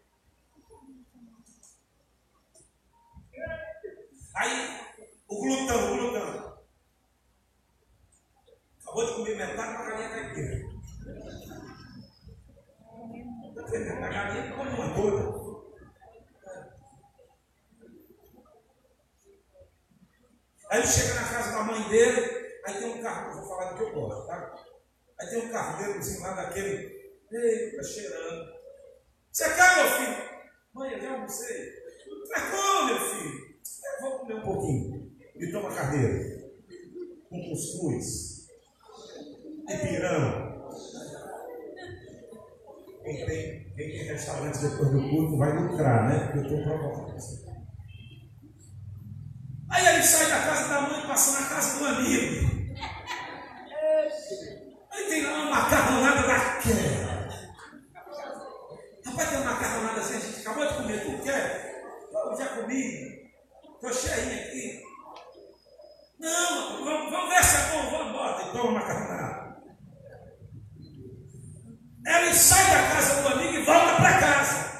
Aí, 4.33 4.79
o 5.27 5.41
glutão, 5.41 5.93
o 5.93 5.97
glutão. 5.97 6.57
Acabou 8.81 9.05
de 9.05 9.13
comer 9.13 9.37
metade 9.37 9.73
da 9.73 9.83
galinha 9.83 10.09
caipira. 10.09 10.71
A 13.63 14.09
galinha 14.09 14.55
come 14.55 14.69
uma 14.71 14.93
toda. 14.95 15.41
Aí 20.69 20.79
ele 20.79 20.87
chega 20.87 21.13
na 21.15 21.29
casa 21.29 21.51
da 21.51 21.63
mãe 21.63 21.89
dele, 21.89 22.21
aí 22.65 22.73
tem 22.75 22.97
um 22.97 23.01
carro, 23.01 23.39
vou 23.39 23.49
falar 23.49 23.71
do 23.71 23.77
que 23.77 23.83
eu 23.83 23.93
gosto, 23.93 24.25
tá? 24.25 24.55
Aí 25.19 25.27
tem 25.27 25.45
um 25.45 25.51
carneirozinho 25.51 26.21
lá 26.21 26.33
daquele, 26.33 27.13
eita, 27.29 27.83
cheirando. 27.83 28.53
Você 29.31 29.53
quer, 29.53 29.75
meu 29.75 29.91
filho? 29.91 30.29
Mãe, 30.73 30.93
eu 30.93 31.01
já 31.01 31.11
almocei. 31.11 31.73
Mas 32.29 32.43
como, 32.51 32.85
meu 32.85 32.99
filho? 32.99 33.51
vamos 34.01 34.19
comer 34.19 34.35
um 34.35 34.41
pouquinho. 34.41 35.11
E 35.35 35.51
toma 35.51 35.75
carneiro. 35.75 36.51
Com 37.29 37.49
cuscuz. 37.49 38.47
Pirão. 39.81 40.50
Quem 43.03 43.25
tem, 43.25 43.73
quem 43.75 43.89
tem 43.89 44.03
restaurante 44.03 44.59
depois 44.59 44.91
do 44.91 45.09
culto 45.09 45.37
vai 45.37 45.57
lucrar, 45.57 46.07
né? 46.07 46.19
Porque 46.25 46.39
eu 46.39 46.43
estou 46.43 46.63
provocando. 46.63 47.51
Aí 49.71 49.87
ele 49.87 50.03
sai 50.03 50.29
da 50.29 50.45
casa 50.45 50.67
da 50.67 50.81
mãe 50.81 51.03
e 51.03 51.07
passa 51.07 51.39
na 51.39 51.49
casa 51.49 51.79
do 51.79 51.85
amigo. 51.87 52.51
Aí 54.91 55.05
tem 55.07 55.23
lá 55.23 55.33
uma 55.33 55.49
macarronada 55.49 56.27
daquela. 56.27 57.29
Rapaz, 59.05 59.29
tem 59.29 59.39
uma 59.39 59.51
macarronada 59.51 59.99
assim, 59.99 60.17
a 60.17 60.19
gente 60.19 60.41
acabou 60.41 60.67
de 60.67 60.73
comer, 60.75 61.03
tu 61.03 61.23
quer? 61.23 61.83
Eu 62.13 62.37
já 62.37 62.47
comi. 62.49 63.31
Estou 63.75 63.93
cheinho 63.93 64.43
aqui. 64.43 64.83
Não, 66.19 66.85
vamos, 66.85 67.11
vamos 67.11 67.29
ver 67.29 67.43
se 67.43 67.55
é 67.55 67.71
bom, 67.71 67.89
vamos 67.89 68.09
embora. 68.09 68.41
E 68.41 68.51
toma 68.51 68.71
macarronada. 68.71 69.40
Ela 72.11 72.33
sai 72.33 72.65
da 72.69 72.89
casa 72.89 73.21
do 73.21 73.27
amigo 73.29 73.53
e 73.53 73.63
volta 73.63 73.95
para 73.95 74.19
casa. 74.19 74.71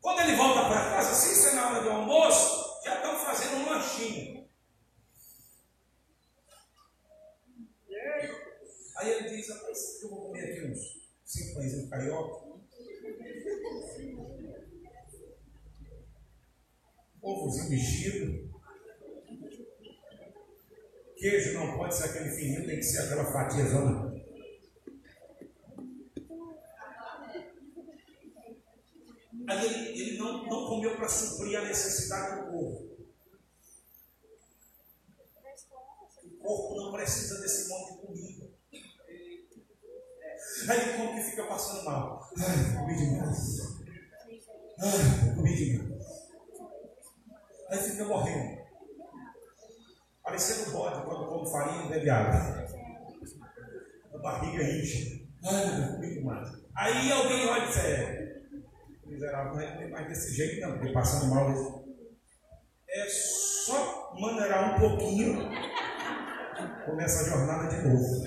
Quando 0.00 0.20
ele 0.20 0.36
volta 0.36 0.68
para 0.68 0.90
casa, 0.90 1.14
se 1.14 1.32
isso 1.32 1.48
é 1.48 1.52
na 1.54 1.68
hora 1.68 1.82
do 1.82 1.90
almoço, 1.90 2.82
já 2.84 2.96
estão 2.96 3.18
fazendo 3.18 3.56
um 3.56 3.70
lanchinho. 3.70 4.48
Aí 8.96 9.10
ele 9.10 9.28
diz, 9.28 9.48
rapaz, 9.50 10.02
eu 10.02 10.08
vou 10.08 10.26
comer 10.26 10.52
aqui 10.52 10.66
uns 10.66 11.10
cinco 11.24 11.60
de 11.60 11.88
carioca. 11.88 12.46
ovozinho 17.26 17.70
mexido. 17.70 18.56
Queijo 21.16 21.54
não 21.54 21.76
pode 21.76 21.94
ser 21.94 22.04
aquele 22.04 22.30
fininho, 22.30 22.66
tem 22.66 22.76
que 22.76 22.82
ser 22.82 23.02
aquela 23.02 23.24
fatiazona. 23.32 24.15
Aí 29.48 29.64
ele, 29.64 30.00
ele 30.00 30.18
não, 30.18 30.44
não 30.46 30.66
comeu 30.66 30.96
para 30.96 31.08
suprir 31.08 31.58
a 31.58 31.64
necessidade 31.64 32.46
do 32.46 32.52
corpo. 32.52 32.96
O 36.24 36.38
corpo 36.42 36.76
não 36.76 36.92
precisa 36.92 37.40
desse 37.40 37.68
monte 37.68 37.92
de 37.92 38.06
comida. 38.06 38.46
Aí 40.68 40.80
ele 40.80 40.96
come 40.96 41.14
que 41.20 41.30
fica 41.30 41.44
passando 41.46 41.84
mal. 41.84 42.30
Ai, 42.38 42.76
comi 42.76 42.96
demais. 42.96 43.60
Ai, 44.78 45.34
comi 45.34 45.54
demais 45.54 45.86
aí 47.68 47.78
fica 47.78 48.04
morrendo. 48.04 48.66
Parecendo 50.22 50.70
bode 50.72 51.04
quando 51.04 51.28
come 51.28 51.50
farinha 51.50 51.84
e 51.84 51.88
bebe 51.88 52.10
água. 52.10 52.66
A 54.14 54.18
barriga 54.18 54.62
incha. 54.62 55.20
Ai, 55.44 55.92
comigo 55.94 56.24
mais. 56.24 56.48
Aí 56.74 57.12
alguém 57.12 57.46
olha 57.46 57.64
e 57.64 57.66
diz, 57.68 57.76
é, 57.78 58.15
miserável, 59.16 59.54
não 59.54 59.60
é 59.60 59.88
mais 59.88 60.08
desse 60.08 60.34
jeito 60.34 60.60
não, 60.60 60.78
porque 60.78 60.92
passando 60.92 61.34
mal. 61.34 61.84
É 62.88 63.06
só 63.08 64.14
maneirar 64.18 64.74
um 64.74 64.80
pouquinho, 64.80 65.50
começa 66.84 67.22
a 67.22 67.28
jornada 67.28 67.68
de 67.68 67.88
novo. 67.88 68.26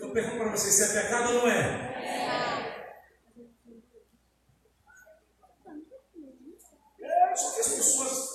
Eu 0.00 0.10
pergunto 0.12 0.36
para 0.36 0.50
vocês 0.52 0.74
se 0.74 0.82
é 0.98 1.02
pecado 1.02 1.34
ou 1.34 1.34
não 1.40 1.48
é? 1.48 1.86
Só 7.36 7.50
que 7.50 7.60
as 7.60 7.68
pessoas 7.68 8.28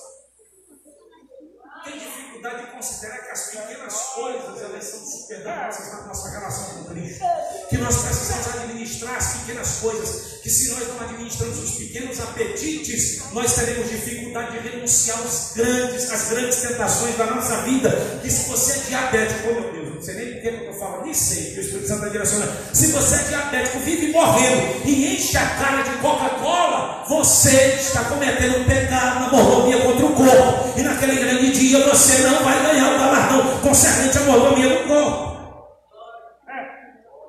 têm 1.84 1.98
dificuldade 1.98 2.66
de 2.66 2.72
considerar 2.72 3.18
que 3.18 3.30
as 3.30 3.50
pequenas 3.50 4.02
coisas, 4.14 4.62
elas 4.62 4.84
são 4.84 5.00
superdosas 5.00 5.92
na 5.92 6.06
nossa 6.06 6.30
relação 6.30 6.84
com 6.84 6.90
Cristo. 6.90 7.24
Que 7.68 7.78
nós 7.78 8.00
precisamos 8.02 8.48
administrar 8.48 9.16
as 9.16 9.38
pequenas 9.38 9.80
coisas. 9.80 10.31
Que 10.42 10.50
se 10.50 10.70
nós 10.70 10.88
não 10.88 11.00
administramos 11.00 11.58
os 11.58 11.70
pequenos 11.76 12.20
apetites, 12.20 13.22
nós 13.32 13.54
teremos 13.54 13.88
dificuldade 13.88 14.58
de 14.58 14.68
renunciar 14.68 15.18
aos 15.18 15.52
grandes, 15.54 16.10
às 16.10 16.30
grandes 16.30 16.56
tentações 16.62 17.16
da 17.16 17.26
nossa 17.26 17.62
vida. 17.62 18.18
Que 18.20 18.28
se 18.28 18.48
você 18.48 18.72
é 18.72 18.82
diabético, 18.88 19.48
oh 19.50 19.60
meu 19.60 19.72
Deus, 19.72 19.94
não 19.94 20.02
sei 20.02 20.14
nem 20.16 20.32
por 20.32 20.42
que 20.42 20.48
eu 20.66 20.74
falando, 20.74 21.04
nem 21.04 21.14
sei, 21.14 21.52
que 21.52 21.60
o 21.60 21.62
Espírito 21.62 21.86
Santo 21.86 21.98
está 22.00 22.08
direcionando. 22.08 22.52
Se 22.72 22.86
você 22.88 23.14
é 23.14 23.22
diabético, 23.28 23.78
vive 23.78 24.10
morrendo 24.10 24.82
e 24.84 25.14
enche 25.14 25.36
a 25.36 25.46
cara 25.46 25.82
de 25.82 25.90
Coca-Cola, 25.98 27.04
você 27.08 27.76
está 27.80 28.04
cometendo 28.06 28.58
um 28.58 28.64
pecado 28.64 29.20
na 29.20 29.30
mordomia 29.30 29.80
contra 29.80 30.06
o 30.06 30.12
corpo. 30.12 30.78
E 30.78 30.82
naquele 30.82 31.20
grande 31.20 31.52
dia 31.52 31.86
você 31.86 32.18
não 32.22 32.42
vai 32.42 32.60
ganhar 32.64 32.92
o 32.92 32.98
galardão 32.98 33.60
concernente 33.60 34.18
à 34.18 34.22
mordomia 34.22 34.68
do 34.70 34.88
corpo. 34.88 35.32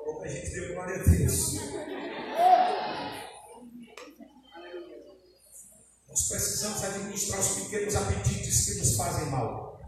Pouca 0.04 0.28
gente 0.28 0.50
deu 0.50 0.74
glória 0.74 0.96
a 0.96 0.98
Deus. 0.98 1.54
Nós 6.14 6.28
precisamos 6.28 6.84
administrar 6.84 7.40
os 7.40 7.48
pequenos 7.56 7.96
apetites 7.96 8.66
que 8.66 8.74
nos 8.74 8.94
fazem 8.94 9.26
mal. 9.30 9.80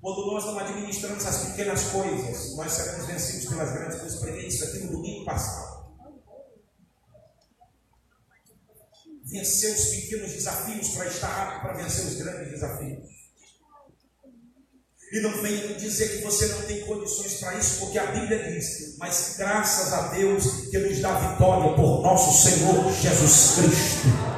Quando 0.00 0.26
nós 0.32 0.44
não 0.46 0.58
administramos 0.58 1.24
as 1.24 1.44
pequenas 1.44 1.84
coisas, 1.84 2.56
nós 2.56 2.72
seremos 2.72 3.06
vencidos 3.06 3.48
pelas 3.48 3.72
grandes 3.72 4.00
coisas. 4.00 4.18
Preguei 4.18 4.48
isso 4.48 4.64
aqui 4.64 4.78
no 4.80 4.90
domingo 4.94 5.24
passado. 5.24 5.94
Vencer 9.26 9.76
os 9.76 9.84
pequenos 9.90 10.32
desafios 10.32 10.88
para 10.88 11.06
estar 11.06 11.28
apto 11.28 11.60
para 11.60 11.74
vencer 11.74 12.04
os 12.04 12.14
grandes 12.16 12.50
desafios. 12.50 13.08
E 15.12 15.20
não 15.20 15.40
venha 15.40 15.74
dizer 15.74 16.16
que 16.16 16.24
você 16.24 16.46
não 16.46 16.62
tem 16.62 16.84
condições 16.84 17.34
para 17.34 17.54
isso, 17.58 17.78
porque 17.78 17.98
a 17.98 18.06
Bíblia 18.06 18.50
diz, 18.50 18.96
mas 18.98 19.36
graças 19.38 19.92
a 19.92 20.08
Deus 20.08 20.68
que 20.68 20.78
nos 20.78 20.98
dá 21.00 21.14
vitória 21.14 21.76
por 21.76 22.02
nosso 22.02 22.42
Senhor 22.42 22.92
Jesus 22.92 23.54
Cristo. 23.54 24.31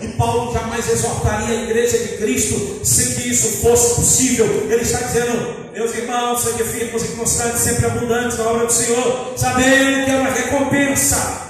E 0.00 0.08
Paulo 0.18 0.52
jamais 0.52 0.88
exortaria 0.88 1.58
a 1.58 1.62
igreja 1.62 1.98
de 1.98 2.18
Cristo 2.18 2.84
sem 2.84 3.14
que 3.14 3.28
isso 3.30 3.62
fosse 3.62 3.94
possível. 3.94 4.46
Ele 4.70 4.82
está 4.82 4.98
dizendo, 4.98 5.72
meus 5.72 5.94
irmãos, 5.94 6.40
sejam 6.40 6.66
firmes 6.66 7.02
e 7.02 7.16
constantes, 7.16 7.60
sempre 7.60 7.86
abundantes 7.86 8.36
na 8.36 8.44
obra 8.48 8.66
do 8.66 8.72
Senhor, 8.72 9.32
sabendo 9.36 10.04
que 10.04 10.10
é 10.10 10.16
uma 10.16 10.30
recompensa. 10.30 11.42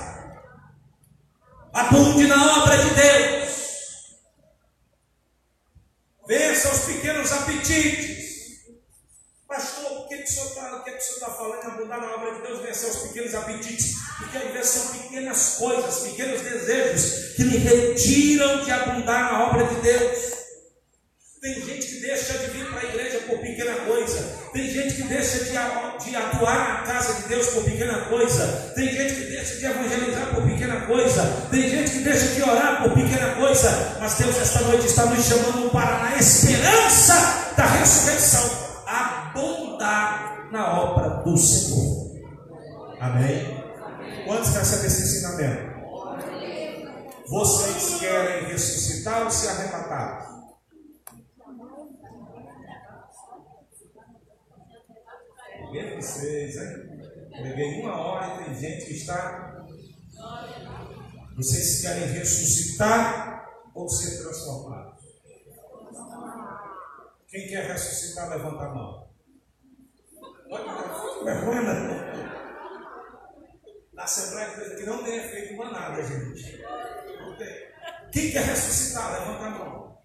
Abunde 1.72 2.26
na 2.28 2.62
obra 2.62 2.78
de 2.78 2.90
Deus. 2.90 3.44
Vença 6.28 6.72
os 6.72 6.80
pequenos 6.80 7.32
apetites. 7.32 8.23
Pastor, 9.54 10.00
o 10.00 10.08
que, 10.08 10.16
que 10.16 10.24
o 10.24 10.26
senhor 10.26 10.48
está 10.48 11.26
tá 11.26 11.32
falando? 11.32 11.62
Abundar 11.62 12.00
na 12.00 12.12
obra 12.12 12.34
de 12.34 12.42
Deus, 12.42 12.60
vencer 12.60 12.90
os 12.90 12.96
pequenos 12.96 13.34
apetites. 13.36 13.94
Porque 14.18 14.36
às 14.36 14.52
vezes 14.52 14.68
são 14.68 14.92
pequenas 14.98 15.54
coisas, 15.58 15.98
pequenos 16.00 16.40
desejos 16.40 17.34
que 17.36 17.44
me 17.44 17.56
retiram 17.58 18.64
de 18.64 18.72
abundar 18.72 19.32
na 19.32 19.44
obra 19.44 19.64
de 19.68 19.76
Deus. 19.76 20.34
Tem 21.40 21.54
gente 21.54 21.86
que 21.86 22.00
deixa 22.00 22.36
de 22.36 22.46
vir 22.50 22.66
para 22.68 22.80
a 22.80 22.84
igreja 22.84 23.20
por 23.28 23.38
pequena 23.38 23.74
coisa. 23.86 24.40
Tem 24.52 24.70
gente 24.70 24.94
que 24.96 25.02
deixa 25.04 25.38
de, 25.44 25.50
de, 26.04 26.16
atuar 26.16 26.82
na 26.82 26.92
casa 26.92 27.14
de 27.22 27.28
Deus 27.28 27.46
por 27.50 27.62
pequena 27.62 28.06
coisa. 28.06 28.72
Tem 28.74 28.88
gente 28.88 29.14
que 29.14 29.24
deixa 29.26 29.54
de 29.54 29.66
evangelizar 29.66 30.34
por 30.34 30.42
pequena 30.42 30.80
coisa. 30.80 31.46
Tem 31.52 31.70
gente 31.70 31.90
que 31.92 31.98
deixa 31.98 32.26
de 32.26 32.42
orar 32.42 32.82
por 32.82 32.92
pequena 32.92 33.36
coisa. 33.36 33.98
Mas 34.00 34.14
Deus 34.14 34.36
esta 34.36 34.62
noite 34.62 34.86
está 34.86 35.06
nos 35.06 35.24
chamando 35.24 35.70
para 35.70 35.98
na 35.98 36.16
esperança 36.16 37.52
da 37.56 37.66
ressurreição. 37.66 38.63
Abundar 39.74 40.48
na 40.52 40.80
obra 40.80 41.22
do 41.22 41.36
Senhor. 41.36 42.14
Amém? 43.00 43.64
Quantos 44.24 44.54
recebem 44.54 44.86
esse 44.86 45.02
ensinamento? 45.02 45.74
Vocês 47.28 47.98
querem 47.98 48.46
ressuscitar 48.46 49.24
ou 49.24 49.30
ser 49.30 49.48
arrebatados? 49.48 50.34
Peguei 55.72 55.96
vocês, 55.96 56.56
hein? 56.56 57.30
Peguei 57.32 57.82
uma 57.82 57.96
hora 57.96 58.42
e 58.42 58.44
tem 58.44 58.54
gente 58.54 58.86
que 58.86 58.92
está. 58.92 59.64
Vocês 61.36 61.80
querem 61.82 62.12
ressuscitar 62.12 63.50
ou 63.74 63.88
ser 63.88 64.22
transformados? 64.22 65.02
Quem 67.26 67.48
quer 67.48 67.66
ressuscitar, 67.72 68.30
levanta 68.30 68.64
a 68.66 68.74
mão. 68.74 69.03
Pode 70.54 71.64
Na 73.92 74.04
Assembleia 74.04 74.50
que 74.76 74.86
não 74.86 75.02
tenha 75.02 75.28
feito 75.28 75.54
uma 75.54 75.70
nada, 75.70 76.02
gente. 76.02 76.62
Não 77.20 77.36
tem. 77.36 77.74
Quem 78.12 78.30
quer 78.30 78.44
ressuscitar, 78.44 79.12
levanta 79.12 79.44
a 79.44 79.50
mão. 79.50 79.98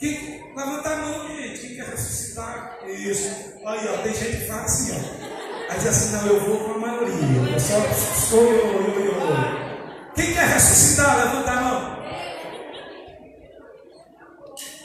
Quem, 0.00 0.54
levanta 0.56 0.88
a 0.88 0.96
mão, 0.96 1.28
gente. 1.28 1.60
Quem 1.60 1.76
quer 1.76 1.86
ressuscitar? 1.86 2.78
Isso. 2.88 3.58
Aí, 3.64 3.88
ó, 3.88 4.02
tem 4.02 4.14
gente 4.14 4.38
que 4.38 4.46
fala 4.46 4.62
assim, 4.62 4.92
ó. 4.92 5.72
Aí 5.72 5.78
diz 5.78 5.86
assim, 5.86 6.12
não, 6.16 6.26
eu 6.26 6.40
vou 6.40 6.64
com 6.64 6.72
a 6.72 6.78
maioria. 6.78 7.52
Eu 7.52 7.60
só 7.60 7.80
sou 8.28 8.42
eu, 8.42 8.66
eu, 8.72 9.00
eu, 9.00 9.20
eu. 9.20 10.12
Quem 10.14 10.34
quer 10.34 10.46
ressuscitar? 10.48 11.16
Levanta 11.16 11.50
a 11.50 11.60
mão. 11.60 12.02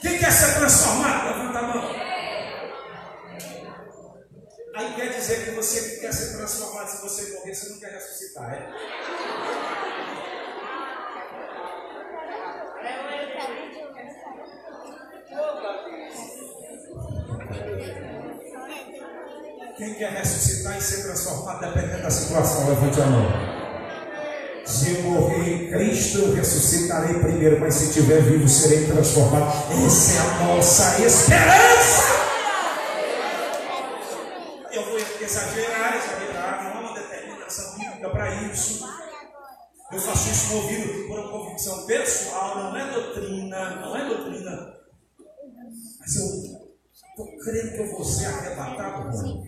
Quem 0.01 0.19
quer 0.19 0.31
ser 0.31 0.59
transformado? 0.59 1.27
Levanta 1.27 1.59
a 1.59 1.61
mão. 1.63 2.16
Aí 4.77 4.93
quer 4.93 5.09
dizer 5.09 5.43
que 5.43 5.51
você 5.55 5.97
quer 5.97 6.13
ser 6.13 6.37
transformado, 6.37 6.87
se 6.87 7.01
você 7.01 7.31
morrer, 7.33 7.55
você 7.55 7.69
não 7.69 7.79
quer 7.79 7.93
ressuscitar, 7.93 8.53
é? 8.53 8.67
Quem 19.77 19.93
quer 19.95 20.11
ressuscitar 20.11 20.77
e 20.77 20.81
ser 20.81 21.03
transformado, 21.05 21.59
dependendo 21.59 22.03
da 22.03 22.11
situação, 22.11 22.69
levante 22.69 23.01
a 23.01 23.05
mão. 23.07 23.31
Se 24.63 24.91
eu 24.91 25.01
morrer 25.01 25.53
em 25.53 25.71
Cristo, 25.71 26.19
eu 26.19 26.35
ressuscitarei 26.35 27.19
primeiro, 27.19 27.59
mas 27.59 27.73
se 27.73 27.85
estiver 27.85 28.21
vivo, 28.21 28.47
serei 28.47 28.85
transformado. 28.85 29.51
Essa 29.87 30.17
é 30.17 30.19
a 30.19 30.45
nossa 30.45 31.01
esperança. 31.01 32.16
Ser 48.07 48.25
arrebatado. 48.27 49.47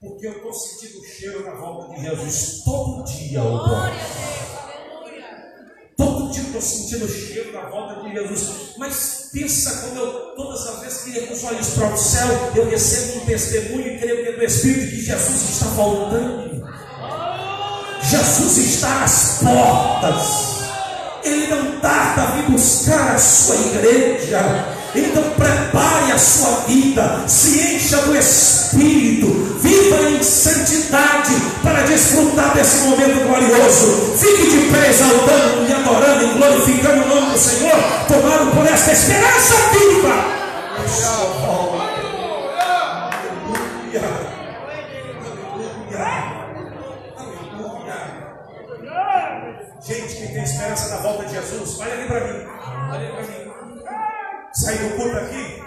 Porque 0.00 0.26
eu 0.26 0.32
estou 0.32 0.52
sentindo 0.52 1.00
o 1.00 1.04
cheiro 1.04 1.44
da 1.44 1.54
volta 1.54 1.94
de 1.94 2.02
Jesus 2.02 2.62
todo 2.64 3.04
dia, 3.04 3.42
ô. 3.42 3.58
Todo 5.96 6.30
dia 6.30 6.42
eu 6.42 6.46
estou 6.46 6.62
sentindo 6.62 7.04
o 7.04 7.08
cheiro 7.08 7.52
da 7.52 7.68
volta 7.68 8.00
de 8.02 8.12
Jesus. 8.12 8.74
Mas 8.78 9.30
pensa 9.32 9.88
como 9.88 9.98
eu, 9.98 10.36
todas 10.36 10.66
as 10.68 10.80
vezes 10.80 11.02
que 11.02 11.26
com 11.26 11.34
os 11.34 11.44
olhos 11.44 11.70
para 11.70 11.92
o 11.92 11.96
céu, 11.96 12.28
eu 12.54 12.70
recebo 12.70 13.18
um 13.18 13.26
testemunho 13.26 13.88
e 13.88 13.98
creio 13.98 14.22
que 14.22 14.28
é 14.28 14.32
do 14.36 14.44
Espírito 14.44 14.90
que 14.90 15.02
Jesus 15.02 15.50
está 15.50 15.66
voltando. 15.66 16.64
Jesus 18.02 18.58
está 18.58 19.02
às 19.02 19.38
portas. 19.42 20.58
Ele 21.24 21.48
não 21.48 21.80
tarda 21.80 22.22
a 22.22 22.26
vir 22.36 22.50
buscar 22.50 23.16
a 23.16 23.18
sua 23.18 23.56
igreja. 23.56 24.77
Então 24.94 25.22
prepare 25.30 26.12
a 26.12 26.18
sua 26.18 26.64
vida, 26.66 27.24
se 27.26 27.74
encha 27.74 27.98
do 27.98 28.16
Espírito, 28.16 29.26
viva 29.60 30.10
em 30.10 30.22
santidade 30.22 31.34
para 31.62 31.82
desfrutar 31.82 32.54
desse 32.54 32.88
momento 32.88 33.26
glorioso. 33.26 34.16
Fique 34.18 34.50
de 34.50 34.72
pé 34.72 34.88
exaltando 34.88 35.68
e 35.68 35.72
adorando 35.72 36.24
e 36.24 36.38
glorificando 36.38 37.04
o 37.04 37.08
nome 37.08 37.32
do 37.32 37.38
Senhor, 37.38 37.76
tomado 38.08 38.50
por 38.54 38.66
esta 38.66 38.92
esperança 38.92 39.54
viva. 39.72 40.38
Gente 49.88 50.16
que 50.16 50.34
tem 50.34 50.42
esperança 50.42 50.90
da 50.90 50.96
volta 51.02 51.24
de 51.24 51.32
Jesus, 51.32 51.80
olha 51.80 51.94
aqui 51.94 52.06
para 52.08 52.20
mim. 52.20 52.46
Olha 52.92 53.10
para 53.10 53.22
mim. 53.22 53.47
Sair 54.54 54.78
do 54.78 54.96
culto 54.96 55.16
aqui 55.18 55.62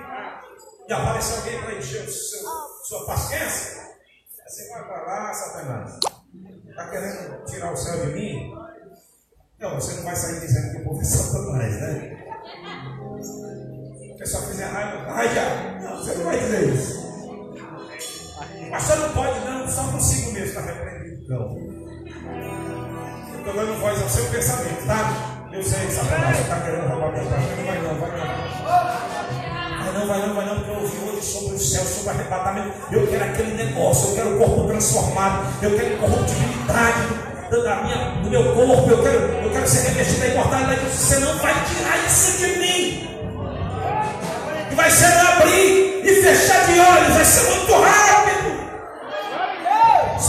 e 0.87 0.93
aparecer 0.93 1.37
alguém 1.37 1.61
para 1.61 1.75
encher 1.75 2.03
o 2.03 2.11
seu, 2.11 2.47
sua 2.83 3.05
paciência. 3.05 3.81
Você 4.47 4.69
vai 4.69 4.83
para 4.83 5.01
lá, 5.03 5.33
Satanás. 5.33 5.99
Está 6.67 6.89
querendo 6.89 7.45
tirar 7.45 7.71
o 7.71 7.77
céu 7.77 8.05
de 8.05 8.13
mim? 8.13 8.53
Não, 9.59 9.75
você 9.75 9.93
não 9.93 10.03
vai 10.03 10.15
sair 10.15 10.39
dizendo 10.39 10.71
que 10.71 10.81
o 10.81 10.83
povo 10.83 11.01
é 11.01 11.03
Satanás, 11.03 11.73
né? 11.81 12.21
pessoa 14.21 14.43
fizer 14.43 14.65
raiva, 14.65 15.03
ai 15.09 15.33
já. 15.33 15.79
Não, 15.81 15.97
você 15.97 16.13
não 16.13 16.25
vai 16.25 16.39
dizer 16.39 16.69
isso. 16.69 17.01
Pastor 18.69 18.99
não 18.99 19.09
pode, 19.13 19.39
não, 19.39 19.67
só 19.67 19.91
consigo 19.91 20.31
mesmo, 20.31 20.47
está 20.47 20.61
repreendido. 20.61 21.27
Não. 21.27 21.57
Estou 23.39 23.53
dando 23.53 23.79
voz 23.81 23.99
ao 23.99 24.09
seu 24.09 24.25
pensamento, 24.29 24.85
tá? 24.85 25.40
Eu 25.53 25.61
sei, 25.61 25.91
Satanás, 25.91 26.37
você 26.37 26.43
está 26.43 26.61
querendo 26.61 26.87
roubar 26.87 27.11
paz. 27.11 27.25
Não 27.27 27.65
vai 27.65 27.81
não, 27.81 27.95
vai 27.99 28.11
não. 28.11 28.27
Vai 29.83 29.93
não, 29.93 30.07
vai 30.07 30.27
não, 30.27 30.33
vai 30.33 30.45
não, 30.45 30.55
porque 30.55 30.71
eu 30.71 30.75
ouvi 30.75 30.97
hoje 31.09 31.25
sobre 31.25 31.55
o 31.55 31.59
céu, 31.59 31.83
sobre 31.83 32.09
arrebatamento. 32.11 32.71
Eu 32.89 33.05
quero 33.07 33.25
aquele 33.25 33.53
negócio, 33.55 34.11
eu 34.11 34.15
quero 34.15 34.35
o 34.35 34.37
corpo 34.37 34.67
transformado, 34.67 35.53
eu 35.61 35.77
quero 35.77 35.97
corruptibilidade 35.97 37.31
da 37.51 37.83
minha, 37.83 37.97
do 38.23 38.29
meu 38.29 38.55
corpo, 38.55 38.91
eu 38.91 39.03
quero, 39.03 39.17
eu 39.17 39.51
quero 39.51 39.67
ser 39.67 39.89
revestido 39.89 40.21
da 40.21 40.27
imortalidade. 40.27 40.89
Você 40.89 41.19
não 41.19 41.37
vai 41.39 41.53
tirar 41.65 42.05
isso 42.07 42.37
de 42.37 42.47
mim. 42.57 43.09
E 44.71 44.75
vai 44.75 44.89
ser 44.89 45.05
abrir 45.05 46.01
e 46.01 46.23
fechar 46.23 46.65
de 46.65 46.79
olhos, 46.79 47.13
vai 47.13 47.25
ser 47.25 47.49
muito 47.49 47.73
rápido. 47.73 48.51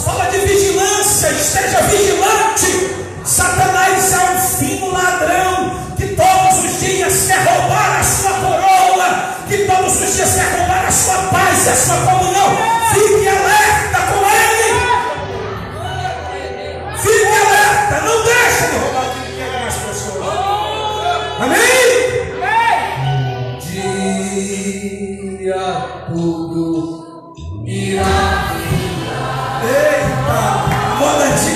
Fala 0.05 0.31
de 0.31 0.39
vigilância, 0.39 1.31
esteja 1.31 1.81
vigilante. 1.83 3.12
Satanás 3.25 4.13
é 4.13 4.31
um 4.33 4.39
fino 4.39 4.91
ladrão 4.91 5.79
que 5.97 6.09
todos 6.09 6.65
os 6.65 6.81
dias 6.81 7.27
quer 7.27 7.39
roubar 7.45 8.01
a 8.01 8.03
sua 8.03 8.33
coroa, 8.33 9.37
que 9.49 9.59
todos 9.59 10.03
os 10.03 10.15
dias 10.15 10.35
quer 10.35 10.59
roubar 10.59 10.87
a 10.87 10.91
sua 10.91 11.19
paz 11.29 11.67
e 11.67 11.69
a 11.69 11.77
sua 11.77 11.97
comunhão. 11.99 12.57
Fique 12.93 13.29
alerta 13.29 14.01
com 14.13 14.19
ele. 14.29 14.73
Fique 16.99 17.27
alerta, 17.27 18.01
não 18.05 18.25
deixe 18.25 18.67
de 18.71 18.77
roubar 18.79 19.05
o 19.05 19.11
que 19.13 19.21
quer 19.37 19.51
mais 19.61 19.75
pessoas. 19.75 20.35
Amém? 21.41 21.83
Dia 25.39 25.63
tudo 26.09 27.35
irá. 27.65 28.53
Eita, 29.65 30.41
moda 30.99 31.25
antiga 31.25 31.52